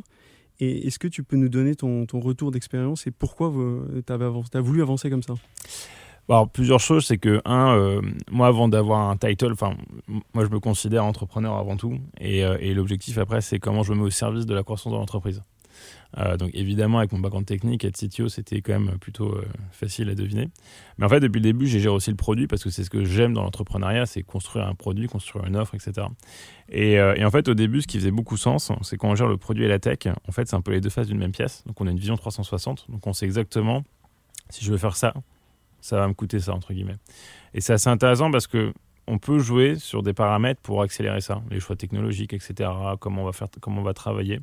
Et 0.61 0.87
est-ce 0.87 1.01
que 1.01 1.09
tu 1.09 1.25
peux 1.25 1.37
nous 1.37 1.49
donner 1.49 1.75
ton, 1.75 2.07
ton 2.07 2.21
retour 2.21 2.53
d'expérience 2.53 3.09
et 3.09 3.11
pourquoi 3.11 3.53
tu 4.07 4.13
as 4.13 4.61
voulu 4.61 4.83
avancer 4.83 5.11
comme 5.11 5.25
ça? 5.25 5.35
Alors, 6.29 6.49
plusieurs 6.49 6.81
choses, 6.81 7.05
c'est 7.05 7.19
que, 7.19 7.43
un, 7.45 7.77
euh, 7.77 8.01
moi, 8.31 8.47
avant 8.47 8.69
d'avoir 8.69 9.11
un 9.11 9.17
title, 9.17 9.53
enfin, 9.53 9.75
moi, 10.33 10.45
je 10.45 10.51
me 10.51 10.61
considère 10.61 11.05
entrepreneur 11.05 11.57
avant 11.57 11.77
tout. 11.77 11.99
Et 12.19 12.73
l'objectif, 12.73 13.19
après, 13.19 13.41
c'est 13.41 13.59
comment 13.59 13.83
je 13.83 13.93
me 13.93 13.99
mets 13.99 14.05
au 14.05 14.11
service 14.11 14.47
de 14.47 14.55
la 14.55 14.63
croissance 14.63 14.93
de 14.93 14.97
l'entreprise. 14.97 15.43
Euh, 16.19 16.37
donc, 16.37 16.51
évidemment, 16.55 16.99
avec 16.99 17.13
mon 17.13 17.19
background 17.19 17.47
technique, 17.47 17.85
être 17.85 17.97
CTO, 17.97 18.29
c'était 18.29 18.61
quand 18.61 18.79
même 18.79 18.99
plutôt 18.99 19.37
facile 19.73 20.09
à 20.11 20.15
deviner. 20.15 20.49
Mais 20.99 21.07
en 21.07 21.09
fait, 21.09 21.21
depuis 21.21 21.39
le 21.39 21.45
début, 21.45 21.67
j'ai 21.67 21.81
géré 21.81 21.95
aussi 21.95 22.11
le 22.11 22.17
produit 22.17 22.47
parce 22.47 22.63
que 22.63 22.71
c'est 22.71 22.85
ce 22.85 22.91
que 22.91 23.05
j'aime 23.05 23.33
dans 23.33 23.43
l'entrepreneuriat, 23.43 24.07
c'est 24.07 24.23
construire 24.23 24.67
un 24.69 24.75
produit, 24.75 25.09
construire 25.09 25.47
une 25.47 25.57
offre, 25.57 25.75
etc. 25.75 26.07
Et, 26.69 26.93
et, 26.93 27.25
en 27.25 27.31
fait, 27.31 27.49
au 27.49 27.55
début, 27.55 27.83
ce 27.83 27.87
qui 27.87 27.99
faisait 27.99 28.13
beaucoup 28.13 28.37
sens, 28.37 28.71
c'est 28.83 28.97
quand 28.97 29.11
on 29.11 29.15
gère 29.17 29.29
le 29.29 29.37
produit 29.37 29.65
et 29.65 29.69
la 29.69 29.81
tech, 29.81 30.07
en 30.07 30.33
fait, 30.33 30.49
c'est 30.49 30.57
un 30.57 30.61
peu 30.61 30.71
les 30.71 30.81
deux 30.81 30.91
faces 30.91 31.09
d'une 31.09 31.19
même 31.19 31.33
pièce. 31.33 31.65
Donc, 31.67 31.81
on 31.81 31.87
a 31.87 31.91
une 31.91 31.99
vision 31.99 32.17
360. 32.17 32.87
Donc, 32.91 33.07
on 33.07 33.13
sait 33.13 33.27
exactement 33.27 33.83
si 34.51 34.65
je 34.65 34.71
veux 34.71 34.79
faire 34.79 34.97
ça, 34.97 35.15
ça 35.81 35.99
va 35.99 36.09
me 36.09 36.15
coûter 36.15 36.41
ça, 36.41 36.55
entre 36.55 36.73
guillemets. 36.73 36.97
Et 37.55 37.61
c'est 37.61 37.73
assez 37.73 37.89
intéressant 37.89 38.31
parce 38.31 38.47
que 38.47 38.73
on 39.07 39.19
peut 39.19 39.39
jouer 39.39 39.77
sur 39.77 40.03
des 40.03 40.13
paramètres 40.13 40.61
pour 40.61 40.83
accélérer 40.83 41.21
ça, 41.21 41.43
les 41.51 41.61
choix 41.61 41.77
technologiques, 41.77 42.33
etc., 42.33 42.71
comment 43.01 43.23
on 43.23 43.27
va, 43.27 43.33
faire, 43.33 43.49
comment 43.61 43.81
on 43.81 43.85
va 43.85 43.95
travailler. 43.95 44.41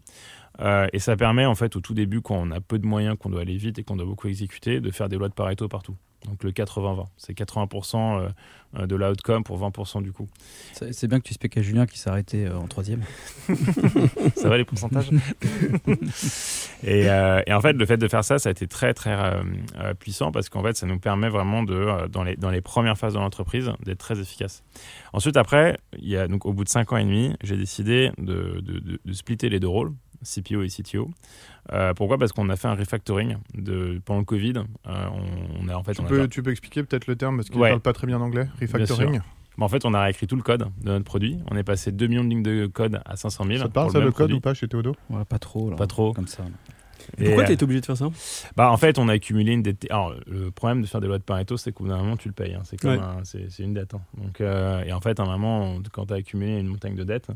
Euh, 0.60 0.88
et 0.94 1.00
ça 1.00 1.16
permet, 1.16 1.46
en 1.46 1.56
fait, 1.56 1.76
au 1.76 1.82
tout 1.82 1.94
début, 1.94 2.22
quand 2.22 2.36
on 2.36 2.52
a 2.52 2.60
peu 2.62 2.78
de 2.80 2.86
moyens, 2.86 3.18
qu'on 3.18 3.30
doit 3.30 3.42
aller 3.42 3.58
vite 3.58 3.80
et 3.80 3.84
qu'on 3.84 3.96
doit 3.96 4.06
beaucoup 4.06 4.28
exécuter, 4.28 4.80
de 4.80 4.92
faire 4.92 5.10
des 5.10 5.18
lois 5.18 5.30
de 5.30 5.34
Pareto 5.34 5.68
partout. 5.68 5.96
Donc 6.26 6.44
le 6.44 6.52
80-20, 6.52 7.08
c'est 7.18 7.38
80%, 7.38 8.32
euh, 8.78 8.86
de 8.86 8.96
l'outcome 8.96 9.44
pour 9.44 9.60
20% 9.60 10.02
du 10.02 10.14
coup. 10.14 10.30
C'est 10.74 11.08
bien 11.08 11.20
que 11.20 11.26
tu 11.26 11.32
expliques 11.32 11.58
à 11.58 11.62
Julien 11.62 11.86
qui 11.86 12.00
s'est 12.00 12.10
arrêté 12.10 12.46
euh, 12.46 12.58
en 12.58 12.68
troisième. 12.68 13.02
ça 14.36 14.48
va 14.48 14.58
les 14.58 14.66
pourcentages? 14.66 15.10
Euh, 16.84 17.44
et, 17.46 17.54
en 17.54 17.62
fait, 17.62 17.74
le 17.74 17.86
fait 17.86 17.98
de 17.98 18.08
faire 18.08 18.24
ça, 18.24 18.40
ça 18.40 18.50
a 18.50 18.52
été 18.52 18.68
très 18.68 18.96
très 18.96 19.14
puissant 20.00 20.32
parce 20.32 20.50
qu'en 20.50 20.64
fait, 20.64 20.76
ça 20.76 20.88
nous 20.88 20.98
permet 20.98 21.30
vraiment 21.30 21.62
de, 21.62 22.08
dans, 22.08 22.24
les, 22.24 22.36
dans 22.36 22.50
les 22.50 22.62
premières 22.62 22.98
phases 22.98 23.14
de 23.14 23.20
l'entreprise, 23.20 23.72
d'être 23.86 24.00
très 24.00 24.20
efficace. 24.20 24.64
Ensuite, 25.14 25.38
après, 25.38 25.78
il 26.00 26.10
y 26.10 26.18
a, 26.18 26.28
donc, 26.28 26.48
au 26.48 26.54
bout 26.54 26.64
de 26.64 26.70
5 26.70 26.92
ans 26.92 26.98
et 26.98 27.04
demi, 27.04 27.36
j'ai 27.44 27.56
décidé 27.56 28.12
de, 28.18 28.62
de, 28.62 29.00
de 29.06 29.14
splitter 29.14 29.50
les 29.50 29.60
deux 29.60 29.68
rôles. 29.68 29.94
CPO 30.24 30.64
et 30.64 30.68
CTO. 30.68 31.10
Euh, 31.72 31.94
pourquoi? 31.94 32.18
Parce 32.18 32.32
qu'on 32.32 32.50
a 32.50 32.56
fait 32.56 32.68
un 32.68 32.76
refactoring 32.76 33.38
de, 33.54 34.02
pendant 34.06 34.20
le 34.20 34.26
Covid. 34.26 34.54
Euh, 34.88 35.06
on, 35.60 35.68
a, 35.68 35.76
en 35.76 35.84
fait, 35.84 35.94
tu, 35.94 36.04
peux, 36.04 36.28
tu 36.28 36.44
peux 36.44 36.52
expliquer 36.52 36.84
peut-être 36.84 37.08
le 37.08 37.16
terme 37.16 37.38
parce 37.38 37.50
qu'il 37.50 37.60
ne 37.60 37.68
parle 37.68 37.80
pas 37.80 37.94
très 37.94 38.08
bien 38.08 38.22
anglais, 38.22 38.48
refactoring? 38.60 39.22
En 39.60 39.68
fait, 39.68 39.86
on 39.86 39.94
a 39.94 40.02
réécrit 40.02 40.26
tout 40.26 40.36
le 40.36 40.42
code 40.42 40.68
de 40.82 40.90
notre 40.90 41.06
produit. 41.06 41.38
On 41.52 41.56
est 41.56 41.64
passé 41.64 41.92
2 41.92 42.08
millions 42.08 42.24
de 42.24 42.30
lignes 42.30 42.42
de 42.42 42.66
code 42.66 43.00
à 43.06 43.16
500 43.16 43.46
000. 43.46 43.60
Ça 43.60 43.68
te 43.68 43.74
parle 43.74 43.92
ça 43.92 44.00
le, 44.00 44.12
code 44.12 44.32
ou 44.32 44.40
pas 44.40 44.56
chez 44.56 44.68
Théodo? 44.68 44.96
Pas 45.30 45.38
trop. 45.38 45.70
pas 45.72 45.86
trop. 45.88 46.14
Comme 46.14 46.28
ça. 46.28 46.44
Pourquoi 47.18 47.44
tu 47.44 47.52
es 47.54 47.64
obligé 47.64 47.82
de 47.82 47.86
faire 47.86 47.98
ça 47.98 48.10
bah, 48.56 48.72
En 48.72 48.78
fait, 48.78 48.98
on 48.98 49.08
a 49.08 49.14
accumulé 49.14 49.54
une 49.54 49.64
dette. 49.64 49.86
Alors, 49.90 50.14
le 50.28 50.52
problème 50.52 50.82
de 50.82 50.88
faire 50.88 51.02
des 51.02 51.08
lois 51.08 51.18
de 51.18 51.24
Pareto, 51.24 51.58
c'est 51.58 51.72
qu'au 51.72 51.84
bout 51.84 51.90
d'un 51.90 51.98
moment, 51.98 52.18
tu 52.18 52.28
le 52.28 52.34
payes. 52.34 52.54
Hein. 52.54 52.62
C'est 52.64 52.78
comme 52.78 53.02
c'est 53.24 53.60
une 53.60 53.74
dette. 53.74 53.94
Hein. 53.94 54.02
Donc, 54.18 54.42
euh, 54.42 54.84
et 54.84 54.94
en 54.94 55.02
fait, 55.02 55.20
à 55.20 55.24
un 55.24 55.38
moment, 55.38 55.80
quand 55.92 56.08
tu 56.08 56.14
as 56.14 56.18
accumulé 56.18 56.60
une 56.60 56.68
montagne 56.68 56.96
de 56.96 57.04
dettes, 57.04 57.28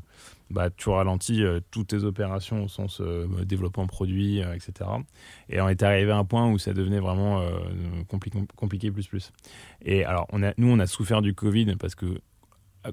bah, 0.50 0.70
tu 0.70 0.90
ralentis 0.90 1.44
euh, 1.44 1.60
toutes 1.72 1.88
tes 1.88 2.04
opérations 2.04 2.64
au 2.64 2.68
sens 2.68 3.02
euh, 3.02 3.28
développement 3.44 3.88
produit, 3.88 4.40
etc. 4.40 4.90
Et 5.50 5.62
on 5.62 5.70
est 5.70 5.84
arrivé 5.84 6.12
à 6.12 6.18
un 6.18 6.26
point 6.26 6.50
où 6.50 6.58
ça 6.58 6.74
devenait 6.74 7.00
vraiment 7.00 7.44
compliqué, 8.08 8.40
compliqué 8.56 8.92
plus 8.92 9.08
plus. 9.08 9.32
Et 9.84 10.04
alors, 10.06 10.28
on 10.32 10.44
a, 10.44 10.54
nous, 10.58 10.70
on 10.70 10.80
a 10.80 10.88
souffert 10.88 11.22
du 11.22 11.34
Covid 11.34 11.76
parce 11.78 11.96
que 11.96 12.20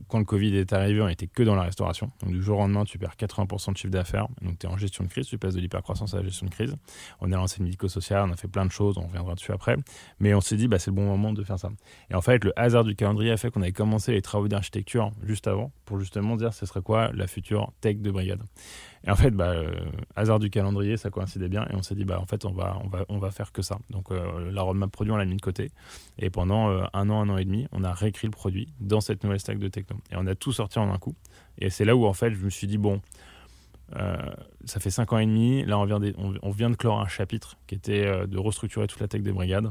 quand 0.08 0.18
le 0.18 0.24
Covid 0.24 0.56
est 0.56 0.72
arrivé, 0.72 1.00
on 1.00 1.08
était 1.08 1.26
que 1.26 1.42
dans 1.42 1.54
la 1.54 1.62
restauration. 1.62 2.10
Donc, 2.22 2.32
du 2.32 2.42
jour 2.42 2.58
au 2.58 2.60
lendemain, 2.60 2.84
tu 2.84 2.98
perds 2.98 3.16
80% 3.18 3.72
de 3.72 3.76
chiffre 3.76 3.92
d'affaires. 3.92 4.28
Donc, 4.40 4.58
tu 4.58 4.66
es 4.66 4.70
en 4.70 4.76
gestion 4.76 5.04
de 5.04 5.08
crise, 5.08 5.26
tu 5.26 5.38
passes 5.38 5.54
de 5.54 5.60
l'hypercroissance 5.60 6.14
à 6.14 6.18
la 6.18 6.24
gestion 6.24 6.46
de 6.46 6.50
crise. 6.50 6.74
On 7.20 7.30
a 7.32 7.36
lancé 7.36 7.58
le 7.58 7.64
médico-social, 7.64 8.28
on 8.28 8.32
a 8.32 8.36
fait 8.36 8.48
plein 8.48 8.66
de 8.66 8.72
choses, 8.72 8.98
on 8.98 9.06
reviendra 9.06 9.34
dessus 9.34 9.52
après. 9.52 9.76
Mais 10.20 10.34
on 10.34 10.40
s'est 10.40 10.56
dit, 10.56 10.68
bah, 10.68 10.78
c'est 10.78 10.90
le 10.90 10.96
bon 10.96 11.06
moment 11.06 11.32
de 11.32 11.42
faire 11.44 11.58
ça. 11.58 11.70
Et 12.10 12.14
en 12.14 12.22
fait, 12.22 12.44
le 12.44 12.52
hasard 12.58 12.84
du 12.84 12.94
calendrier 12.94 13.32
a 13.32 13.36
fait 13.36 13.50
qu'on 13.50 13.62
avait 13.62 13.72
commencé 13.72 14.12
les 14.12 14.22
travaux 14.22 14.48
d'architecture 14.48 15.10
juste 15.22 15.46
avant 15.46 15.72
pour 15.84 15.98
justement 15.98 16.36
dire 16.36 16.54
ce 16.54 16.66
serait 16.66 16.82
quoi 16.82 17.10
la 17.12 17.26
future 17.26 17.72
tech 17.80 17.98
de 17.98 18.10
brigade. 18.10 18.42
Et 19.04 19.10
en 19.10 19.16
fait, 19.16 19.30
bah, 19.30 19.50
euh, 19.50 19.74
hasard 20.14 20.38
du 20.38 20.48
calendrier, 20.50 20.96
ça 20.96 21.10
coïncidait 21.10 21.48
bien. 21.48 21.66
Et 21.70 21.74
on 21.74 21.82
s'est 21.82 21.94
dit, 21.94 22.04
bah, 22.04 22.20
en 22.20 22.26
fait, 22.26 22.44
on 22.44 22.52
va, 22.52 22.78
on, 22.84 22.88
va, 22.88 23.04
on 23.08 23.18
va 23.18 23.30
faire 23.30 23.52
que 23.52 23.62
ça. 23.62 23.78
Donc, 23.90 24.10
euh, 24.10 24.50
la 24.52 24.62
roadmap 24.62 24.90
produit, 24.90 25.12
on 25.12 25.16
l'a 25.16 25.24
mis 25.24 25.36
de 25.36 25.40
côté. 25.40 25.72
Et 26.18 26.30
pendant 26.30 26.70
euh, 26.70 26.84
un 26.92 27.10
an, 27.10 27.20
un 27.20 27.28
an 27.28 27.36
et 27.36 27.44
demi, 27.44 27.66
on 27.72 27.82
a 27.82 27.92
réécrit 27.92 28.28
le 28.28 28.32
produit 28.32 28.68
dans 28.80 29.00
cette 29.00 29.24
nouvelle 29.24 29.40
stack 29.40 29.58
de 29.58 29.68
techno. 29.68 29.96
Et 30.12 30.16
on 30.16 30.26
a 30.26 30.34
tout 30.34 30.52
sorti 30.52 30.78
en 30.78 30.92
un 30.92 30.98
coup. 30.98 31.14
Et 31.58 31.68
c'est 31.68 31.84
là 31.84 31.96
où, 31.96 32.06
en 32.06 32.12
fait, 32.12 32.32
je 32.32 32.44
me 32.44 32.50
suis 32.50 32.66
dit, 32.66 32.78
bon, 32.78 33.00
ça 34.64 34.80
fait 34.80 34.90
cinq 34.90 35.12
ans 35.12 35.18
et 35.18 35.26
demi. 35.26 35.64
Là, 35.64 35.78
on 35.78 35.84
vient, 35.84 36.00
de, 36.00 36.14
on, 36.16 36.50
vient 36.50 36.70
de 36.70 36.76
clore 36.76 37.00
un 37.00 37.08
chapitre 37.08 37.58
qui 37.66 37.74
était 37.74 38.26
de 38.26 38.38
restructurer 38.38 38.86
toute 38.86 39.00
la 39.00 39.08
tech 39.08 39.20
des 39.20 39.32
brigades. 39.32 39.70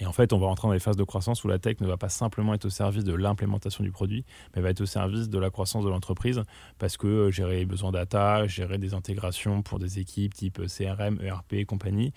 Et 0.00 0.06
en 0.06 0.12
fait, 0.12 0.32
on 0.32 0.38
va 0.38 0.46
rentrer 0.46 0.66
dans 0.66 0.74
des 0.74 0.80
phases 0.80 0.96
de 0.96 1.04
croissance 1.04 1.44
où 1.44 1.48
la 1.48 1.58
tech 1.58 1.76
ne 1.80 1.86
va 1.86 1.98
pas 1.98 2.08
simplement 2.08 2.54
être 2.54 2.64
au 2.64 2.70
service 2.70 3.04
de 3.04 3.14
l'implémentation 3.14 3.84
du 3.84 3.90
produit, 3.90 4.24
mais 4.54 4.62
va 4.62 4.70
être 4.70 4.80
au 4.80 4.86
service 4.86 5.28
de 5.28 5.38
la 5.38 5.50
croissance 5.50 5.84
de 5.84 5.90
l'entreprise 5.90 6.42
parce 6.78 6.96
que 6.96 7.06
euh, 7.06 7.30
gérer 7.30 7.58
les 7.58 7.66
besoins 7.66 7.92
data, 7.92 8.46
gérer 8.46 8.78
des 8.78 8.94
intégrations 8.94 9.62
pour 9.62 9.78
des 9.78 9.98
équipes 9.98 10.34
type 10.34 10.62
CRM, 10.66 11.20
ERP 11.22 11.52
et 11.52 11.64
compagnie. 11.66 12.12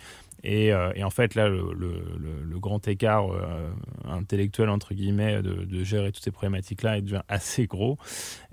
Et, 0.46 0.74
euh, 0.74 0.92
et 0.96 1.04
en 1.04 1.10
fait, 1.10 1.36
là, 1.36 1.48
le, 1.50 1.74
le, 1.74 2.60
grand 2.60 2.86
écart 2.88 3.30
euh, 3.32 3.70
intellectuel, 4.06 4.70
entre 4.70 4.94
guillemets, 4.94 5.42
de, 5.42 5.66
de, 5.66 5.84
gérer 5.84 6.12
toutes 6.12 6.24
ces 6.24 6.32
problématiques-là, 6.32 7.02
devient 7.02 7.22
assez 7.28 7.66
gros. 7.66 7.98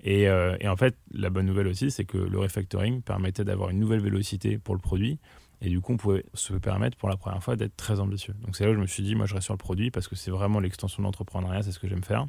Et, 0.03 0.23
et 0.23 0.69
en 0.69 0.77
fait, 0.77 0.97
la 1.12 1.31
bonne 1.31 1.47
nouvelle 1.47 1.69
aussi, 1.69 1.90
c'est 1.90 2.05
que 2.05 2.19
le 2.19 2.38
refactoring 2.38 3.03
permettait 3.03 3.45
d'avoir 3.45 3.71
une 3.71 3.79
nouvelle 3.79 4.01
vélocité 4.01 4.59
pour 4.59 4.75
le 4.75 4.81
produit 4.81 5.19
et 5.62 5.68
du 5.68 5.81
coup, 5.81 5.92
on 5.92 5.96
pouvait 5.96 6.25
se 6.33 6.55
permettre 6.55 6.96
pour 6.96 7.09
la 7.09 7.16
première 7.16 7.42
fois 7.42 7.55
d'être 7.57 7.77
très 7.77 8.01
ambitieux. 8.01 8.35
Donc 8.44 8.57
c'est 8.57 8.64
là 8.64 8.70
où 8.70 8.75
je 8.75 8.81
me 8.81 8.87
suis 8.87 9.03
dit, 9.03 9.14
moi 9.14 9.27
je 9.27 9.35
reste 9.35 9.44
sur 9.44 9.55
le 9.55 9.59
produit 9.59 9.90
parce 9.90 10.09
que 10.09 10.16
c'est 10.16 10.31
vraiment 10.31 10.59
l'extension 10.59 11.03
de 11.03 11.07
l'entrepreneuriat, 11.07 11.62
c'est 11.62 11.73
ce 11.73 11.79
que 11.79 11.88
j'aime 11.88 12.03
faire. 12.03 12.27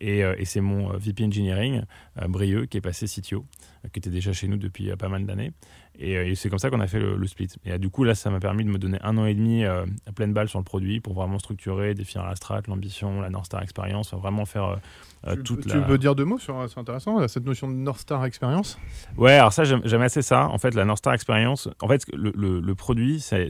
Et, 0.00 0.22
euh, 0.22 0.34
et 0.38 0.44
c'est 0.44 0.60
mon 0.60 0.92
euh, 0.92 0.96
VP 0.96 1.24
Engineering, 1.24 1.82
euh, 2.20 2.28
Brieux, 2.28 2.66
qui 2.66 2.76
est 2.76 2.80
passé 2.80 3.06
CTO, 3.06 3.44
qui 3.92 3.98
était 3.98 4.10
déjà 4.10 4.32
chez 4.32 4.46
nous 4.46 4.56
depuis 4.56 4.94
pas 4.96 5.08
mal 5.08 5.26
d'années. 5.26 5.52
Et, 6.00 6.34
c'est 6.34 6.48
comme 6.48 6.58
ça 6.58 6.70
qu'on 6.70 6.80
a 6.80 6.86
fait 6.86 6.98
le, 6.98 7.26
split. 7.26 7.48
Et 7.64 7.78
du 7.78 7.90
coup, 7.90 8.04
là, 8.04 8.14
ça 8.14 8.30
m'a 8.30 8.40
permis 8.40 8.64
de 8.64 8.70
me 8.70 8.78
donner 8.78 8.98
un 9.02 9.18
an 9.18 9.26
et 9.26 9.34
demi 9.34 9.64
à 9.64 9.84
pleine 10.14 10.32
balle 10.32 10.48
sur 10.48 10.58
le 10.58 10.64
produit 10.64 11.00
pour 11.00 11.14
vraiment 11.14 11.38
structurer, 11.38 11.94
définir 11.94 12.26
la 12.26 12.36
strat, 12.36 12.62
l'ambition, 12.68 13.20
la 13.20 13.30
North 13.30 13.46
Star 13.46 13.62
Experience, 13.62 14.14
vraiment 14.14 14.46
faire 14.46 14.78
tu, 15.26 15.42
toute 15.42 15.66
tu 15.66 15.80
peux 15.82 15.98
dire 15.98 16.14
deux 16.14 16.24
mots 16.24 16.38
sur, 16.38 16.66
c'est 16.68 16.80
intéressant, 16.80 17.26
cette 17.28 17.44
notion 17.44 17.68
de 17.68 17.74
North 17.74 18.00
Star 18.00 18.24
Experience 18.24 18.78
Ouais, 19.18 19.32
alors 19.32 19.52
ça, 19.52 19.64
j'aime 19.64 20.02
assez 20.02 20.22
ça. 20.22 20.48
En 20.48 20.58
fait, 20.58 20.74
la 20.74 20.84
North 20.84 20.98
Star 20.98 21.12
Experience, 21.12 21.68
en 21.80 21.88
fait, 21.88 22.04
le, 22.14 22.32
le, 22.34 22.60
le 22.60 22.74
produit, 22.74 23.20
c'est 23.20 23.48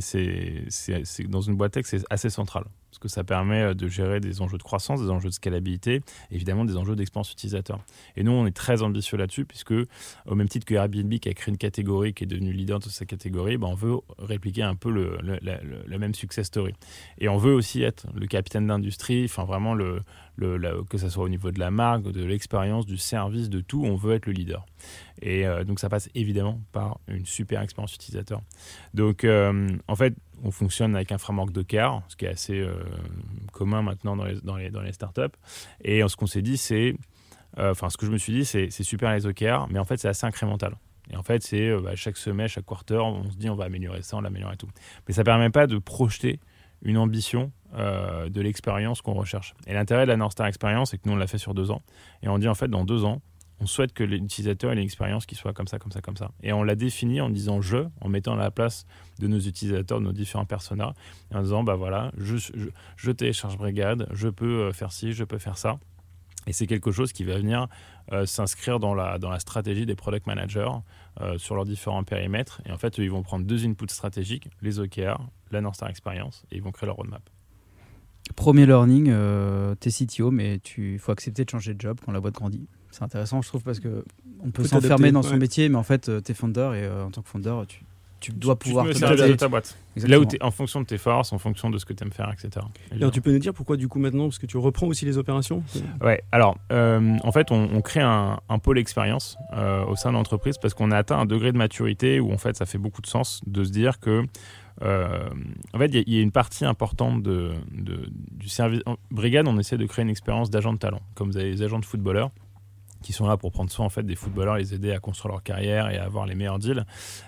dans 1.29 1.41
une 1.41 1.57
boîte 1.57 1.73
tech, 1.73 1.87
c'est 1.87 2.05
assez 2.11 2.31
central 2.31 2.65
parce 2.91 2.99
que 2.99 3.09
ça 3.09 3.25
permet 3.25 3.63
euh, 3.63 3.75
de 3.75 3.89
gérer 3.89 4.21
des 4.21 4.43
enjeux 4.43 4.59
de 4.59 4.63
croissance, 4.63 5.01
des 5.01 5.11
enjeux 5.11 5.29
de 5.29 5.35
scalabilité, 5.35 6.03
évidemment 6.31 6.65
des 6.65 6.77
enjeux 6.77 6.97
d'expérience 6.97 7.33
utilisateur. 7.33 7.79
Et 8.17 8.23
nous, 8.23 8.33
on 8.33 8.47
est 8.47 8.57
très 8.57 8.83
ambitieux 8.83 9.17
là-dessus, 9.17 9.45
puisque 9.45 9.75
au 10.27 10.35
même 10.35 10.49
titre 10.49 10.67
que 10.67 10.75
Airbnb 10.75 11.15
qui 11.15 11.29
a 11.29 11.35
créé 11.35 11.53
une 11.53 11.59
catégorie, 11.59 12.13
qui 12.15 12.25
est 12.25 12.27
devenue 12.27 12.53
leader 12.53 12.81
de 12.81 12.89
sa 12.89 13.05
catégorie, 13.05 13.57
ben, 13.57 13.69
on 13.69 13.75
veut 13.75 13.97
répliquer 14.19 14.63
un 14.63 14.75
peu 14.75 14.91
le, 14.91 15.19
la, 15.23 15.99
même 15.99 16.15
success 16.15 16.47
story. 16.47 16.75
Et 17.19 17.29
on 17.29 17.37
veut 17.37 17.53
aussi 17.53 17.83
être 17.83 18.07
le 18.15 18.27
capitaine 18.27 18.67
d'industrie, 18.67 19.25
enfin 19.25 19.45
vraiment 19.45 19.75
le, 19.75 20.03
que 20.89 20.99
ce 20.99 21.09
soit 21.09 21.25
au 21.25 21.29
niveau 21.29 21.51
de 21.51 21.59
la 21.59 21.71
marque, 21.71 22.03
de 22.03 22.25
l'expérience, 22.25 22.87
du 22.87 22.97
service, 22.97 23.51
de 23.51 23.61
tout, 23.61 23.83
on 23.85 23.95
veut 23.95 24.15
être 24.15 24.27
le 24.27 24.33
leader. 24.33 24.65
Et 25.23 25.47
euh, 25.47 25.65
donc 25.65 25.81
ça 25.81 25.89
passe 25.89 26.09
évidemment 26.15 26.61
par 26.73 26.99
une 27.09 27.27
super 27.27 27.61
expérience 27.61 27.95
utilisateur. 27.95 28.41
Donc 28.95 29.25
euh, 29.25 29.69
en 29.87 29.97
fait, 29.97 30.15
on 30.43 30.51
fonctionne 30.51 30.97
avec 30.97 31.13
un 31.13 31.19
framework 31.19 31.53
Docker, 31.53 32.03
ce 32.09 32.17
qui 32.17 32.25
est 32.25 32.29
assez 32.29 32.59
euh, 32.59 32.75
commun 33.53 33.83
maintenant 33.83 34.17
dans 34.17 34.25
les, 34.25 34.41
dans 34.41 34.57
les, 34.57 34.71
dans 34.71 34.81
les 34.83 34.93
startups. 34.93 35.37
Et 35.85 36.03
ce 36.07 36.17
qu'on 36.17 36.27
s'est 36.27 36.43
dit, 36.43 36.57
c'est, 36.57 36.95
enfin 37.57 37.91
ce 37.91 37.97
que 37.97 38.07
je 38.07 38.11
me 38.11 38.19
suis 38.19 38.33
dit, 38.33 38.45
c'est 38.45 38.71
super 38.83 39.13
les 39.13 39.21
Docker, 39.21 39.69
mais 39.69 39.79
en 39.79 39.85
fait 39.85 39.99
c'est 39.99 40.09
assez 40.09 40.27
incrémental. 40.27 40.75
Et 41.13 41.17
en 41.17 41.25
fait, 41.25 41.43
c'est 41.43 41.77
bah, 41.81 41.97
chaque 41.97 42.17
semaine, 42.17 42.47
chaque 42.47 42.67
quarter, 42.67 43.03
on 43.03 43.29
se 43.29 43.37
dit 43.37 43.51
on 43.51 43.57
va 43.57 43.65
améliorer 43.65 44.01
ça, 44.03 44.17
on 44.17 44.21
l'améliore 44.21 44.53
et 44.53 44.57
tout. 44.57 44.69
Mais 45.09 45.15
ça 45.15 45.23
ne 45.23 45.25
permet 45.25 45.51
pas 45.51 45.67
de 45.67 45.77
projeter 45.79 46.39
une 46.83 46.97
ambition 46.97 47.51
de 47.73 48.41
l'expérience 48.41 49.01
qu'on 49.01 49.15
recherche. 49.15 49.55
Et 49.67 49.75
l'intérêt 49.75 50.05
de 50.05 50.11
la 50.11 50.17
North 50.17 50.33
Star 50.33 50.47
Experience, 50.47 50.91
c'est 50.91 50.99
que 50.99 51.09
nous, 51.09 51.15
on 51.15 51.17
l'a 51.17 51.27
fait 51.27 51.39
sur 51.39 51.55
deux 51.55 51.71
ans. 51.71 51.83
Et 52.23 52.29
on 52.29 52.39
dit 52.39 52.49
en 52.49 52.55
fait, 52.55 52.69
dans 52.69 52.85
deux 52.85 53.05
ans, 53.05 53.21
on 53.61 53.67
souhaite 53.67 53.93
que 53.93 54.03
l'utilisateur 54.03 54.71
ait 54.71 54.75
une 54.75 54.81
expérience 54.81 55.27
qui 55.27 55.35
soit 55.35 55.53
comme 55.53 55.69
ça, 55.69 55.79
comme 55.79 55.93
ça, 55.93 56.01
comme 56.01 56.17
ça. 56.17 56.31
Et 56.43 56.53
on 56.53 56.63
l'a 56.63 56.75
défini 56.75 57.21
en 57.21 57.29
disant 57.29 57.61
je, 57.61 57.87
en 58.01 58.09
mettant 58.09 58.33
à 58.33 58.37
la 58.37 58.51
place 58.51 58.87
de 59.19 59.27
nos 59.27 59.39
utilisateurs, 59.39 60.01
de 60.01 60.05
nos 60.05 60.13
différents 60.13 60.47
personas, 60.47 60.95
en 61.33 61.43
disant 61.43 61.63
bah 61.63 61.75
voilà, 61.75 62.11
je, 62.17 62.37
je, 62.97 63.11
télécharge 63.11 63.59
Brigade, 63.59 64.09
je 64.13 64.29
peux 64.29 64.63
euh, 64.63 64.73
faire 64.73 64.93
ci, 64.93 65.13
je 65.13 65.25
peux 65.25 65.39
faire 65.39 65.59
ça. 65.59 65.79
Et 66.47 66.55
c'est 66.55 66.67
quelque 66.67 66.91
chose 66.91 67.13
qui 67.13 67.23
va 67.25 67.37
venir 67.37 67.69
euh, 68.13 68.25
s'inscrire 68.25 68.81
dans 68.81 68.95
la, 68.95 69.19
dans 69.19 69.29
la 69.29 69.39
stratégie 69.39 69.85
des 69.85 69.95
product 69.95 70.27
managers 70.27 70.71
euh, 71.21 71.37
sur 71.37 71.55
leurs 71.55 71.67
différents 71.67 72.03
périmètres. 72.03 72.63
Et 72.65 72.73
en 72.73 72.79
fait, 72.79 72.97
ils 72.97 73.11
vont 73.11 73.23
prendre 73.23 73.45
deux 73.45 73.67
inputs 73.67 73.91
stratégiques, 73.91 74.49
les 74.63 74.81
OKR, 74.81 75.21
la 75.51 75.61
North 75.61 75.75
Star 75.75 75.91
Experience, 75.91 76.47
et 76.51 76.57
ils 76.57 76.63
vont 76.63 76.73
créer 76.73 76.87
leur 76.87 76.97
roadmap. 76.97 77.29
Premier 78.37 78.67
learning, 78.67 79.09
euh, 79.11 79.75
t'es 79.79 79.91
CTO, 79.91 80.31
mais 80.31 80.61
il 80.79 80.99
faut 80.99 81.13
accepter 81.13 81.45
de 81.45 81.51
changer 81.51 81.75
de 81.75 81.81
job 81.81 81.99
quand 82.05 82.13
la 82.13 82.21
boîte 82.21 82.35
grandit. 82.35 82.67
C'est 82.91 83.03
intéressant, 83.03 83.43
je 83.43 83.49
trouve, 83.49 83.63
parce 83.63 83.81
que 83.81 84.05
on 84.43 84.51
peut 84.51 84.65
s'enfermer 84.65 85.13
dans 85.13 85.23
son 85.23 85.37
métier, 85.37 85.69
mais 85.69 85.77
en 85.77 85.83
fait, 85.83 86.09
euh, 86.09 86.21
t'es 86.21 86.35
founder 86.35 86.73
et 86.75 86.85
euh, 86.85 87.05
en 87.05 87.11
tant 87.11 87.23
que 87.23 87.29
founder, 87.29 87.63
tu 87.69 87.85
tu 88.21 88.33
dois 88.33 88.59
pouvoir 88.59 88.87
tu 88.87 88.95
te 88.95 89.29
de 89.29 89.35
ta 89.35 89.49
boîte. 89.49 89.77
Là 89.97 90.21
où 90.21 90.25
t'es 90.25 90.41
en 90.43 90.51
fonction 90.51 90.81
de 90.81 90.87
tes 90.87 90.99
forces, 90.99 91.33
en 91.33 91.39
fonction 91.39 91.71
de 91.71 91.79
ce 91.79 91.85
que 91.85 91.93
tu 91.93 92.05
aimes 92.05 92.13
faire, 92.13 92.31
etc. 92.33 92.65
Alors, 92.93 93.11
tu 93.11 93.21
peux 93.21 93.33
nous 93.33 93.39
dire 93.39 93.55
pourquoi 93.55 93.77
du 93.77 93.89
coup 93.89 93.99
maintenant 93.99 94.25
Parce 94.25 94.39
que 94.39 94.47
tu 94.47 94.57
reprends 94.59 94.87
aussi 94.87 95.05
les 95.05 95.19
opérations? 95.19 95.65
Ouais, 96.03 96.23
alors 96.31 96.57
euh, 96.71 97.17
en 97.25 97.33
fait, 97.33 97.51
on, 97.51 97.69
on 97.73 97.81
crée 97.81 98.01
un, 98.01 98.39
un 98.49 98.59
pôle 98.59 98.79
expérience 98.79 99.37
euh, 99.55 99.85
au 99.87 99.97
sein 99.97 100.11
de 100.11 100.15
l'entreprise 100.15 100.57
parce 100.61 100.75
qu'on 100.75 100.91
a 100.91 100.99
atteint 100.99 101.19
un 101.19 101.27
degré 101.27 101.51
de 101.51 101.59
maturité 101.59 102.21
où 102.21 102.33
en 102.33 102.39
fait 102.39 102.57
ça 102.57 102.67
fait 102.67 102.79
beaucoup 102.79 103.03
de 103.03 103.07
sens 103.07 103.41
de 103.47 103.65
se 103.65 103.71
dire 103.71 103.99
que 104.01 104.25
euh, 104.83 105.29
en 105.75 105.79
fait 105.79 105.87
il 105.93 106.13
y 106.15 106.19
a- 106.19 106.23
une 106.23 106.33
partie 106.33 106.65
importante 106.65 107.23
du 107.23 108.49
service. 108.49 108.81
En 108.87 108.97
Brigade, 109.11 109.47
on 109.49 109.59
essaie 109.59 109.77
de 109.79 109.87
créer 109.87 110.03
une 110.05 110.11
expérience 110.11 110.51
d'agent 110.51 110.73
de 110.73 110.79
talent, 110.79 111.01
comme 111.15 111.31
vous 111.31 111.37
avez 111.37 111.51
les 111.51 111.63
agents 111.63 111.79
de 111.79 111.85
footballeurs 111.85 112.31
qui 113.03 113.15
sont 113.15 113.27
là 113.27 113.39
pour 113.39 113.51
prendre 113.51 113.71
soin 113.71 113.87
en 113.87 113.89
fait 113.89 114.03
des 114.03 114.15
footballeurs, 114.15 114.57
les 114.57 114.75
aider 114.75 114.93
à 114.93 114.99
construire 114.99 115.33
leur 115.33 115.43
carrière 115.43 115.89
et 115.91 115.97
à 115.97 116.05
avoir 116.05 116.27
les 116.27 116.35
meilleurs 116.35 116.59
deals. 116.59 116.85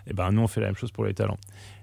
Et 0.07 0.13
ben 0.13 0.31
nous 0.31 0.43
on 0.43 0.47
fait 0.47 0.61
la 0.61 0.67
même 0.67 0.77
chose 0.77 0.91
pour 0.93 1.05
les 1.05 1.15
talents. 1.15 1.39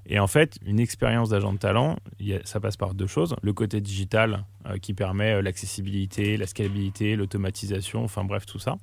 Et 0.05 0.19
en 0.19 0.27
fait, 0.27 0.57
une 0.65 0.79
expérience 0.79 1.29
d'agent 1.29 1.53
de 1.53 1.57
talent, 1.57 1.97
ça 2.43 2.59
passe 2.59 2.77
par 2.77 2.93
deux 2.93 3.07
choses. 3.07 3.35
Le 3.41 3.51
côté 3.53 3.81
digital 3.81 4.45
euh, 4.67 4.77
qui 4.77 4.93
permet 4.93 5.33
euh, 5.33 5.41
l'accessibilité, 5.41 6.37
la 6.37 6.45
scalabilité, 6.47 7.15
l'automatisation, 7.15 8.03
enfin 8.03 8.23
bref, 8.23 8.45
tout 8.45 8.59
ça. 8.59 8.77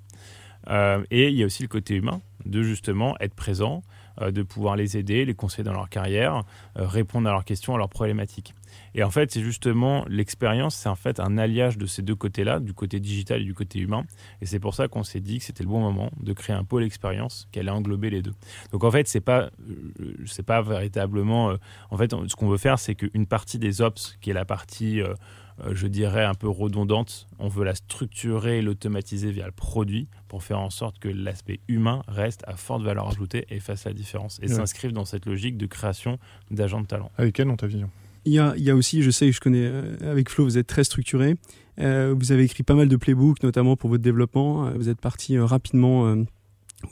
Et 1.12 1.28
il 1.28 1.34
y 1.36 1.44
a 1.44 1.46
aussi 1.46 1.62
le 1.62 1.68
côté 1.68 1.94
humain, 1.94 2.20
de 2.44 2.62
justement 2.64 3.16
être 3.20 3.34
présent, 3.34 3.84
de 4.20 4.42
pouvoir 4.42 4.76
les 4.76 4.96
aider, 4.96 5.24
les 5.24 5.34
conseiller 5.34 5.64
dans 5.64 5.72
leur 5.72 5.88
carrière, 5.88 6.42
euh, 6.78 6.86
répondre 6.86 7.28
à 7.28 7.32
leurs 7.32 7.44
questions, 7.44 7.74
à 7.74 7.78
leurs 7.78 7.88
problématiques. 7.88 8.54
Et 8.94 9.02
en 9.02 9.10
fait, 9.10 9.30
c'est 9.30 9.42
justement 9.42 10.04
l'expérience, 10.08 10.74
c'est 10.74 10.88
en 10.88 10.94
fait 10.94 11.20
un 11.20 11.38
alliage 11.38 11.78
de 11.78 11.86
ces 11.86 12.02
deux 12.02 12.14
côtés-là, 12.14 12.60
du 12.60 12.72
côté 12.72 13.00
digital 13.00 13.40
et 13.42 13.44
du 13.44 13.54
côté 13.54 13.78
humain. 13.78 14.04
Et 14.40 14.46
c'est 14.46 14.60
pour 14.60 14.74
ça 14.74 14.88
qu'on 14.88 15.02
s'est 15.02 15.20
dit 15.20 15.38
que 15.38 15.44
c'était 15.44 15.62
le 15.62 15.68
bon 15.68 15.80
moment 15.80 16.10
de 16.20 16.32
créer 16.32 16.56
un 16.56 16.64
pôle 16.64 16.84
expérience 16.84 17.48
qui 17.52 17.58
allait 17.58 17.70
englober 17.70 18.10
les 18.10 18.22
deux. 18.22 18.34
Donc 18.72 18.84
en 18.84 18.90
fait, 18.90 19.06
c'est 19.08 19.20
pas, 19.20 19.50
euh, 19.68 20.14
c'est 20.26 20.44
pas 20.44 20.62
véritablement. 20.62 21.50
euh, 21.50 21.56
en 21.90 21.96
fait, 21.96 22.14
ce 22.26 22.34
qu'on 22.36 22.48
veut 22.48 22.58
faire, 22.58 22.78
c'est 22.78 22.94
qu'une 22.94 23.26
partie 23.26 23.58
des 23.58 23.80
ops, 23.80 24.16
qui 24.20 24.30
est 24.30 24.34
la 24.34 24.44
partie, 24.44 25.00
euh, 25.00 25.08
euh, 25.08 25.14
je 25.72 25.86
dirais 25.86 26.24
un 26.24 26.34
peu 26.34 26.48
redondante, 26.48 27.26
on 27.38 27.48
veut 27.48 27.64
la 27.64 27.74
structurer 27.74 28.58
et 28.58 28.62
l'automatiser 28.62 29.30
via 29.30 29.46
le 29.46 29.52
produit 29.52 30.06
pour 30.28 30.42
faire 30.42 30.60
en 30.60 30.70
sorte 30.70 30.98
que 30.98 31.08
l'aspect 31.08 31.60
humain 31.68 32.02
reste 32.08 32.42
à 32.46 32.56
forte 32.56 32.82
valeur 32.82 33.08
ajoutée 33.08 33.46
et 33.50 33.58
fasse 33.60 33.84
la 33.84 33.92
différence 33.92 34.38
et 34.42 34.48
Ouais. 34.48 34.54
s'inscrive 34.54 34.92
dans 34.92 35.04
cette 35.04 35.26
logique 35.26 35.56
de 35.56 35.66
création 35.66 36.18
d'agents 36.50 36.80
de 36.80 36.86
talent. 36.86 37.10
Avec 37.16 37.38
elle 37.40 37.48
dans 37.48 37.56
ta 37.56 37.66
vision? 37.66 37.90
Il 38.24 38.32
y 38.32 38.38
a, 38.38 38.54
il 38.56 38.64
y 38.64 38.70
a 38.70 38.74
aussi, 38.74 39.02
je 39.02 39.10
sais 39.10 39.26
que 39.26 39.32
je 39.32 39.40
connais, 39.40 39.64
euh, 39.64 39.96
avec 40.10 40.28
Flo, 40.30 40.44
vous 40.44 40.58
êtes 40.58 40.66
très 40.66 40.82
structuré. 40.84 41.36
Euh, 41.78 42.14
vous 42.18 42.32
avez 42.32 42.42
écrit 42.44 42.62
pas 42.64 42.74
mal 42.74 42.88
de 42.88 42.96
playbooks, 42.96 43.42
notamment 43.42 43.76
pour 43.76 43.88
votre 43.90 44.02
développement. 44.02 44.66
Euh, 44.66 44.70
Vous 44.76 44.88
êtes 44.88 45.00
parti 45.00 45.36
euh, 45.36 45.44
rapidement. 45.44 46.06
euh, 46.08 46.24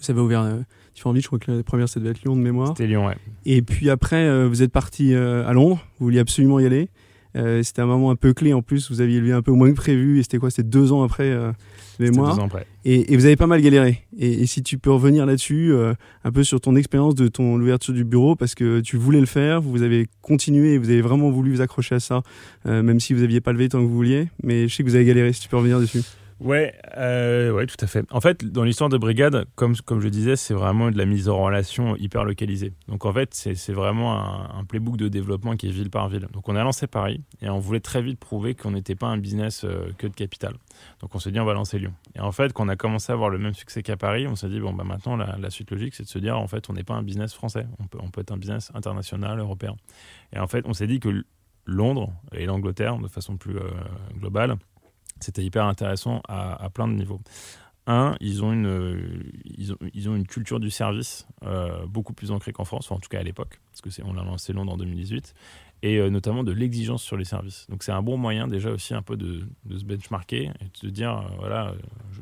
vous 0.00 0.10
avez 0.10 0.20
ouvert 0.20 0.42
euh, 0.42 0.60
différentes 0.94 1.14
villes. 1.16 1.22
Je 1.22 1.26
crois 1.26 1.38
que 1.38 1.50
la 1.50 1.62
première, 1.62 1.88
ça 1.88 1.98
devait 2.00 2.10
être 2.12 2.22
Lyon 2.22 2.36
de 2.36 2.40
mémoire. 2.40 2.68
C'était 2.68 2.86
Lyon, 2.86 3.06
ouais. 3.06 3.16
Et 3.46 3.62
puis 3.62 3.90
après, 3.90 4.24
euh, 4.24 4.46
vous 4.48 4.62
êtes 4.62 4.70
parti 4.72 5.12
euh, 5.12 5.44
à 5.46 5.52
Londres. 5.52 5.84
Vous 5.98 6.06
vouliez 6.06 6.20
absolument 6.20 6.60
y 6.60 6.66
aller. 6.66 6.88
Euh, 7.36 7.62
c'était 7.62 7.82
un 7.82 7.86
moment 7.86 8.10
un 8.10 8.16
peu 8.16 8.32
clé 8.32 8.52
en 8.52 8.62
plus. 8.62 8.90
Vous 8.90 9.00
aviez 9.00 9.20
levé 9.20 9.32
un 9.32 9.42
peu 9.42 9.52
moins 9.52 9.70
que 9.70 9.76
prévu. 9.76 10.18
Et 10.18 10.22
c'était 10.22 10.38
quoi 10.38 10.50
C'était 10.50 10.68
deux 10.68 10.92
ans 10.92 11.02
après 11.02 11.30
euh, 11.30 11.52
C'était 11.92 12.10
mémoire. 12.10 12.34
deux 12.36 12.42
ans 12.42 12.46
après. 12.46 12.66
Et, 12.84 13.12
et 13.12 13.16
vous 13.16 13.26
avez 13.26 13.36
pas 13.36 13.46
mal 13.46 13.60
galéré. 13.60 14.02
Et, 14.18 14.42
et 14.42 14.46
si 14.46 14.62
tu 14.62 14.78
peux 14.78 14.90
revenir 14.90 15.26
là-dessus, 15.26 15.72
euh, 15.72 15.94
un 16.24 16.32
peu 16.32 16.44
sur 16.44 16.60
ton 16.60 16.76
expérience 16.76 17.14
de 17.14 17.28
ton 17.28 17.56
l'ouverture 17.56 17.94
du 17.94 18.04
bureau, 18.04 18.36
parce 18.36 18.54
que 18.54 18.80
tu 18.80 18.96
voulais 18.96 19.20
le 19.20 19.26
faire, 19.26 19.60
vous 19.60 19.82
avez 19.82 20.06
continué, 20.22 20.74
et 20.74 20.78
vous 20.78 20.90
avez 20.90 21.02
vraiment 21.02 21.30
voulu 21.30 21.52
vous 21.52 21.60
accrocher 21.60 21.96
à 21.96 22.00
ça, 22.00 22.22
même 22.64 23.00
si 23.00 23.14
vous 23.14 23.20
n'aviez 23.20 23.40
pas 23.40 23.52
levé 23.52 23.68
tant 23.68 23.78
que 23.78 23.86
vous 23.86 23.94
vouliez. 23.94 24.28
Mais 24.42 24.68
je 24.68 24.74
sais 24.74 24.82
que 24.82 24.88
vous 24.88 24.94
avez 24.94 25.04
galéré. 25.04 25.32
Si 25.32 25.40
tu 25.40 25.48
peux 25.48 25.56
revenir 25.56 25.80
dessus. 25.80 26.00
Ouais, 26.40 26.74
euh, 26.96 27.52
ouais, 27.52 27.66
tout 27.66 27.76
à 27.80 27.86
fait. 27.86 28.04
En 28.12 28.20
fait, 28.20 28.44
dans 28.44 28.64
l'histoire 28.64 28.90
de 28.90 28.98
Brigade, 28.98 29.46
comme, 29.54 29.76
comme 29.76 30.00
je 30.00 30.08
disais, 30.08 30.36
c'est 30.36 30.54
vraiment 30.54 30.90
de 30.90 30.98
la 30.98 31.06
mise 31.06 31.28
en 31.28 31.42
relation 31.42 31.96
hyper 31.96 32.24
localisée. 32.24 32.72
Donc 32.88 33.04
en 33.04 33.12
fait, 33.12 33.32
c'est 33.34 33.72
vraiment 33.72 34.14
un, 34.14 34.64
playbook 34.64 34.96
de 34.96 35.08
développement 35.08 35.56
qui 35.56 35.68
est 35.68 35.70
ville 35.70 35.90
par 35.90 36.08
ville. 36.08 36.26
Donc 36.32 36.48
on 36.48 36.56
a 36.56 36.64
lancé 36.64 36.86
Paris 36.86 37.22
et 37.40 37.48
on 37.48 37.58
voulait 37.58 37.80
très 37.80 38.02
vite 38.02 38.18
prouver 38.18 38.54
qu'on 38.54 38.72
n'était 38.72 38.94
pas 38.94 39.06
un 39.06 39.18
business 39.18 39.64
euh, 39.64 39.92
que 39.98 40.06
de 40.06 40.14
capital. 40.14 40.54
Donc 41.00 41.14
on 41.14 41.18
s'est 41.18 41.30
dit 41.30 41.38
on 41.38 41.44
va 41.44 41.54
lancer 41.54 41.78
Lyon. 41.78 41.92
Et 42.16 42.20
en 42.20 42.32
fait, 42.32 42.52
quand 42.52 42.64
on 42.64 42.68
a 42.68 42.76
commencé 42.76 43.12
à 43.12 43.14
avoir 43.14 43.30
le 43.30 43.38
même 43.38 43.54
succès 43.54 43.82
qu'à 43.82 43.96
Paris, 43.96 44.26
on 44.26 44.34
s'est 44.34 44.48
dit 44.48 44.58
bon 44.58 44.72
bah 44.72 44.84
maintenant 44.84 45.16
la, 45.16 45.36
la 45.38 45.50
suite 45.50 45.70
logique 45.70 45.94
c'est 45.94 46.02
de 46.02 46.08
se 46.08 46.18
dire 46.18 46.38
en 46.38 46.48
fait 46.48 46.68
on 46.70 46.72
n'est 46.72 46.84
pas 46.84 46.94
un 46.94 47.02
business 47.02 47.34
français, 47.34 47.66
on 47.78 47.86
peut, 47.86 47.98
on 48.00 48.10
peut 48.10 48.22
être 48.22 48.32
un 48.32 48.38
business 48.38 48.72
international, 48.74 49.38
européen. 49.38 49.76
Et 50.32 50.38
en 50.38 50.46
fait, 50.46 50.64
on 50.66 50.72
s'est 50.72 50.86
dit 50.86 51.00
que 51.00 51.24
Londres 51.66 52.12
et 52.32 52.46
l'Angleterre, 52.46 52.98
de 52.98 53.08
façon 53.08 53.36
plus 53.36 53.56
euh, 53.56 53.70
globale, 54.18 54.56
c'était 55.24 55.42
hyper 55.44 55.64
intéressant 55.64 56.22
à, 56.28 56.68
plein 56.72 56.88
de 56.88 56.94
niveaux. 56.94 57.20
Un, 57.86 58.16
ils 58.20 58.42
ont 58.42 58.52
une, 58.52 58.66
euh, 58.66 59.22
ils 59.44 59.72
ont, 59.72 59.76
ils 59.92 60.08
ont 60.08 60.16
une 60.16 60.26
culture 60.26 60.58
du 60.58 60.70
service 60.70 61.26
euh, 61.44 61.84
beaucoup 61.86 62.14
plus 62.14 62.30
ancrée 62.30 62.52
qu'en 62.52 62.64
France, 62.64 62.90
en 62.90 62.98
tout 62.98 63.10
cas 63.10 63.20
à 63.20 63.22
l'époque, 63.22 63.60
parce 63.70 63.82
que 63.82 63.90
c'est, 63.90 64.02
on 64.02 64.14
l'a 64.14 64.22
lancé 64.22 64.54
Londres 64.54 64.72
en 64.72 64.76
2018, 64.78 65.34
et 65.82 65.98
euh, 65.98 66.08
notamment 66.08 66.44
de 66.44 66.52
l'exigence 66.52 67.02
sur 67.02 67.18
les 67.18 67.26
services. 67.26 67.66
Donc 67.68 67.82
c'est 67.82 67.92
un 67.92 68.00
bon 68.00 68.16
moyen 68.16 68.48
déjà 68.48 68.70
aussi 68.70 68.94
un 68.94 69.02
peu 69.02 69.18
de, 69.18 69.46
de 69.66 69.78
se 69.78 69.84
benchmarker 69.84 70.44
et 70.44 70.64
de 70.64 70.76
se 70.76 70.86
dire, 70.86 71.28
voilà, 71.38 71.74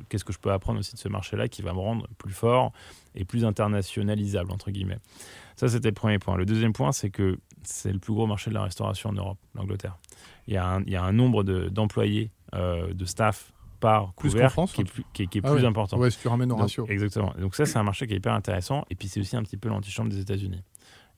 qu'est-ce 0.09 0.25
que 0.25 0.33
je 0.33 0.41
peux 0.41 0.51
apprendre 0.51 0.81
aussi 0.81 0.95
de 0.95 0.99
ce 0.99 1.09
marché-là 1.09 1.47
qui 1.47 1.62
va 1.62 1.73
me 1.73 1.79
rendre 1.79 2.09
plus 2.19 2.33
fort 2.33 2.73
et 3.15 3.25
plus 3.25 3.45
internationalisable, 3.45 4.51
entre 4.51 4.73
guillemets. 4.73 4.99
Ça, 5.55 5.69
c'était 5.69 5.88
le 5.88 5.95
premier 5.95 6.19
point. 6.19 6.37
Le 6.37 6.47
deuxième 6.47 6.73
point, 6.73 6.91
c'est 6.91 7.11
que 7.11 7.38
c'est 7.62 7.93
le 7.93 8.01
plus 8.01 8.12
gros 8.15 8.27
marché 8.27 8.51
de 8.51 8.55
la 8.55 8.65
restauration 8.65 9.11
en 9.11 9.12
Europe, 9.12 9.38
l'Angleterre. 9.55 9.97
Il 10.49 10.55
y 10.55 10.57
a 10.57 10.67
un, 10.67 10.83
il 10.83 10.91
y 10.91 10.97
a 10.97 11.05
un 11.05 11.12
nombre 11.12 11.45
de- 11.45 11.69
d'employés, 11.69 12.33
euh, 12.55 12.93
de 12.95 13.05
staff 13.05 13.53
par 13.81 14.12
Plus 14.15 14.31
couvert 14.31 14.53
France, 14.53 14.73
qui 14.73 14.83
est 14.83 14.85
plus, 14.85 15.05
qui 15.12 15.23
est- 15.25 15.27
qui 15.27 15.38
est 15.38 15.41
Ah 15.45 15.51
plus 15.53 15.62
ouais. 15.62 15.67
important. 15.67 15.99
Ouais, 15.99 16.11
si 16.11 16.19
tu 16.21 16.29
ramènes 16.29 16.53
au 16.53 16.57
ratio. 16.57 16.87
Exactement. 16.88 17.35
Donc 17.38 17.55
ça, 17.57 17.67
c'est 17.67 17.79
un 17.79 17.83
marché 17.83 18.07
qui 18.07 18.12
est 18.15 18.19
hyper 18.19 18.33
intéressant. 18.35 18.85
Et 18.91 18.95
puis 18.95 19.09
c'est 19.09 19.19
aussi 19.21 19.37
un 19.37 19.43
petit 19.43 19.57
peu 19.57 19.69
l'antichambre 19.69 20.09
des 20.11 20.21
États-Unis. 20.21 20.62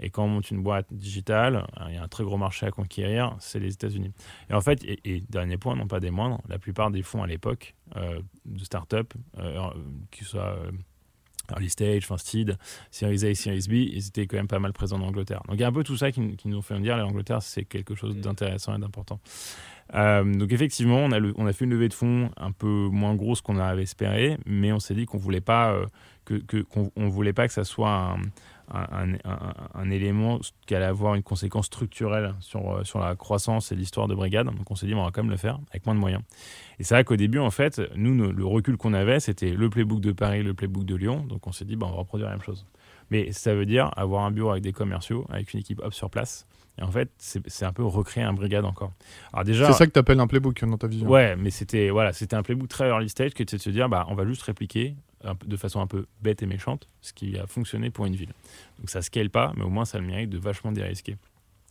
Et 0.01 0.11
quand 0.11 0.25
on 0.25 0.29
monte 0.29 0.51
une 0.51 0.63
boîte 0.63 0.87
digitale, 0.91 1.67
euh, 1.81 1.85
il 1.89 1.95
y 1.95 1.99
a 1.99 2.03
un 2.03 2.09
très 2.09 2.25
gros 2.25 2.37
marché 2.39 2.67
à 2.67 2.71
conquérir, 2.71 3.37
c'est 3.39 3.61
les 3.61 3.75
États-Unis. 3.75 4.13
Et 4.51 4.55
en 4.55 4.61
fait, 4.61 4.83
et, 4.83 4.99
et 5.05 5.21
dernier 5.29 5.57
point, 5.59 5.77
non 5.77 5.87
pas 5.87 6.01
des 6.01 6.11
moindres, 6.11 6.41
la 6.49 6.59
plupart 6.59 6.91
des 6.91 7.03
fonds 7.03 7.23
à 7.23 7.27
l'époque 7.27 7.75
euh, 7.97 8.21
de 8.47 8.65
start-up, 8.65 9.13
euh, 9.39 9.61
qui 10.11 10.25
soient 10.25 10.57
euh, 10.59 10.73
early 11.53 11.69
stage, 11.71 12.05
enfin 12.05 12.17
seed, 12.19 12.57
Series 12.91 13.25
A, 13.25 13.35
Series 13.35 13.67
B, 13.69 13.73
ils 13.75 14.07
étaient 14.09 14.27
quand 14.27 14.37
même 14.39 14.49
pas 14.49 14.59
mal 14.59 14.73
présents 14.73 14.99
en 15.01 15.07
Angleterre. 15.07 15.43
Donc 15.47 15.57
il 15.57 15.61
y 15.61 15.65
a 15.65 15.69
un 15.69 15.73
peu 15.73 15.85
tout 15.85 15.97
ça 15.97 16.11
qui, 16.11 16.35
qui 16.37 16.49
nous 16.49 16.63
fait 16.63 16.81
dire 16.81 16.97
l'Angleterre, 16.97 17.43
c'est 17.43 17.65
quelque 17.65 17.95
chose 17.95 18.17
d'intéressant 18.17 18.75
et 18.75 18.81
d'important. 18.81 19.21
Euh, 19.95 20.25
donc 20.25 20.53
effectivement, 20.53 20.99
on 20.99 21.13
a, 21.47 21.53
fait 21.53 21.65
une 21.65 21.71
levée 21.71 21.89
de 21.89 21.95
fonds 21.95 22.31
un 22.37 22.53
peu 22.53 22.89
moins 22.91 23.15
grosse 23.15 23.41
qu'on 23.41 23.59
avait 23.59 23.83
espéré, 23.83 24.39
mais 24.47 24.73
on 24.73 24.81
s'est 24.81 24.95
dit 24.95 25.07
qu'on 25.07 25.19
voulait 25.19 25.41
pas 25.41 25.73
euh, 25.73 25.87
voulait 26.97 27.33
pas 27.33 27.47
que 27.47 27.53
ça 27.53 27.65
soit 27.65 28.17
un, 28.73 29.91
élément 29.91 30.41
qui 30.67 30.75
allait 30.75 30.87
avoir 30.87 31.15
une 31.15 31.23
conséquence 31.23 31.67
structurelle 31.67 32.35
sur, 32.41 32.71
euh, 32.71 32.85
sur 32.85 32.99
la 32.99 33.15
croissance 33.15 33.73
et 33.73 33.75
l'histoire 33.75 34.09
de 34.09 34.15
Brigade. 34.15 34.47
Donc 34.47 34.71
on 34.71 34.75
s'est 34.75 34.87
dit, 34.87 34.95
on 34.95 35.05
va 35.05 35.11
quand 35.11 35.23
même 35.23 35.31
le 35.31 35.37
faire 35.37 35.59
avec 35.71 35.85
moins 35.85 35.95
de 35.95 36.01
moyens. 36.01 36.23
Et 36.79 36.85
c'est 36.85 36.95
vrai 36.95 37.05
qu'au 37.05 37.17
début, 37.17 37.39
en 37.39 37.51
fait, 37.51 37.81
nous, 37.95 38.33
le 38.33 38.47
recul 38.47 38.77
qu'on 38.77 38.95
avait, 38.95 39.21
c'était 39.21 39.51
le 39.51 39.69
playbook 39.69 40.01
de 40.01 40.13
Paris, 40.13 40.43
le 40.43 40.55
playbook 40.55 40.85
de 40.85 40.97
Lyon. 40.97 41.25
Donc 41.29 41.47
on 41.47 41.53
s'est 41.53 41.67
dit, 41.67 41.77
bon, 41.77 41.87
on 41.87 41.91
va 41.91 41.97
reproduire 41.97 42.31
la 42.31 42.37
même 42.37 42.45
chose. 42.45 42.67
Mais 43.11 43.33
ça 43.33 43.55
veut 43.55 43.67
dire 43.67 43.91
avoir 43.97 44.25
un 44.25 44.31
bureau 44.31 44.51
avec 44.51 44.63
des 44.63 44.73
commerciaux, 44.73 45.27
avec 45.31 45.53
une 45.53 45.61
équipe 45.61 45.81
hop 45.83 45.93
sur 45.95 46.11
place. 46.11 46.47
Et 46.79 46.83
en 46.83 46.91
fait, 46.91 47.11
c'est 47.19 47.65
un 47.65 47.73
peu 47.73 47.85
recréer 47.85 48.25
un 48.25 48.33
brigade 48.33 48.65
encore. 48.65 48.93
Alors 49.33 49.45
déjà, 49.45 49.67
C'est 49.67 49.79
ça 49.79 49.87
que 49.87 49.93
tu 49.93 49.99
appelles 49.99 50.19
un 50.19 50.27
playbook 50.27 50.65
dans 50.65 50.77
ta 50.77 50.89
vision. 50.89 51.09
Ouais, 51.09 51.37
mais 51.37 51.51
c'était 51.51 51.91
voilà, 51.91 52.13
c'était 52.13 52.35
un 52.35 52.43
playbook 52.43 52.69
très 52.69 52.89
early 52.89 53.09
stage 53.09 53.33
qui 53.33 53.43
était 53.43 53.57
de 53.57 53.63
se 53.63 53.71
dire 53.71 53.89
bah 53.89 54.07
on 54.09 54.15
va 54.15 54.27
juste 54.27 54.43
répliquer 54.43 54.97
de 55.47 55.57
façon 55.57 55.81
un 55.81 55.87
peu 55.87 56.07
bête 56.21 56.43
et 56.43 56.47
méchante 56.47 56.89
ce 57.01 57.13
qui 57.13 57.39
a 57.39 57.47
fonctionné 57.47 57.91
pour 57.91 58.07
une 58.07 58.17
ville. 58.17 58.33
Donc 58.79 58.91
ça 58.91 59.03
scale 59.03 59.31
pas, 59.31 59.53
mais 59.57 59.63
au 59.63 59.71
moins 59.71 59.85
ça 59.85 59.99
a 59.99 60.01
le 60.01 60.07
mérite 60.07 60.31
de 60.31 60.39
vachement 60.39 60.73
dérisquer. 60.73 61.17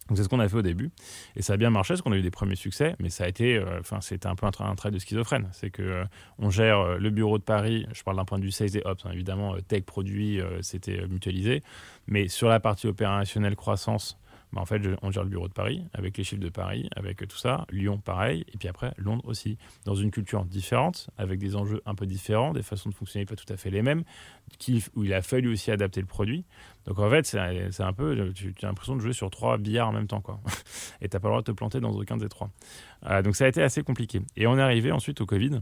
Donc 0.09 0.17
c'est 0.17 0.23
ce 0.23 0.29
qu'on 0.29 0.39
a 0.39 0.49
fait 0.49 0.57
au 0.57 0.61
début 0.61 0.91
et 1.35 1.41
ça 1.41 1.53
a 1.53 1.57
bien 1.57 1.69
marché 1.69 1.93
parce 1.93 2.01
qu'on 2.01 2.11
a 2.11 2.17
eu 2.17 2.21
des 2.21 2.31
premiers 2.31 2.55
succès, 2.55 2.95
mais 2.99 3.09
ça 3.09 3.23
a 3.23 3.27
été, 3.27 3.55
euh, 3.55 3.79
enfin 3.79 4.01
c'était 4.01 4.27
un 4.27 4.35
peu 4.35 4.45
un, 4.45 4.49
tra- 4.49 4.69
un 4.69 4.75
trait 4.75 4.91
de 4.91 4.99
schizophrène. 4.99 5.47
C'est 5.53 5.69
que 5.69 5.81
euh, 5.81 6.03
on 6.39 6.49
gère 6.49 6.79
euh, 6.79 6.97
le 6.97 7.09
bureau 7.09 7.37
de 7.37 7.43
Paris, 7.43 7.85
je 7.93 8.03
parle 8.03 8.17
d'un 8.17 8.25
point 8.25 8.37
de 8.37 8.43
vue 8.43 8.51
sales 8.51 8.75
et 8.75 8.81
ops, 8.85 9.05
hein, 9.05 9.11
évidemment 9.13 9.55
tech 9.67 9.83
produit 9.83 10.39
c'était 10.61 11.07
mutualisé, 11.07 11.63
mais 12.07 12.27
sur 12.27 12.49
la 12.49 12.59
partie 12.59 12.87
opérationnelle 12.87 13.55
croissance, 13.55 14.17
bah, 14.53 14.61
en 14.61 14.65
fait, 14.65 14.81
on 15.01 15.09
gère 15.09 15.23
le 15.23 15.29
bureau 15.29 15.47
de 15.47 15.53
Paris, 15.53 15.83
avec 15.93 16.17
les 16.17 16.23
chiffres 16.23 16.41
de 16.41 16.49
Paris, 16.49 16.87
avec 16.95 17.27
tout 17.27 17.37
ça. 17.37 17.65
Lyon, 17.71 17.97
pareil. 17.97 18.45
Et 18.53 18.57
puis 18.57 18.67
après, 18.67 18.93
Londres 18.97 19.23
aussi. 19.25 19.57
Dans 19.85 19.95
une 19.95 20.11
culture 20.11 20.45
différente, 20.45 21.09
avec 21.17 21.39
des 21.39 21.55
enjeux 21.55 21.81
un 21.85 21.95
peu 21.95 22.05
différents, 22.05 22.53
des 22.53 22.61
façons 22.61 22.89
de 22.89 22.93
fonctionner 22.93 23.25
pas 23.25 23.35
tout 23.35 23.51
à 23.51 23.57
fait 23.57 23.71
les 23.71 23.81
mêmes, 23.81 24.03
qui, 24.59 24.83
où 24.95 25.03
il 25.03 25.13
a 25.13 25.23
fallu 25.23 25.51
aussi 25.51 25.71
adapter 25.71 26.01
le 26.01 26.07
produit. 26.07 26.45
Donc 26.85 26.99
en 26.99 27.09
fait, 27.09 27.25
c'est 27.25 27.81
un 27.81 27.93
peu, 27.93 28.31
tu, 28.33 28.53
tu 28.53 28.65
as 28.65 28.67
l'impression 28.67 28.95
de 28.95 29.01
jouer 29.01 29.13
sur 29.13 29.31
trois 29.31 29.57
billards 29.57 29.89
en 29.89 29.93
même 29.93 30.07
temps. 30.07 30.21
Quoi. 30.21 30.39
Et 31.01 31.09
tu 31.09 31.15
n'as 31.15 31.19
pas 31.19 31.29
le 31.29 31.31
droit 31.31 31.41
de 31.41 31.45
te 31.45 31.51
planter 31.51 31.79
dans 31.79 31.91
aucun 31.91 32.17
des 32.17 32.29
trois. 32.29 32.51
Euh, 33.07 33.23
donc 33.23 33.35
ça 33.35 33.45
a 33.45 33.47
été 33.47 33.63
assez 33.63 33.81
compliqué. 33.81 34.21
Et 34.35 34.45
on 34.45 34.57
est 34.57 34.61
arrivé 34.61 34.91
ensuite 34.91 35.19
au 35.21 35.25
Covid. 35.25 35.61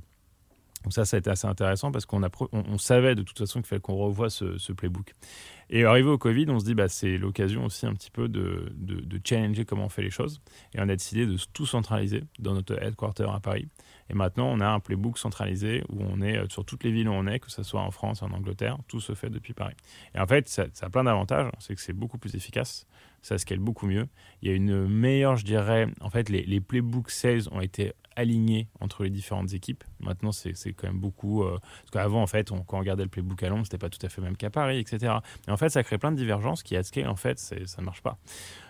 Donc 0.83 0.93
ça, 0.93 1.05
ça 1.05 1.17
a 1.17 1.19
été 1.19 1.29
assez 1.29 1.47
intéressant 1.47 1.91
parce 1.91 2.05
qu'on 2.05 2.21
on, 2.51 2.77
savait 2.77 3.13
de 3.13 3.21
toute 3.21 3.37
façon 3.37 3.59
qu'il 3.59 3.67
fallait 3.67 3.81
qu'on 3.81 3.95
revoie 3.95 4.29
ce, 4.29 4.71
playbook. 4.71 5.13
Et 5.73 5.85
arrivé 5.85 6.09
au 6.09 6.17
Covid, 6.17 6.47
on 6.49 6.59
se 6.59 6.65
dit 6.65 6.75
bah 6.75 6.89
c'est 6.89 7.17
l'occasion 7.17 7.63
aussi 7.63 7.85
un 7.85 7.93
petit 7.93 8.11
peu 8.11 8.27
de, 8.27 8.73
de, 8.75 9.21
challenger 9.23 9.63
comment 9.63 9.85
on 9.85 9.89
fait 9.89 10.01
les 10.01 10.09
choses. 10.09 10.41
Et 10.73 10.79
on 10.79 10.83
a 10.83 10.95
décidé 10.97 11.25
de 11.25 11.37
tout 11.53 11.65
centraliser 11.65 12.25
dans 12.39 12.53
notre 12.53 12.77
headquarter 12.83 13.27
à 13.33 13.39
Paris. 13.39 13.69
Et 14.09 14.13
maintenant, 14.13 14.47
on 14.51 14.59
a 14.59 14.67
un 14.67 14.81
playbook 14.81 15.17
centralisé 15.17 15.83
où 15.87 16.01
on 16.01 16.21
est 16.21 16.37
euh, 16.37 16.45
sur 16.49 16.65
toutes 16.65 16.83
les 16.83 16.91
villes 16.91 17.07
où 17.07 17.13
on 17.13 17.25
est, 17.25 17.39
que 17.39 17.49
ce 17.49 17.63
soit 17.63 17.79
en 17.79 17.91
France, 17.91 18.21
en 18.21 18.31
Angleterre, 18.31 18.77
tout 18.89 18.99
se 18.99 19.13
fait 19.13 19.29
depuis 19.29 19.53
Paris. 19.53 19.75
Et 20.13 20.19
en 20.19 20.27
fait, 20.27 20.49
ça, 20.49 20.65
a 20.81 20.89
plein 20.89 21.05
d'avantages. 21.05 21.49
C'est 21.59 21.73
que 21.73 21.81
c'est 21.81 21.93
beaucoup 21.93 22.17
plus 22.17 22.35
efficace, 22.35 22.85
ça 23.21 23.37
scale 23.37 23.59
beaucoup 23.59 23.87
mieux. 23.87 24.07
Il 24.41 24.49
y 24.49 24.51
a 24.51 24.55
une 24.55 24.87
meilleure, 24.89 25.37
je 25.37 25.45
dirais, 25.45 25.87
en 26.01 26.09
fait, 26.09 26.27
les, 26.27 26.43
les 26.43 26.59
playbooks 26.59 27.11
sales 27.11 27.47
ont 27.51 27.61
été 27.61 27.93
aligné 28.15 28.67
entre 28.79 29.03
les 29.03 29.09
différentes 29.09 29.53
équipes. 29.53 29.83
Maintenant, 29.99 30.31
c'est 30.31 30.53
quand 30.73 30.87
même 30.87 30.99
beaucoup. 30.99 31.43
Euh, 31.43 31.59
parce 31.59 31.91
qu'avant, 31.91 32.21
en 32.21 32.27
fait, 32.27 32.49
quand 32.49 32.65
on 32.73 32.79
regardait 32.79 33.03
le 33.03 33.09
playbook 33.09 33.41
à 33.43 33.49
Londres, 33.49 33.63
c'était 33.63 33.77
pas 33.77 33.89
tout 33.89 34.03
à 34.05 34.09
fait 34.09 34.21
même 34.21 34.37
qu'à 34.37 34.49
Paris, 34.49 34.79
etc. 34.79 35.13
Mais 35.47 35.53
en 35.53 35.57
fait, 35.61 35.69
ça 35.69 35.83
crée 35.83 35.97
plein 35.97 36.11
de 36.11 36.17
divergences 36.17 36.63
qui, 36.63 36.75
à 36.75 36.83
scale, 36.83 37.07
en 37.07 37.15
fait, 37.15 37.39
ça 37.39 37.55
ne 37.55 37.85
marche 37.85 38.01
pas. 38.01 38.17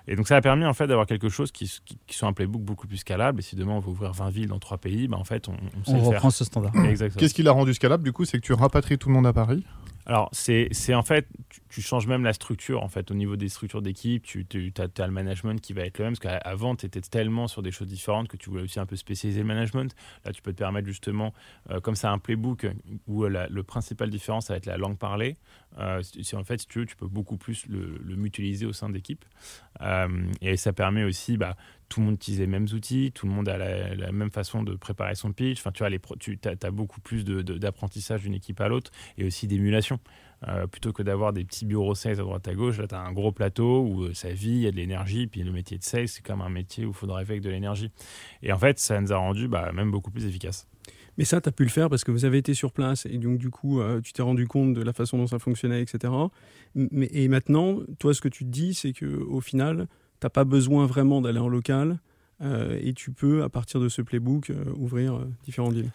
Et 0.08 0.16
donc, 0.16 0.28
ça 0.28 0.36
a 0.36 0.42
permis, 0.42 0.66
en 0.66 0.74
fait, 0.74 0.88
d'avoir 0.88 1.08
quelque 1.08 1.30
chose 1.30 1.52
qui, 1.52 1.72
qui, 1.86 2.16
soit 2.16 2.28
un 2.28 2.34
playbook 2.34 2.62
beaucoup 2.62 2.88
plus 2.88 2.98
scalable. 2.98 3.40
Et 3.40 3.42
si 3.42 3.56
demain, 3.56 3.74
on 3.74 3.80
veut 3.80 3.90
ouvrir 3.90 4.12
20 4.14 4.30
villes 4.30 4.48
dans 4.48 4.60
trois 4.60 4.78
pays, 4.78 5.08
bah, 5.08 5.18
en 5.18 5.24
fait, 5.24 5.48
on, 5.48 5.54
on 5.54 5.84
sait 5.84 5.94
on 5.94 6.04
reprend 6.04 6.30
ce 6.30 6.44
standard. 6.44 6.72
Qu'est-ce 7.18 7.34
qui 7.34 7.44
l'a 7.44 7.52
rendu 7.52 7.74
scalable, 7.74 8.04
du 8.04 8.12
coup? 8.12 8.26
C'est 8.26 8.38
que 8.38 8.46
tu 8.46 8.54
rapatries 8.54 8.98
tout 8.98 9.10
le 9.10 9.16
monde 9.16 9.28
à 9.28 9.34
Paris? 9.34 9.64
Alors, 10.06 10.30
c'est 10.32 10.94
en 10.94 11.04
fait, 11.04 11.28
tu, 11.70 11.82
changes 11.82 12.08
même 12.08 12.24
la 12.24 12.34
structure, 12.34 12.84
en 12.84 12.88
fait, 12.88 13.12
au 13.12 13.14
niveau 13.14 13.36
des 13.36 13.50
structures 13.50 13.82
d'équipe, 13.82 14.24
tu, 14.24 14.46
as, 14.78 15.08
le 15.08 15.12
management 15.14 15.62
qui 15.62 15.74
va 15.74 15.84
être 15.84 16.00
le 16.00 16.06
même, 16.06 16.16
parce 16.18 16.42
qu'avant, 16.42 16.76
tu 16.76 16.86
étais 16.86 17.02
tellement 17.02 17.48
sur 17.48 17.62
des 17.62 17.72
choses 17.72 17.88
différentes 17.88 18.28
que 18.28 18.38
tu 18.38 18.50
voulais 18.50 18.64
aussi 18.64 18.80
un 18.80 18.86
peu 18.86 18.96
spécialiser 18.96 19.42
le 19.42 19.48
management. 19.48 19.96
Là, 20.26 20.32
tu 20.32 20.42
peux 20.42 20.54
te 20.54 20.58
permettre 20.58 20.88
justement, 20.88 21.34
euh, 21.70 21.80
comme 21.80 21.96
ça, 21.96 22.12
un 22.12 22.18
playbook 22.18 22.68
où 23.08 23.26
euh, 23.26 23.48
le 23.50 23.64
principal 23.64 24.10
différence, 24.10 24.48
ça 24.48 24.54
va 24.54 24.58
être 24.58 24.66
la 24.66 24.78
langue 24.78 24.98
parlée. 24.98 25.38
Euh, 25.78 26.02
si, 26.02 26.36
en 26.36 26.44
fait, 26.44 26.62
si 26.62 26.68
tu 26.68 26.80
veux, 26.80 26.86
tu 26.86 26.96
peux 26.96 27.08
beaucoup 27.08 27.38
plus 27.38 27.66
le, 27.68 28.16
mutualiser 28.16 28.66
au 28.66 28.74
sein 28.74 28.90
d'équipe. 28.90 29.24
et 30.42 30.58
ça 30.58 30.74
permet 30.74 31.04
aussi, 31.04 31.38
bah, 31.38 31.56
tout 31.92 32.00
le 32.00 32.06
monde 32.06 32.16
utilise 32.16 32.40
les 32.40 32.48
mêmes 32.48 32.68
outils, 32.74 33.12
tout 33.14 33.28
le 33.28 33.34
monde 33.34 33.50
a 33.50 33.58
la, 33.58 34.12
même 34.14 34.32
façon 34.32 34.64
de 34.64 34.76
préparer 34.76 35.14
son 35.14 35.34
pitch. 35.34 35.60
Enfin, 35.60 35.72
tu 35.74 35.84
as, 35.84 36.72
beaucoup 36.72 37.02
plus 37.02 37.26
d'apprentissage 37.26 38.22
d'une 38.22 38.34
équipe 38.34 38.62
à 38.62 38.70
l'autre 38.70 38.92
et 39.18 39.26
aussi 39.26 39.46
d'émulation. 39.46 40.00
Euh, 40.48 40.66
plutôt 40.68 40.94
que 40.94 41.04
d'avoir 41.04 41.34
des 41.34 41.44
petits 41.44 41.66
bureaux 41.66 41.94
sales 41.94 42.14
à 42.14 42.24
droite 42.24 42.48
à 42.48 42.56
gauche, 42.56 42.78
là, 42.80 42.88
tu 42.88 42.96
as 42.96 43.00
un 43.00 43.12
gros 43.12 43.32
plateau 43.32 43.82
où 43.82 44.06
euh, 44.06 44.14
ça 44.14 44.32
vit, 44.32 44.52
il 44.52 44.62
y 44.62 44.68
a 44.68 44.72
de 44.72 44.78
l'énergie. 44.78 45.28
Puis 45.28 45.44
le 45.44 45.52
métier 45.52 45.78
de 45.78 45.84
sales, 45.84 46.08
c'est 46.08 46.26
comme 46.26 46.42
un 46.42 46.50
métier 46.50 46.86
où 46.86 46.92
il 46.92 46.96
faudra 46.96 47.20
avec 47.20 47.42
de 47.42 47.50
l'énergie. 47.50 47.92
Et 48.42 48.54
en 48.54 48.58
fait, 48.58 48.80
ça 48.80 49.00
nous 49.02 49.12
a 49.12 49.18
rendu 49.18 49.50
bah, 49.50 49.72
même 49.74 49.92
beaucoup 49.92 50.12
plus 50.12 50.26
efficace. 50.26 50.68
Mais 51.18 51.26
ça, 51.26 51.42
tu 51.42 51.50
as 51.50 51.52
pu 51.52 51.64
le 51.64 51.70
faire 51.70 51.90
parce 51.90 52.06
que 52.06 52.12
vous 52.12 52.24
avez 52.24 52.38
été 52.38 52.54
sur 52.54 52.72
place 52.72 53.06
et 53.06 53.18
donc 53.18 53.38
du 53.38 53.50
coup, 53.50 53.82
euh, 53.82 54.00
tu 54.00 54.14
t'es 54.14 54.22
rendu 54.22 54.48
compte 54.48 54.74
de 54.74 54.82
la 54.82 54.94
façon 54.94 55.18
dont 55.18 55.28
ça 55.28 55.40
fonctionnait, 55.40 55.82
etc. 55.82 56.14
Mais, 56.74 57.10
et 57.12 57.28
maintenant, 57.28 57.80
toi, 58.00 58.14
ce 58.14 58.22
que 58.22 58.30
tu 58.30 58.46
te 58.46 58.50
dis, 58.50 58.74
c'est 58.74 58.94
qu'au 58.94 59.42
final, 59.42 59.88
tu 60.22 60.26
n'as 60.26 60.30
pas 60.30 60.44
besoin 60.44 60.86
vraiment 60.86 61.20
d'aller 61.20 61.40
en 61.40 61.50
local 61.50 61.98
euh, 62.42 62.80
et 62.82 62.94
tu 62.94 63.12
peux, 63.12 63.44
à 63.44 63.50
partir 63.50 63.80
de 63.80 63.90
ce 63.90 64.02
playbook, 64.02 64.50
euh, 64.50 64.64
ouvrir 64.76 65.16
euh, 65.16 65.30
différentes 65.44 65.74
villes. 65.74 65.92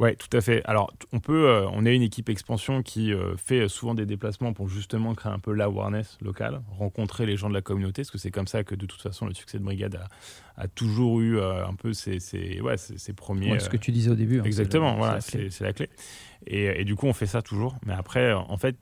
Oui, 0.00 0.16
tout 0.16 0.34
à 0.36 0.40
fait. 0.40 0.60
Alors, 0.64 0.92
on 1.12 1.20
peut, 1.20 1.64
on 1.72 1.86
est 1.86 1.94
une 1.94 2.02
équipe 2.02 2.28
expansion 2.28 2.82
qui 2.82 3.12
fait 3.36 3.68
souvent 3.68 3.94
des 3.94 4.06
déplacements 4.06 4.52
pour 4.52 4.68
justement 4.68 5.14
créer 5.14 5.30
un 5.30 5.38
peu 5.38 5.52
l'awareness 5.52 6.18
locale, 6.20 6.62
rencontrer 6.76 7.26
les 7.26 7.36
gens 7.36 7.48
de 7.48 7.54
la 7.54 7.62
communauté, 7.62 8.02
parce 8.02 8.10
que 8.10 8.18
c'est 8.18 8.32
comme 8.32 8.48
ça 8.48 8.64
que 8.64 8.74
de 8.74 8.86
toute 8.86 9.00
façon 9.00 9.24
le 9.24 9.34
succès 9.34 9.56
de 9.56 9.62
Brigade 9.62 10.00
a, 10.56 10.66
toujours 10.66 11.20
eu 11.20 11.40
un 11.40 11.74
peu 11.74 11.92
ses, 11.92 12.18
ouais, 12.60 12.76
ses, 12.76 13.12
premiers. 13.12 13.60
ce 13.60 13.68
que 13.68 13.76
tu 13.76 13.92
disais 13.92 14.10
au 14.10 14.16
début. 14.16 14.40
Hein, 14.40 14.44
exactement, 14.44 14.96
voilà, 14.96 15.20
c'est 15.20 15.60
la, 15.60 15.72
clé. 15.72 15.88
Et, 16.48 16.80
et, 16.80 16.84
du 16.84 16.96
coup, 16.96 17.06
on 17.06 17.12
fait 17.12 17.26
ça 17.26 17.40
toujours. 17.40 17.76
Mais 17.86 17.92
après, 17.92 18.32
en 18.32 18.56
fait, 18.56 18.76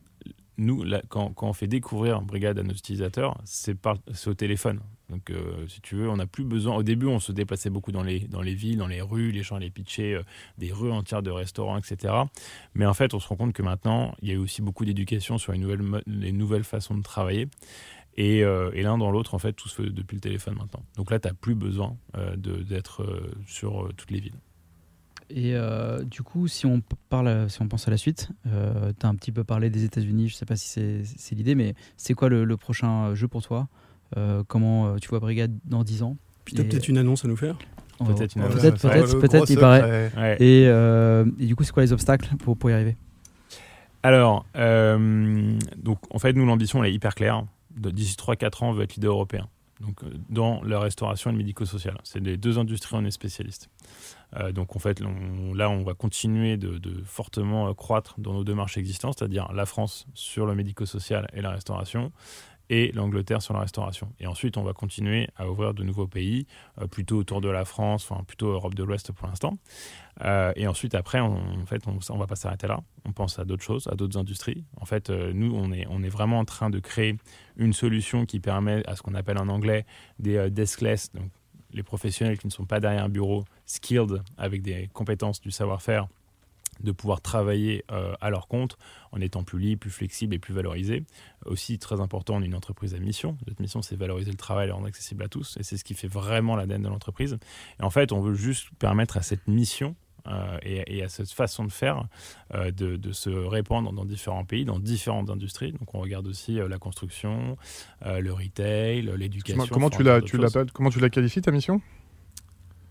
nous, 0.59 0.85
quand, 1.09 1.35
on 1.41 1.53
fait 1.53 1.67
découvrir 1.67 2.21
Brigade 2.23 2.59
à 2.59 2.63
nos 2.63 2.73
utilisateurs, 2.73 3.41
c'est 3.45 3.77
au 4.27 4.35
téléphone. 4.35 4.81
Donc, 5.09 5.31
euh, 5.31 5.67
si 5.69 5.81
tu 5.81 5.95
veux, 5.97 6.09
on 6.09 6.17
n'a 6.17 6.27
plus 6.27 6.45
besoin. 6.45 6.77
Au 6.77 6.83
début, 6.83 7.07
on 7.07 7.21
se 7.21 7.33
déplaçait 7.33 7.71
beaucoup 7.71 7.93
dans 7.93 8.03
les, 8.03 8.21
dans 8.21 8.41
les 8.41 8.55
villes, 8.55 8.79
dans 8.79 8.87
les 8.87 9.03
rues, 9.03 9.31
les 9.31 9.43
gens 9.43 9.57
allaient 9.57 9.71
pitcher 9.71 10.15
euh, 10.15 10.23
des 10.59 10.73
rues 10.73 10.91
entières 10.91 11.23
de 11.23 11.31
restaurants, 11.31 11.77
etc. 11.79 12.15
Mais 12.75 12.87
en 12.87 12.95
fait, 12.95 13.13
on 13.13 13.21
se 13.21 13.29
rend 13.29 13.37
compte 13.37 13.53
que 13.53 13.63
maintenant, 13.63 14.15
il 14.23 14.29
y 14.29 14.31
a 14.31 14.35
eu 14.35 14.39
aussi 14.39 14.63
beaucoup 14.63 14.85
d'éducation 14.85 15.37
sur 15.37 15.53
les 15.53 15.59
nouvelles, 15.59 16.03
les 16.07 16.33
nouvelles 16.33 16.65
façons 16.65 16.97
de 16.97 17.03
travailler. 17.03 17.49
Et, 18.17 18.43
euh, 18.43 18.71
et 18.75 18.83
l'un 18.83 18.99
dans 18.99 19.11
l'autre, 19.11 19.35
en 19.35 19.39
fait, 19.39 19.53
tout 19.53 19.69
se 19.69 19.83
fait 19.83 19.91
depuis 19.91 20.17
le 20.17 20.21
téléphone 20.21 20.55
maintenant. 20.55 20.83
Donc 20.97 21.11
là, 21.11 21.19
tu 21.19 21.29
n'as 21.29 21.35
plus 21.35 21.55
besoin 21.55 21.97
d'être 22.37 23.07
sur 23.47 23.91
toutes 23.97 24.11
les 24.11 24.21
villes. 24.21 24.39
Et 25.35 25.55
euh, 25.55 26.03
du 26.05 26.23
coup, 26.23 26.47
si 26.47 26.67
on, 26.67 26.83
parle, 27.09 27.49
si 27.49 27.63
on 27.63 27.69
pense 27.69 27.89
à 27.89 27.91
la 27.91 27.97
suite, 27.97 28.29
euh, 28.47 28.93
tu 28.99 29.07
as 29.07 29.09
un 29.09 29.15
petit 29.15 29.33
peu 29.33 29.45
parlé 29.45 29.71
des 29.71 29.85
États-Unis, 29.85 30.29
je 30.29 30.35
sais 30.35 30.45
pas 30.45 30.57
si 30.57 30.69
c'est 31.05 31.35
l'idée, 31.35 31.55
mais 31.55 31.75
c'est 31.97 32.13
quoi 32.13 32.29
le, 32.29 32.57
prochain 32.57 33.15
jeu 33.15 33.29
pour 33.29 33.43
toi? 33.43 33.69
Euh, 34.19 34.43
Comment 34.47 34.99
tu 34.99 35.09
vois 35.09 35.21
Brigade 35.21 35.57
dans 35.65 35.85
10 35.85 36.03
ans? 36.03 36.17
Puis 36.45 36.55
tu 36.55 36.61
as 36.61 36.65
peut-être 36.65 36.89
une 36.89 36.99
annonce 36.99 37.25
à 37.25 37.29
nous 37.29 37.37
faire. 37.37 37.57
Peut-être, 37.99 38.35
peut-être, 38.35 38.81
peut-être, 38.81 39.21
peut-être, 39.21 39.51
il 39.51 39.59
paraît. 39.59 40.37
Et, 40.39 40.65
et, 40.65 41.47
du 41.47 41.57
coup, 41.57 41.65
c'est 41.65 41.73
quoi 41.73 41.83
les 41.83 41.93
obstacles 41.93 42.37
pour, 42.37 42.57
pour 42.57 42.71
y 42.71 42.75
arriver? 42.75 42.97
Alors, 44.03 44.45
donc, 44.55 45.99
en 46.11 46.19
fait, 46.19 46.35
nous, 46.35 46.45
l'ambition, 46.45 46.85
elle 46.85 46.91
est 46.91 46.95
hyper 46.95 47.15
claire. 47.15 47.45
D'ici 47.71 48.17
3-4 48.17 48.65
ans, 48.65 48.71
on 48.71 48.73
veut 48.73 48.83
être 48.83 48.97
leader 48.97 49.13
européen. 49.13 49.49
Donc, 49.83 50.01
dans 50.31 50.63
la 50.63 50.79
restauration 50.79 51.31
et 51.31 51.33
le 51.33 51.39
médico-social. 51.39 51.99
C'est 52.05 52.21
les 52.21 52.37
deux 52.37 52.59
industries 52.59 52.95
où 52.95 53.01
on 53.01 53.05
est 53.05 53.11
spécialiste. 53.11 53.69
Euh, 54.37 54.53
donc 54.53 54.77
en 54.77 54.79
fait, 54.79 55.01
là, 55.01 55.69
on 55.69 55.83
va 55.83 55.95
continuer 55.95 56.57
de, 56.57 57.03
fortement 57.05 57.69
euh, 57.69 57.75
croître 57.75 58.15
dans 58.19 58.33
nos 58.33 58.45
deux 58.45 58.55
marchés 58.55 58.81
existants, 58.81 59.13
c'est-à-dire 59.13 59.53
la 59.53 59.67
France 59.67 60.07
sur 60.15 60.47
le 60.47 60.55
médico-social 60.55 61.29
et 61.35 61.43
la 61.43 61.51
restauration, 61.51 62.13
et 62.73 62.91
l'Angleterre 62.93 63.43
sur 63.43 63.53
la 63.55 63.61
restauration. 63.61 64.13
Et 64.19 64.27
ensuite, 64.27 64.57
on 64.57 64.63
va 64.63 64.73
continuer 64.73 65.29
à 65.37 65.49
ouvrir 65.49 65.75
de 65.75 65.85
nouveaux 65.85 66.07
pays, 66.07 66.47
euh, 66.81 66.87
plutôt 66.87 67.19
autour 67.19 67.41
de 67.41 67.51
la 67.51 67.65
France, 67.65 68.09
enfin 68.11 68.25
plutôt 68.25 68.49
Europe 68.49 68.75
de 68.75 68.83
l'Ouest 68.83 69.13
pour 69.13 69.29
l'instant. 69.29 69.59
et 70.57 70.67
ensuite, 70.67 70.95
après, 70.95 71.21
on, 71.21 71.37
en 71.37 71.67
fait, 71.67 71.83
on, 71.87 72.19
va 72.19 72.27
pas 72.27 72.37
s'arrêter 72.37 72.67
là. 72.67 72.81
On 73.05 73.13
pense 73.13 73.39
à 73.39 73.45
d'autres 73.45 73.63
choses, 73.63 73.89
à 73.89 73.95
d'autres 73.95 74.19
industries. 74.19 74.65
En 74.81 74.85
fait, 74.85 75.11
nous, 75.11 75.53
on 75.55 75.73
est, 75.73 75.87
on 75.91 76.03
est 76.03 76.09
vraiment 76.09 76.39
en 76.39 76.45
train 76.45 76.71
de 76.71 76.79
créer 76.79 77.17
une 77.57 77.73
solution 77.73 78.25
qui 78.25 78.39
permet 78.39 78.87
à 78.87 78.95
ce 78.97 79.03
qu'on 79.03 79.15
appelle 79.15 79.39
en 79.39 79.49
anglais 79.49 79.85
des 80.19 80.51
deskless, 80.51 81.13
donc 81.13 81.31
les 81.73 81.83
professionnels 81.83 82.39
qui 82.39 82.47
ne 82.47 82.53
sont 82.53 82.67
pas 82.67 82.81
derrière 82.81 83.05
un 83.05 83.09
bureau, 83.09 83.45
skilled, 83.67 84.23
avec 84.37 84.63
des 84.63 84.89
compétences, 84.93 85.41
du 85.41 85.51
savoir-faire, 85.51 86.07
de 86.83 86.93
pouvoir 86.93 87.21
travailler 87.21 87.85
euh, 87.91 88.15
à 88.21 88.31
leur 88.31 88.49
compte 88.49 88.77
en 89.13 89.21
étant 89.21 89.45
plus 89.45 89.59
libre, 89.59 89.81
plus 89.81 89.91
flexible 89.91 90.35
et 90.35 90.39
plus 90.39 90.55
valorisé. 90.55 91.05
Aussi, 91.47 91.79
très 91.79 92.01
important, 92.01 92.37
on 92.37 92.43
est 92.43 92.47
une 92.47 92.55
entreprise 92.55 92.95
à 92.95 92.99
mission. 92.99 93.37
Notre 93.47 93.61
mission, 93.61 93.83
c'est 93.83 93.97
valoriser 93.97 94.31
le 94.31 94.37
travail 94.37 94.65
et 94.65 94.69
le 94.69 94.75
rendre 94.75 94.87
accessible 94.87 95.23
à 95.23 95.29
tous. 95.29 95.57
Et 95.59 95.63
c'est 95.63 95.77
ce 95.77 95.85
qui 95.85 95.95
fait 95.95 96.09
vraiment 96.09 96.57
l'ADN 96.57 96.83
de 96.83 96.89
l'entreprise. 96.89 97.39
Et 97.81 97.83
en 97.83 97.91
fait, 97.91 98.13
on 98.13 98.21
veut 98.21 98.35
juste 98.35 98.69
permettre 98.79 99.17
à 99.17 99.23
cette 99.23 99.47
mission 99.49 99.97
euh, 100.29 100.59
et, 100.63 101.03
à 101.03 101.09
cette 101.09 101.33
façon 101.33 101.65
de 101.65 101.73
faire 101.73 102.05
euh, 102.55 102.71
de, 102.71 103.13
se 103.13 103.29
répandre 103.29 103.93
dans 103.93 104.05
différents 104.05 104.45
pays, 104.45 104.65
dans 104.65 104.79
différentes 104.79 105.31
industries. 105.31 105.73
Donc 105.73 105.95
on 105.95 106.01
regarde 106.01 106.29
aussi 106.29 106.61
euh, 106.61 106.69
la 106.69 106.79
construction, 106.79 107.57
le 108.05 108.33
retail, 108.33 109.11
l'éducation. 109.17 109.67
Comment, 109.67 109.91
tu 109.91 110.05
comment 110.73 110.91
tu 110.91 111.01
l'as 111.01 111.11
qualifié 111.11 111.43
ta 111.43 111.51
mission? 111.51 111.81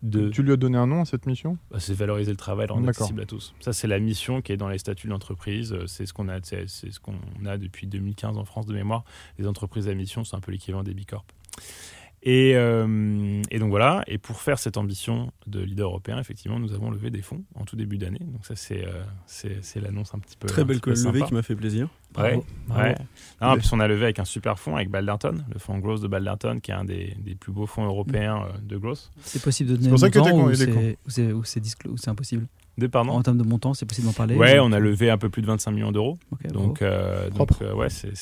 De... 0.04 0.30
Tu 0.30 0.44
lui 0.44 0.52
as 0.52 0.58
donné 0.58 0.78
un 0.78 0.88
nom 0.88 1.02
à 1.02 1.06
cette 1.06 1.26
mission? 1.26 1.58
Bah, 1.70 1.80
C'est 1.80 1.94
valoriser 1.94 2.32
le 2.32 2.38
travail, 2.38 2.68
rendre 2.68 2.88
accessible 2.90 3.22
à 3.22 3.26
tous. 3.26 3.54
Ça, 3.60 3.74
c'est 3.74 3.88
la 3.88 4.00
mission 4.00 4.42
qui 4.42 4.52
est 4.52 4.58
dans 4.58 4.70
les 4.70 4.78
statuts 4.78 5.08
de 5.08 5.12
l'entreprise. 5.12 5.76
C'est 5.88 6.06
ce 6.06 6.14
qu'on 6.14 6.28
a, 6.30 6.40
c'est 6.44 6.68
ce 6.68 7.00
qu'on 7.00 7.16
a 7.46 7.58
depuis 7.58 7.88
2015 7.88 8.38
en 8.38 8.46
France 8.46 8.66
de 8.66 8.74
mémoire. 8.74 9.04
Les 9.38 9.48
entreprises 9.48 9.88
à 9.88 9.94
mission, 9.94 10.24
c'est 10.24 10.36
un 10.36 10.40
peu 10.40 10.52
l'équivalent 10.52 10.84
des 10.84 10.94
Bicorp. 10.94 11.26
Euh, 12.28 13.42
et, 13.50 13.60
donc 13.60 13.70
voilà, 13.70 14.04
et 14.08 14.18
pour 14.18 14.42
faire 14.42 14.60
cette 14.60 14.78
ambition 14.78 15.32
de 15.48 15.60
leader 15.60 15.90
européen, 15.90 16.20
effectivement, 16.20 16.60
nous 16.60 16.74
avons 16.74 16.92
levé 16.92 17.10
des 17.10 17.22
fonds 17.22 17.44
en 17.56 17.66
tout 17.66 17.76
début 17.76 17.98
d'année. 17.98 18.20
Donc 18.22 18.46
ça, 18.46 18.56
c'est 18.56 18.86
euh, 18.86 19.82
l'annonce 19.82 20.14
un 20.14 20.20
petit 20.20 20.38
peu. 20.38 20.48
Très 20.48 20.64
belle 20.64 20.80
levée 20.86 21.24
qui 21.24 21.34
m'a 21.34 21.42
fait 21.42 21.56
plaisir. 21.56 21.88
Ouais, 22.18 22.40
ouais. 22.76 22.96
Non, 23.42 23.56
puis 23.58 23.70
on 23.72 23.80
a 23.80 23.88
levé 23.88 24.04
avec 24.04 24.20
un 24.20 24.26
super 24.26 24.60
fonds, 24.60 24.76
avec 24.76 24.90
Balderton, 24.90 25.44
le 25.52 25.60
fonds 25.60 25.80
Growth 25.80 26.02
de 26.02 26.08
Balderton, 26.08 26.60
qui 26.60 26.72
est 26.72 26.76
un 26.76 26.84
des, 26.84 27.16
des 27.20 27.36
plus 27.36 27.54
beaux 27.54 27.66
fonds 27.66 27.86
européens 27.86 28.44
euh, 28.44 28.58
de 28.62 28.78
growth. 28.78 29.12
C'est 29.22 29.42
possible 29.42 29.72
de 29.72 29.76
donner 29.78 29.88
un 29.88 29.92
montant 29.92 30.54
ou 31.34 31.98
c'est 31.98 32.10
impossible? 32.10 32.48
En 32.96 33.22
termes 33.22 33.38
de 33.38 33.44
montant, 33.44 33.74
c'est 33.74 33.86
possible 33.86 34.08
d'en 34.08 34.14
parler 34.14 34.36
Ouais, 34.36 34.60
on 34.60 34.72
a 34.72 34.80
levé 34.80 35.10
un 35.10 35.18
peu 35.18 35.30
plus 35.30 35.42
de 35.42 35.48
25 35.48 35.72
millions 35.72 35.92
d'euros. 35.92 36.18
donc, 36.52 36.82
euh, 36.82 37.30
donc 37.30 37.50
euh, 37.62 37.74
ouais, 37.74 37.90
c'est, 37.90 38.14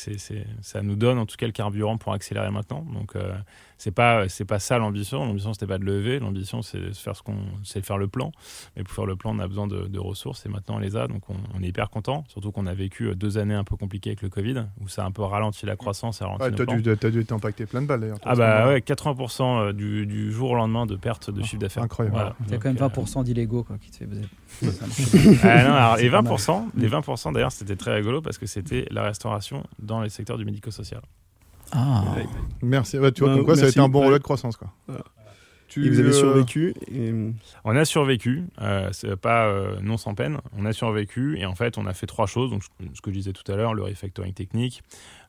ça 0.62 0.82
nous 0.82 0.96
donne 0.96 1.18
en 1.18 1.26
tout 1.26 1.38
cas 1.38 1.46
le 1.46 1.52
carburant 1.52 1.98
pour 1.98 2.14
accélérer 2.14 2.50
maintenant. 2.52 2.86
Donc, 2.94 3.16
euh, 3.16 3.34
c'est 3.78 3.92
pas 3.92 4.28
c'est 4.28 4.46
pas 4.46 4.60
ça 4.60 4.78
l'ambition. 4.78 5.26
L'ambition 5.26 5.54
c'était 5.54 5.68
pas 5.68 5.78
de 5.78 5.86
lever. 5.86 6.20
L'ambition 6.20 6.62
c'est 6.62 6.80
de 6.80 6.94
faire 6.94 7.16
ce 7.16 7.24
qu'on 7.24 7.38
c'est 7.64 7.82
de 7.82 7.86
faire 7.86 7.98
le 7.98 8.08
plan. 8.08 8.32
Mais 8.76 8.84
pour 8.84 8.94
faire 8.94 9.06
le 9.06 9.16
plan, 9.16 9.36
on 9.36 9.40
a 9.40 9.48
besoin 9.48 9.68
de, 9.68 10.00
ressources 10.00 10.46
et 10.46 10.50
maintenant 10.50 10.76
on 10.76 10.80
les 10.80 10.96
a. 10.98 11.08
Donc 11.08 11.24
on, 11.30 11.64
est 11.64 11.68
hyper 11.68 11.90
content. 11.90 12.24
Surtout 12.28 12.52
qu'on 12.52 12.66
a 12.66 12.74
vécu 12.74 13.16
deux 13.16 13.38
années 13.38 13.54
un 13.54 13.64
peu 13.64 13.76
compliquées 13.76 14.12
avec 14.12 14.22
le 14.22 14.30
Covid 14.30 14.66
où 14.82 14.88
ça 14.88 15.04
a 15.04 15.08
un 15.08 15.12
peu 15.12 15.24
ralenti 15.24 15.66
la 15.66 15.76
croissance. 15.76 16.22
Ouais, 16.22 16.52
t'as 16.52 16.66
dû, 16.66 16.90
as 16.90 17.10
dû 17.10 17.22
être 17.22 17.32
impacté 17.32 17.66
plein 17.66 17.82
de 17.82 17.88
balles 17.88 18.02
d'ailleurs. 18.02 18.20
Ah 18.24 18.36
bah 18.36 18.68
ouais, 18.68 18.80
80% 18.80 19.74
du, 19.74 20.06
du, 20.06 20.32
jour 20.32 20.52
au 20.52 20.56
lendemain 20.56 20.86
de 20.86 20.96
perte 20.96 21.30
de 21.30 21.42
chiffre 21.44 21.62
d'affaires. 21.62 21.84
Incroyable. 21.84 22.36
Il 22.48 22.52
y 22.52 22.56
a 22.56 22.58
quand 22.58 22.74
même 22.74 22.78
20% 22.78 23.24
d'illégaux 23.24 23.66
qui 23.82 23.92
te 23.92 23.98
fait 23.98 24.08
Ah 25.44 25.64
non, 25.64 25.74
alors, 25.74 25.98
les 25.98 26.10
20%, 26.10 26.70
les 26.76 26.90
20% 26.90 27.34
d'ailleurs, 27.34 27.52
c'était 27.52 27.76
très 27.76 27.94
rigolo 27.96 28.22
parce 28.22 28.38
que 28.38 28.46
c'était 28.46 28.86
la 28.92 29.04
restauration 29.04 29.64
dans 29.80 30.02
les 30.02 30.10
secteurs 30.10 30.38
du 30.38 30.46
médico-social. 30.46 31.02
Ah. 31.72 32.04
Merci. 32.62 32.98
Ouais, 32.98 33.12
tu 33.12 33.22
vois, 33.22 33.30
Bah, 33.30 33.36
comme 33.38 33.46
quoi, 33.46 33.56
ça 33.56 33.66
a 33.66 33.70
été 33.70 33.80
un 33.80 33.90
bon 33.90 34.06
relais 34.06 34.18
de 34.18 34.24
croissance. 34.24 34.58
Quoi. 34.58 34.72
Voilà. 34.88 35.04
Tu, 35.68 35.86
Et 35.86 35.90
vous 35.92 36.00
avez 36.00 36.10
euh, 36.10 36.14
survécu. 36.14 36.74
Et... 36.92 37.14
On 37.64 37.76
a 37.76 37.86
survécu, 37.86 38.44
euh, 38.60 38.90
pas 39.22 39.46
euh, 39.46 39.80
non 39.82 39.98
sans 39.98 40.16
peine. 40.16 40.40
On 40.58 40.66
a 40.66 40.74
survécu 40.74 41.38
et 41.38 41.46
en 41.46 41.54
fait, 41.54 41.78
on 41.78 41.86
a 41.86 41.94
fait 41.94 42.08
trois 42.08 42.26
choses. 42.26 42.50
Donc, 42.50 42.64
ce- 42.64 42.70
ce 42.96 43.02
que 43.02 43.12
je 43.12 43.16
disais 43.18 43.34
tout 43.34 43.50
à 43.52 43.56
l'heure, 43.56 43.76
le 43.76 43.84
refactoring 43.84 44.34
technique, 44.34 44.82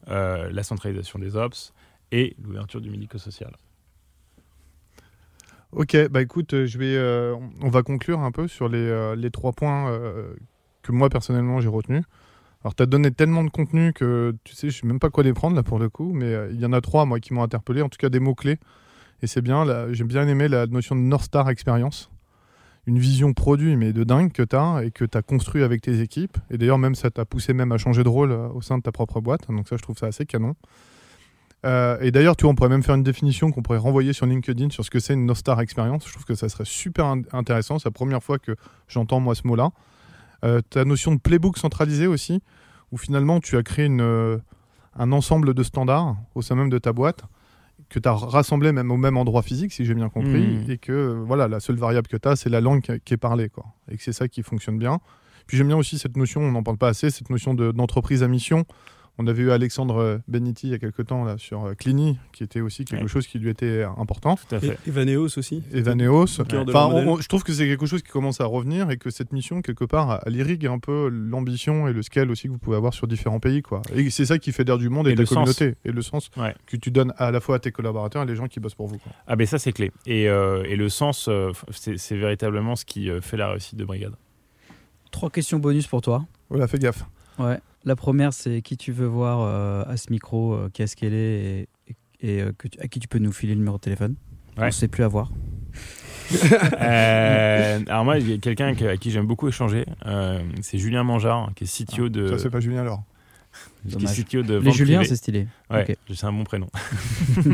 euh, 0.08 0.48
la 0.50 0.62
centralisation 0.62 1.18
des 1.18 1.36
ops 1.36 1.74
et 2.10 2.36
l'ouverture 2.42 2.80
du 2.80 2.88
médico-social. 2.88 3.52
Ok, 5.72 5.96
bah 6.10 6.20
écoute, 6.20 6.52
euh, 6.54 6.66
je 6.66 6.78
vais, 6.78 6.96
euh, 6.96 7.36
on 7.62 7.68
va 7.68 7.82
conclure 7.84 8.20
un 8.20 8.32
peu 8.32 8.48
sur 8.48 8.68
les, 8.68 8.78
euh, 8.78 9.14
les 9.14 9.30
trois 9.30 9.52
points 9.52 9.96
que 10.82 10.92
moi 10.92 11.08
personnellement 11.10 11.60
j'ai 11.60 11.68
retenus. 11.68 12.02
Alors, 12.64 12.74
tu 12.74 12.82
as 12.82 12.86
donné 12.86 13.10
tellement 13.10 13.44
de 13.44 13.50
contenu 13.50 13.92
que 13.92 14.34
tu 14.44 14.54
sais, 14.54 14.68
je 14.70 14.80
sais 14.80 14.86
même 14.86 14.98
pas 14.98 15.10
quoi 15.10 15.22
les 15.22 15.32
prendre 15.32 15.56
là 15.56 15.62
pour 15.62 15.78
le 15.78 15.88
coup, 15.88 16.12
mais 16.12 16.34
il 16.50 16.60
y 16.60 16.66
en 16.66 16.72
a 16.72 16.80
trois 16.80 17.06
moi 17.06 17.20
qui 17.20 17.32
m'ont 17.32 17.42
interpellé, 17.42 17.82
en 17.82 17.88
tout 17.88 17.98
cas 17.98 18.08
des 18.08 18.20
mots-clés. 18.20 18.58
Et 19.22 19.26
c'est 19.26 19.42
bien, 19.42 19.64
j'ai 19.92 20.04
bien 20.04 20.26
aimé 20.28 20.48
la 20.48 20.66
notion 20.66 20.96
de 20.96 21.00
North 21.00 21.24
Star 21.24 21.48
Experience. 21.48 22.10
Une 22.86 22.98
vision 22.98 23.32
produit, 23.32 23.76
mais 23.76 23.92
de 23.92 24.04
dingue 24.04 24.32
que 24.32 24.42
tu 24.42 24.56
as 24.56 24.82
et 24.84 24.90
que 24.90 25.04
tu 25.04 25.16
as 25.16 25.22
construit 25.22 25.62
avec 25.62 25.82
tes 25.82 26.00
équipes. 26.00 26.36
Et 26.50 26.58
d'ailleurs, 26.58 26.78
même 26.78 26.94
ça 26.94 27.10
t'a 27.10 27.24
poussé 27.24 27.52
même 27.52 27.72
à 27.72 27.78
changer 27.78 28.02
de 28.02 28.08
rôle 28.08 28.32
au 28.32 28.60
sein 28.60 28.78
de 28.78 28.82
ta 28.82 28.92
propre 28.92 29.20
boîte. 29.20 29.48
Donc, 29.48 29.68
ça, 29.68 29.76
je 29.76 29.82
trouve 29.82 29.96
ça 29.96 30.06
assez 30.06 30.26
canon. 30.26 30.54
Euh, 31.66 31.98
et 32.00 32.10
d'ailleurs, 32.10 32.36
tu 32.36 32.44
vois, 32.44 32.52
on 32.52 32.54
pourrait 32.54 32.70
même 32.70 32.82
faire 32.82 32.94
une 32.94 33.02
définition 33.02 33.50
qu'on 33.52 33.60
pourrait 33.62 33.78
renvoyer 33.78 34.12
sur 34.12 34.24
LinkedIn 34.26 34.70
sur 34.70 34.84
ce 34.84 34.90
que 34.90 34.98
c'est 34.98 35.12
une 35.14 35.26
North 35.26 35.40
Star 35.40 35.60
Experience. 35.60 36.06
Je 36.06 36.12
trouve 36.12 36.24
que 36.24 36.34
ça 36.34 36.48
serait 36.48 36.64
super 36.64 37.04
in- 37.06 37.22
intéressant. 37.32 37.78
C'est 37.78 37.88
la 37.88 37.92
première 37.92 38.22
fois 38.22 38.38
que 38.38 38.56
j'entends 38.88 39.20
moi 39.20 39.34
ce 39.34 39.46
mot-là. 39.46 39.70
Euh, 40.44 40.62
ta 40.70 40.84
notion 40.86 41.14
de 41.14 41.20
playbook 41.20 41.58
centralisé 41.58 42.06
aussi, 42.06 42.42
où 42.92 42.96
finalement 42.96 43.40
tu 43.40 43.56
as 43.58 43.62
créé 43.62 43.84
une, 43.86 44.00
euh, 44.00 44.38
un 44.98 45.12
ensemble 45.12 45.52
de 45.52 45.62
standards 45.62 46.16
au 46.34 46.40
sein 46.42 46.54
même 46.54 46.70
de 46.70 46.78
ta 46.78 46.92
boîte 46.94 47.24
que 47.90 47.98
tu 47.98 48.08
as 48.08 48.12
rassemblé 48.12 48.72
même 48.72 48.90
au 48.90 48.96
même 48.96 49.16
endroit 49.16 49.42
physique, 49.42 49.72
si 49.72 49.84
j'ai 49.84 49.94
bien 49.94 50.08
compris, 50.08 50.46
Mhm. 50.62 50.70
et 50.70 50.78
que 50.78 51.22
voilà, 51.26 51.48
la 51.48 51.60
seule 51.60 51.76
variable 51.76 52.06
que 52.08 52.16
tu 52.16 52.28
as, 52.28 52.36
c'est 52.36 52.48
la 52.48 52.60
langue 52.60 53.00
qui 53.04 53.14
est 53.14 53.18
parlée, 53.18 53.48
quoi. 53.48 53.64
et 53.90 53.96
que 53.96 54.02
c'est 54.02 54.12
ça 54.12 54.28
qui 54.28 54.42
fonctionne 54.42 54.78
bien. 54.78 55.00
Puis 55.46 55.56
j'aime 55.56 55.66
bien 55.66 55.76
aussi 55.76 55.98
cette 55.98 56.16
notion, 56.16 56.40
on 56.42 56.52
n'en 56.52 56.62
parle 56.62 56.76
pas 56.78 56.88
assez, 56.88 57.10
cette 57.10 57.28
notion 57.30 57.52
de- 57.54 57.72
d'entreprise 57.72 58.22
à 58.22 58.28
mission. 58.28 58.64
On 59.22 59.26
avait 59.26 59.42
eu 59.42 59.50
Alexandre 59.50 59.98
euh, 59.98 60.18
Beniti 60.28 60.68
il 60.68 60.70
y 60.70 60.74
a 60.74 60.78
quelques 60.78 61.04
temps 61.06 61.24
là, 61.24 61.36
sur 61.36 61.66
euh, 61.66 61.74
Clini, 61.74 62.18
qui 62.32 62.42
était 62.42 62.62
aussi 62.62 62.86
quelque 62.86 63.02
Ouais. 63.02 63.08
chose 63.08 63.26
qui 63.26 63.38
lui 63.38 63.50
était 63.50 63.82
important. 63.98 64.36
Tout 64.48 64.54
à 64.54 64.60
fait. 64.60 64.78
Et 64.86 64.88
Evaneos 64.88 65.36
aussi. 65.36 65.62
Evaneos. 65.74 66.40
Enfin, 66.40 66.86
on- 66.86 67.06
on- 67.06 67.20
je 67.20 67.28
trouve 67.28 67.42
que 67.42 67.52
c'est 67.52 67.66
quelque 67.66 67.84
chose 67.84 68.00
qui 68.02 68.08
commence 68.10 68.40
à 68.40 68.46
revenir 68.46 68.90
et 68.90 68.96
que 68.96 69.10
cette 69.10 69.32
mission, 69.32 69.60
quelque 69.60 69.84
part, 69.84 70.22
elle 70.24 70.36
irrigue 70.36 70.66
un 70.66 70.78
peu 70.78 71.10
l'ambition 71.10 71.86
et 71.86 71.92
le 71.92 72.02
scale 72.02 72.30
aussi 72.30 72.44
que 72.48 72.52
vous 72.52 72.58
pouvez 72.58 72.78
avoir 72.78 72.94
sur 72.94 73.06
différents 73.06 73.40
pays. 73.40 73.60
Quoi. 73.60 73.82
Et 73.94 74.08
c'est 74.08 74.24
ça 74.24 74.38
qui 74.38 74.52
fait 74.52 74.64
d'air 74.64 74.78
du 74.78 74.88
monde 74.88 75.06
et, 75.06 75.10
Et 75.10 75.14
de 75.14 75.18
la 75.18 75.22
le 75.22 75.26
sens. 75.26 75.34
communauté. 75.34 75.76
Et 75.84 75.92
le 75.92 76.00
sens 76.00 76.30
Ouais. 76.38 76.54
que 76.64 76.78
tu 76.78 76.90
donnes 76.90 77.12
à 77.18 77.30
la 77.30 77.40
fois 77.40 77.56
à 77.56 77.58
tes 77.58 77.72
collaborateurs 77.72 78.22
et 78.22 78.26
les 78.26 78.36
gens 78.36 78.48
qui 78.48 78.58
bossent 78.58 78.74
pour 78.74 78.86
vous. 78.86 78.96
Quoi. 78.96 79.12
Ah 79.26 79.36
ben 79.36 79.46
ça 79.46 79.58
c'est 79.58 79.72
clé. 79.72 79.92
Et, 80.06 80.30
euh, 80.30 80.62
et 80.64 80.76
le 80.76 80.88
sens, 80.88 81.26
euh, 81.28 81.52
c'est 81.70 81.98
c'est 81.98 82.16
véritablement 82.16 82.74
ce 82.74 82.86
qui 82.86 83.10
euh, 83.10 83.20
fait 83.20 83.36
la 83.36 83.50
réussite 83.50 83.76
de 83.78 83.84
Brigade. 83.84 84.14
Trois 85.10 85.28
questions 85.28 85.58
bonus 85.58 85.86
pour 85.86 86.00
toi. 86.00 86.24
Voilà, 86.48 86.66
fais 86.68 86.78
gaffe. 86.78 87.04
Ouais. 87.38 87.58
La 87.84 87.96
première, 87.96 88.32
c'est 88.34 88.60
qui 88.62 88.76
tu 88.76 88.92
veux 88.92 89.06
voir 89.06 89.40
euh, 89.40 89.82
à 89.86 89.96
ce 89.96 90.10
micro, 90.10 90.52
euh, 90.54 90.68
qu'est-ce 90.72 90.96
qu'elle 90.96 91.14
est 91.14 91.66
et, 91.88 91.92
et, 92.20 92.36
et, 92.36 92.42
euh, 92.42 92.52
que 92.56 92.68
tu- 92.68 92.78
à 92.80 92.88
qui 92.88 93.00
tu 93.00 93.08
peux 93.08 93.18
nous 93.18 93.32
filer 93.32 93.54
le 93.54 93.58
numéro 93.60 93.76
de 93.76 93.80
téléphone? 93.80 94.16
On 94.56 94.60
ne 94.66 94.70
sait 94.70 94.88
plus 94.88 95.02
avoir. 95.04 95.30
Euh, 96.80 97.80
alors 97.88 98.04
moi, 98.04 98.18
il 98.18 98.30
y 98.30 98.32
a 98.34 98.38
quelqu'un 98.38 98.74
que- 98.74 98.84
à 98.84 98.96
qui 98.96 99.10
j'aime 99.10 99.26
beaucoup 99.26 99.48
échanger, 99.48 99.84
euh, 100.06 100.40
c'est 100.62 100.78
Julien 100.78 101.02
Mangeard, 101.02 101.50
qui 101.56 101.64
est 101.64 101.66
CTO 101.66 102.08
de, 102.08 102.28
Ça, 102.28 102.38
c'est 102.38 102.50
pas 102.50 102.60
Julien 102.60 102.80
alors. 102.82 103.02
Qui 103.82 103.88
est 103.88 103.98
Dommage. 103.98 104.24
CTO 104.24 104.42
de 104.42 104.54
Les 104.54 104.60
vente 104.60 104.74
Julien, 104.74 104.98
privée. 104.98 105.08
c'est 105.08 105.16
stylé. 105.16 105.46
Ouais, 105.70 105.96
c'est 106.14 106.24
un 106.26 106.32
bon 106.32 106.44
prénom. 106.44 106.68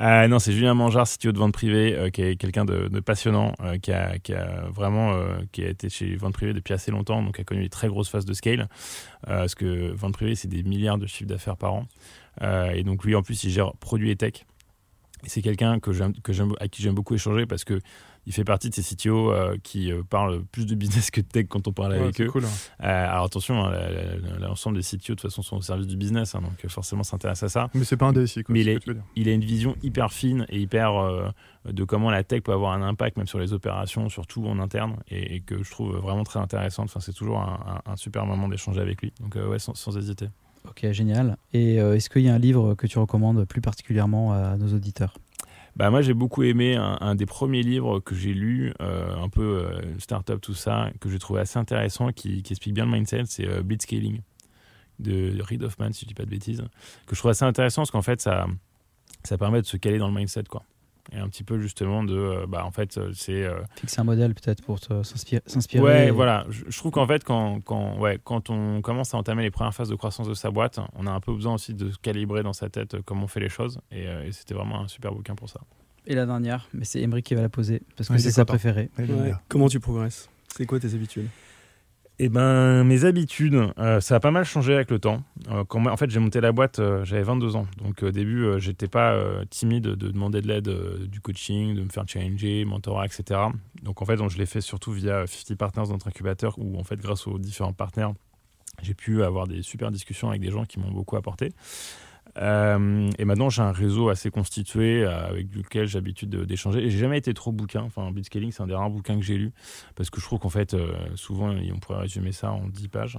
Euh, 0.00 0.28
non, 0.28 0.38
c'est 0.38 0.52
Julien 0.52 0.72
Mangeard, 0.74 1.06
CTO 1.06 1.32
de 1.32 1.38
vente 1.38 1.52
privée, 1.52 1.94
euh, 1.94 2.08
qui 2.10 2.22
est 2.22 2.36
quelqu'un 2.36 2.64
de, 2.64 2.88
de 2.88 3.00
passionnant, 3.00 3.54
euh, 3.60 3.76
qui, 3.78 3.92
a, 3.92 4.18
qui 4.18 4.32
a 4.32 4.64
vraiment 4.72 5.12
euh, 5.12 5.38
qui 5.52 5.62
a 5.62 5.68
été 5.68 5.88
chez 5.90 6.16
vente 6.16 6.32
privée 6.32 6.54
depuis 6.54 6.72
assez 6.72 6.90
longtemps, 6.90 7.22
donc 7.22 7.38
a 7.38 7.44
connu 7.44 7.62
des 7.62 7.68
très 7.68 7.88
grosses 7.88 8.08
phases 8.08 8.24
de 8.24 8.32
scale. 8.32 8.68
Euh, 9.28 9.40
parce 9.40 9.54
que 9.54 9.90
vente 9.92 10.14
privée, 10.14 10.34
c'est 10.34 10.48
des 10.48 10.62
milliards 10.62 10.98
de 10.98 11.06
chiffres 11.06 11.28
d'affaires 11.28 11.56
par 11.58 11.74
an. 11.74 11.86
Euh, 12.42 12.70
et 12.70 12.82
donc 12.82 13.04
lui, 13.04 13.14
en 13.14 13.22
plus, 13.22 13.44
il 13.44 13.50
gère 13.50 13.74
produits 13.74 14.10
et 14.10 14.16
tech. 14.16 14.46
Et 15.24 15.28
c'est 15.28 15.42
quelqu'un 15.42 15.80
que 15.80 15.92
j'aime, 15.92 16.14
à 16.60 16.68
qui 16.68 16.82
j'aime 16.82 16.94
beaucoup 16.94 17.14
échanger 17.14 17.44
parce 17.44 17.64
que 17.64 17.78
il 18.26 18.32
fait 18.32 18.44
partie 18.44 18.68
de 18.70 18.74
ces 18.74 18.82
CTO 18.82 19.32
euh, 19.32 19.56
qui 19.62 19.90
euh, 19.92 20.02
parlent 20.08 20.44
plus 20.52 20.66
de 20.66 20.74
business 20.74 21.10
que 21.10 21.20
de 21.20 21.26
tech 21.26 21.46
quand 21.48 21.66
on 21.68 21.72
parle 21.72 21.92
Ouais, 21.92 21.98
avec 22.00 22.16
c'est 22.16 22.24
eux. 22.24 22.30
cool. 22.30 22.44
hein. 22.44 22.84
Euh, 22.84 23.10
alors 23.10 23.24
attention, 23.24 23.64
hein, 23.64 23.72
l'ensemble 24.40 24.76
des 24.76 24.82
CTO 24.82 24.96
de 24.98 25.04
toute 25.06 25.20
façon 25.22 25.42
sont 25.42 25.56
au 25.56 25.62
service 25.62 25.86
du 25.86 25.96
business, 25.96 26.34
hein, 26.34 26.40
donc 26.42 26.64
euh, 26.64 26.68
forcément 26.68 27.02
s'intéresse 27.02 27.42
à 27.42 27.48
ça. 27.48 27.70
Mais 27.74 27.84
c'est 27.84 27.96
pas 27.96 28.06
un 28.06 28.12
DSI. 28.12 28.42
Quoi, 28.44 28.52
Mais 28.52 28.60
il 28.60 28.64
ce 28.64 28.70
est- 28.70 28.74
que 28.76 28.80
tu 28.80 28.88
veux 28.90 28.94
dire. 28.94 29.04
Il 29.16 29.28
a 29.28 29.32
une 29.32 29.44
vision 29.44 29.74
hyper 29.82 30.12
fine 30.12 30.46
et 30.48 30.60
hyper 30.60 30.94
euh, 30.96 31.28
de 31.70 31.84
comment 31.84 32.10
la 32.10 32.22
tech 32.24 32.42
peut 32.42 32.52
avoir 32.52 32.72
un 32.72 32.82
impact 32.82 33.16
même 33.16 33.26
sur 33.26 33.38
les 33.38 33.52
opérations, 33.52 34.08
surtout 34.08 34.46
en 34.46 34.58
interne, 34.58 34.96
et, 35.08 35.36
et 35.36 35.40
que 35.40 35.62
je 35.62 35.70
trouve 35.70 35.96
vraiment 35.96 36.24
très 36.24 36.40
intéressante. 36.40 36.86
Enfin, 36.86 37.00
c'est 37.00 37.12
toujours 37.12 37.38
un, 37.40 37.80
un- 37.86 37.92
un 37.92 37.96
super 37.96 38.26
moment 38.26 38.48
d'échanger 38.48 38.80
avec 38.80 39.02
lui. 39.02 39.12
Donc 39.20 39.36
euh, 39.36 39.48
ouais, 39.48 39.58
sans, 39.58 39.74
sans 39.74 39.96
hésiter. 39.96 40.26
Ok, 40.68 40.86
génial. 40.92 41.36
Et 41.54 41.80
euh, 41.80 41.94
est-ce 41.96 42.10
qu'il 42.10 42.22
y 42.22 42.28
a 42.28 42.34
un 42.34 42.38
livre 42.38 42.74
que 42.74 42.86
tu 42.86 42.98
recommandes 42.98 43.44
plus 43.46 43.62
particulièrement 43.62 44.32
à 44.34 44.56
nos 44.58 44.74
auditeurs? 44.74 45.14
Bah 45.76 45.90
moi 45.90 46.02
j'ai 46.02 46.14
beaucoup 46.14 46.42
aimé 46.42 46.76
un, 46.76 47.14
des 47.14 47.26
premiers 47.26 47.62
livres 47.62 48.00
que 48.00 48.14
j'ai 48.14 48.34
lu, 48.34 48.72
euh, 48.80 49.16
un 49.16 49.28
peu 49.28 49.42
euh, 49.42 49.98
startup 49.98 50.40
tout 50.40 50.54
ça, 50.54 50.90
que 51.00 51.08
j'ai 51.08 51.18
trouvé 51.18 51.40
assez 51.40 51.58
intéressant, 51.58 52.12
qui, 52.12 52.42
qui 52.42 52.52
explique 52.52 52.74
bien 52.74 52.84
le 52.84 52.90
mindset, 52.90 53.24
c'est 53.26 53.46
euh, 53.46 53.62
Blitzscaling 53.62 54.20
de 54.98 55.40
Reid 55.42 55.62
Hoffman 55.62 55.92
si 55.92 56.02
je 56.02 56.08
dis 56.08 56.14
pas 56.14 56.24
de 56.24 56.30
bêtises, 56.30 56.62
que 57.06 57.14
je 57.14 57.20
trouve 57.20 57.30
assez 57.30 57.44
intéressant 57.44 57.82
parce 57.82 57.90
qu'en 57.90 58.02
fait 58.02 58.20
ça 58.20 58.46
ça 59.24 59.38
permet 59.38 59.62
de 59.62 59.66
se 59.66 59.76
caler 59.76 59.98
dans 59.98 60.08
le 60.08 60.14
mindset 60.14 60.44
quoi. 60.44 60.64
Et 61.12 61.18
un 61.18 61.28
petit 61.28 61.42
peu 61.44 61.58
justement 61.58 62.04
de 62.04 62.14
euh, 62.14 62.46
bah 62.46 62.64
en 62.64 62.70
fait 62.70 62.96
euh, 62.98 63.10
c'est 63.14 63.42
euh, 63.44 63.60
Fixer 63.76 64.00
un 64.00 64.04
modèle 64.04 64.34
peut-être 64.34 64.62
pour 64.62 64.78
s'inspirer. 65.04 65.42
Ouais, 65.82 66.06
et- 66.08 66.10
voilà. 66.10 66.46
Je, 66.50 66.64
je 66.68 66.78
trouve 66.78 66.92
qu'en 66.92 67.06
fait, 67.06 67.24
quand, 67.24 67.60
quand, 67.64 67.98
ouais, 67.98 68.18
quand 68.22 68.48
on 68.50 68.80
commence 68.80 69.12
à 69.14 69.18
entamer 69.18 69.42
les 69.42 69.50
premières 69.50 69.74
phases 69.74 69.88
de 69.88 69.96
croissance 69.96 70.28
de 70.28 70.34
sa 70.34 70.50
boîte, 70.50 70.78
on 70.94 71.06
a 71.06 71.10
un 71.10 71.20
peu 71.20 71.32
besoin 71.34 71.54
aussi 71.54 71.74
de 71.74 71.90
se 71.90 71.98
calibrer 71.98 72.42
dans 72.42 72.52
sa 72.52 72.68
tête 72.68 72.96
comment 73.04 73.24
on 73.24 73.28
fait 73.28 73.40
les 73.40 73.48
choses. 73.48 73.80
Et, 73.90 74.06
euh, 74.06 74.24
et 74.26 74.32
c'était 74.32 74.54
vraiment 74.54 74.80
un 74.82 74.88
super 74.88 75.12
bouquin 75.12 75.34
pour 75.34 75.48
ça. 75.48 75.60
Et 76.06 76.14
la 76.14 76.26
dernière, 76.26 76.68
mais 76.72 76.84
c'est 76.84 77.00
Emery 77.02 77.22
qui 77.22 77.34
va 77.34 77.42
la 77.42 77.48
poser 77.48 77.82
parce 77.96 78.08
que 78.08 78.14
Ouais, 78.14 78.18
c'est 78.20 78.28
est 78.28 78.32
sa 78.32 78.44
préférée. 78.44 78.90
Ouais. 78.98 79.32
Comment 79.48 79.68
tu 79.68 79.80
progresses? 79.80 80.28
C'est 80.56 80.66
quoi 80.66 80.78
tes 80.80 80.94
habitudes? 80.94 81.28
Eh 82.22 82.28
ben, 82.28 82.84
mes 82.84 83.06
habitudes, 83.06 83.72
euh, 83.78 83.98
ça 84.02 84.16
a 84.16 84.20
pas 84.20 84.30
mal 84.30 84.44
changé 84.44 84.74
avec 84.74 84.90
le 84.90 84.98
temps. 84.98 85.22
Euh, 85.50 85.64
quand, 85.64 85.86
en 85.86 85.96
fait, 85.96 86.10
j'ai 86.10 86.20
monté 86.20 86.42
la 86.42 86.52
boîte, 86.52 86.78
euh, 86.78 87.02
j'avais 87.02 87.22
22 87.22 87.56
ans. 87.56 87.66
Donc, 87.82 88.02
au 88.02 88.10
début, 88.10 88.60
j'étais 88.60 88.88
pas 88.88 89.18
timide 89.48 89.84
de 89.84 90.10
demander 90.10 90.42
de 90.42 90.46
l'aide, 90.46 90.68
du 91.08 91.22
coaching, 91.22 91.74
de 91.74 91.82
me 91.82 91.88
faire 91.88 92.04
challenger, 92.06 92.66
mentorat, 92.66 93.06
etc. 93.06 93.40
Donc, 93.82 94.02
en 94.02 94.04
fait, 94.04 94.18
je 94.28 94.36
l'ai 94.36 94.44
fait 94.44 94.60
surtout 94.60 94.92
via 94.92 95.26
50 95.26 95.56
Partners, 95.56 95.88
notre 95.88 96.08
incubateur, 96.08 96.58
où, 96.58 96.78
en 96.78 96.84
fait, 96.84 96.96
grâce 96.96 97.26
aux 97.26 97.38
différents 97.38 97.72
partenaires, 97.72 98.12
j'ai 98.82 98.92
pu 98.92 99.22
avoir 99.22 99.46
des 99.46 99.62
super 99.62 99.90
discussions 99.90 100.28
avec 100.28 100.42
des 100.42 100.50
gens 100.50 100.66
qui 100.66 100.78
m'ont 100.78 100.90
beaucoup 100.90 101.16
apporté. 101.16 101.54
Euh, 102.38 103.10
et 103.18 103.24
maintenant, 103.24 103.50
j'ai 103.50 103.62
un 103.62 103.72
réseau 103.72 104.08
assez 104.08 104.30
constitué 104.30 105.04
euh, 105.04 105.28
avec 105.30 105.54
lequel 105.54 105.86
j'ai 105.86 105.98
l'habitude 105.98 106.30
de- 106.30 106.44
d'échanger. 106.44 106.80
Et 106.84 106.90
j'ai 106.90 106.98
jamais 106.98 107.18
été 107.18 107.34
trop 107.34 107.50
bouquin. 107.52 107.82
Enfin, 107.82 108.10
Blitzscaling, 108.12 108.52
c'est 108.52 108.62
un 108.62 108.66
des 108.66 108.74
rares 108.74 108.90
bouquins 108.90 109.16
que 109.16 109.24
j'ai 109.24 109.36
lu 109.36 109.52
parce 109.96 110.10
que 110.10 110.20
je 110.20 110.26
trouve 110.26 110.38
qu'en 110.38 110.48
fait, 110.48 110.74
euh, 110.74 110.92
souvent, 111.16 111.50
on 111.50 111.78
pourrait 111.78 112.00
résumer 112.00 112.32
ça 112.32 112.52
en 112.52 112.66
10 112.68 112.88
pages. 112.88 113.18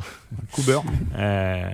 Kuber. 0.54 0.80
Euh, 1.15 1.69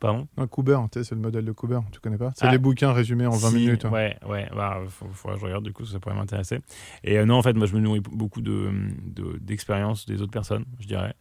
pardon? 0.00 0.28
Un 0.36 0.46
Kuber, 0.46 0.78
tu 0.92 1.00
sais, 1.00 1.04
c'est 1.04 1.14
le 1.14 1.20
modèle 1.20 1.44
de 1.44 1.52
Kuber, 1.52 1.80
tu 1.92 1.98
connais 2.00 2.16
pas? 2.16 2.32
C'est 2.36 2.46
Ah. 2.46 2.52
les 2.52 2.58
bouquins 2.58 2.92
résumés 2.92 3.26
en 3.26 3.30
20 3.36 3.50
Si, 3.50 3.54
minutes. 3.56 3.84
hein. 3.84 3.90
Ouais, 3.90 4.16
ouais, 4.26 4.48
bah, 4.54 4.80
faut, 4.88 5.06
que 5.28 5.36
je 5.38 5.44
regarde, 5.44 5.64
du 5.64 5.72
coup, 5.72 5.84
ça 5.84 5.98
pourrait 5.98 6.14
m'intéresser. 6.14 6.60
Et 7.02 7.22
non, 7.24 7.34
en 7.34 7.42
fait, 7.42 7.54
moi, 7.54 7.66
je 7.66 7.74
me 7.74 7.80
nourris 7.80 8.00
beaucoup 8.00 8.40
de, 8.40 8.70
de- 9.04 9.38
d'expériences 9.40 10.06
des 10.06 10.22
autres 10.22 10.30
personnes, 10.32 10.64
je 10.80 10.86
dirais, 10.86 11.14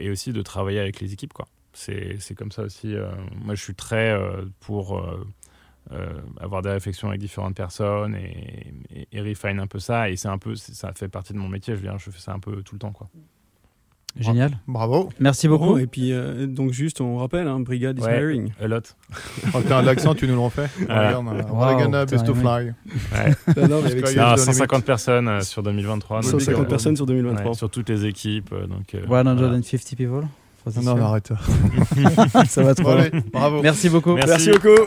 et 0.00 0.10
aussi 0.10 0.32
de 0.32 0.42
travailler 0.42 0.78
avec 0.80 1.00
les 1.00 1.12
équipes, 1.12 1.32
quoi. 1.32 1.46
C'est, 1.80 2.34
comme 2.34 2.52
ça 2.52 2.62
aussi. 2.62 2.94
euh, 2.94 3.10
moi, 3.44 3.54
je 3.54 3.62
suis 3.62 3.74
très 3.74 4.10
euh, 4.10 4.42
pour 4.60 4.98
euh, 4.98 5.26
euh, 5.92 6.06
avoir 6.40 6.60
des 6.62 6.70
réflexions 6.70 7.08
avec 7.08 7.20
différentes 7.20 7.54
personnes 7.56 8.14
et, 8.14 8.72
et, 8.94 9.08
et 9.12 9.20
refine 9.20 9.58
un 9.60 9.66
peu 9.66 9.78
ça. 9.78 10.10
Et 10.10 10.16
c'est 10.16 10.28
un 10.28 10.38
peu, 10.38 10.54
ça 10.56 10.92
fait 10.94 11.08
partie 11.08 11.32
de 11.32 11.38
mon 11.38 11.48
métier. 11.48 11.74
Je, 11.74 11.80
veux 11.80 11.88
dire, 11.88 11.98
je 11.98 12.10
fais 12.10 12.20
ça 12.20 12.32
un 12.32 12.38
peu 12.38 12.62
tout 12.62 12.74
le 12.74 12.80
temps, 12.80 12.92
quoi. 12.92 13.08
Génial. 14.18 14.58
Bravo. 14.66 15.08
Merci 15.20 15.46
beaucoup. 15.46 15.78
Et 15.78 15.86
puis, 15.86 16.12
euh, 16.12 16.48
donc, 16.48 16.72
juste, 16.72 17.00
on 17.00 17.16
rappelle, 17.18 17.46
hein, 17.46 17.60
Brigade 17.60 17.96
is 18.00 18.02
Ouais. 18.02 18.18
hiring. 18.18 18.52
A 18.60 18.66
lot. 18.66 18.80
Oh, 19.54 19.58
t'as 19.66 19.82
l'accent, 19.82 20.16
tu 20.16 20.26
nous 20.26 20.34
le 20.34 20.40
refais. 20.40 20.66
Regarde, 20.80 21.26
putain, 21.86 22.04
best 22.06 22.28
of 22.28 22.40
Emery. 22.40 22.72
fly. 22.72 22.96
Ouais. 23.12 23.34
Non, 23.56 23.68
non, 23.68 23.80
mais 23.82 23.90
avec 23.92 24.00
Parce 24.00 24.12
que- 24.12 24.18
ça, 24.18 24.22
Non, 24.22 24.30
dans 24.30 24.34
les 24.36 24.42
150 24.42 24.84
personnes 24.84 25.28
euh, 25.28 25.40
sur 25.42 25.62
2023. 25.62 26.22
donc, 26.22 26.30
150 26.30 26.64
euh, 26.64 26.68
personnes 26.68 26.96
sur 26.96 27.06
2023. 27.06 27.50
ouais, 27.50 27.54
sur 27.56 27.70
toutes 27.70 27.88
les 27.88 28.04
équipes. 28.06 28.50
euh, 28.52 28.66
donc, 28.66 28.96
euh, 28.96 29.02
voilà. 29.06 29.30
150 29.36 29.96
people. 29.96 30.26
Non, 30.82 30.94
non, 30.96 31.04
arrête. 31.04 31.32
ça 32.48 32.62
va 32.62 32.74
trop. 32.74 32.84
Bon, 32.84 32.98
allez, 32.98 33.10
bravo. 33.32 33.62
Merci 33.62 33.88
beaucoup. 33.88 34.14
Merci. 34.14 34.30
Merci 34.30 34.50
beaucoup. 34.50 34.84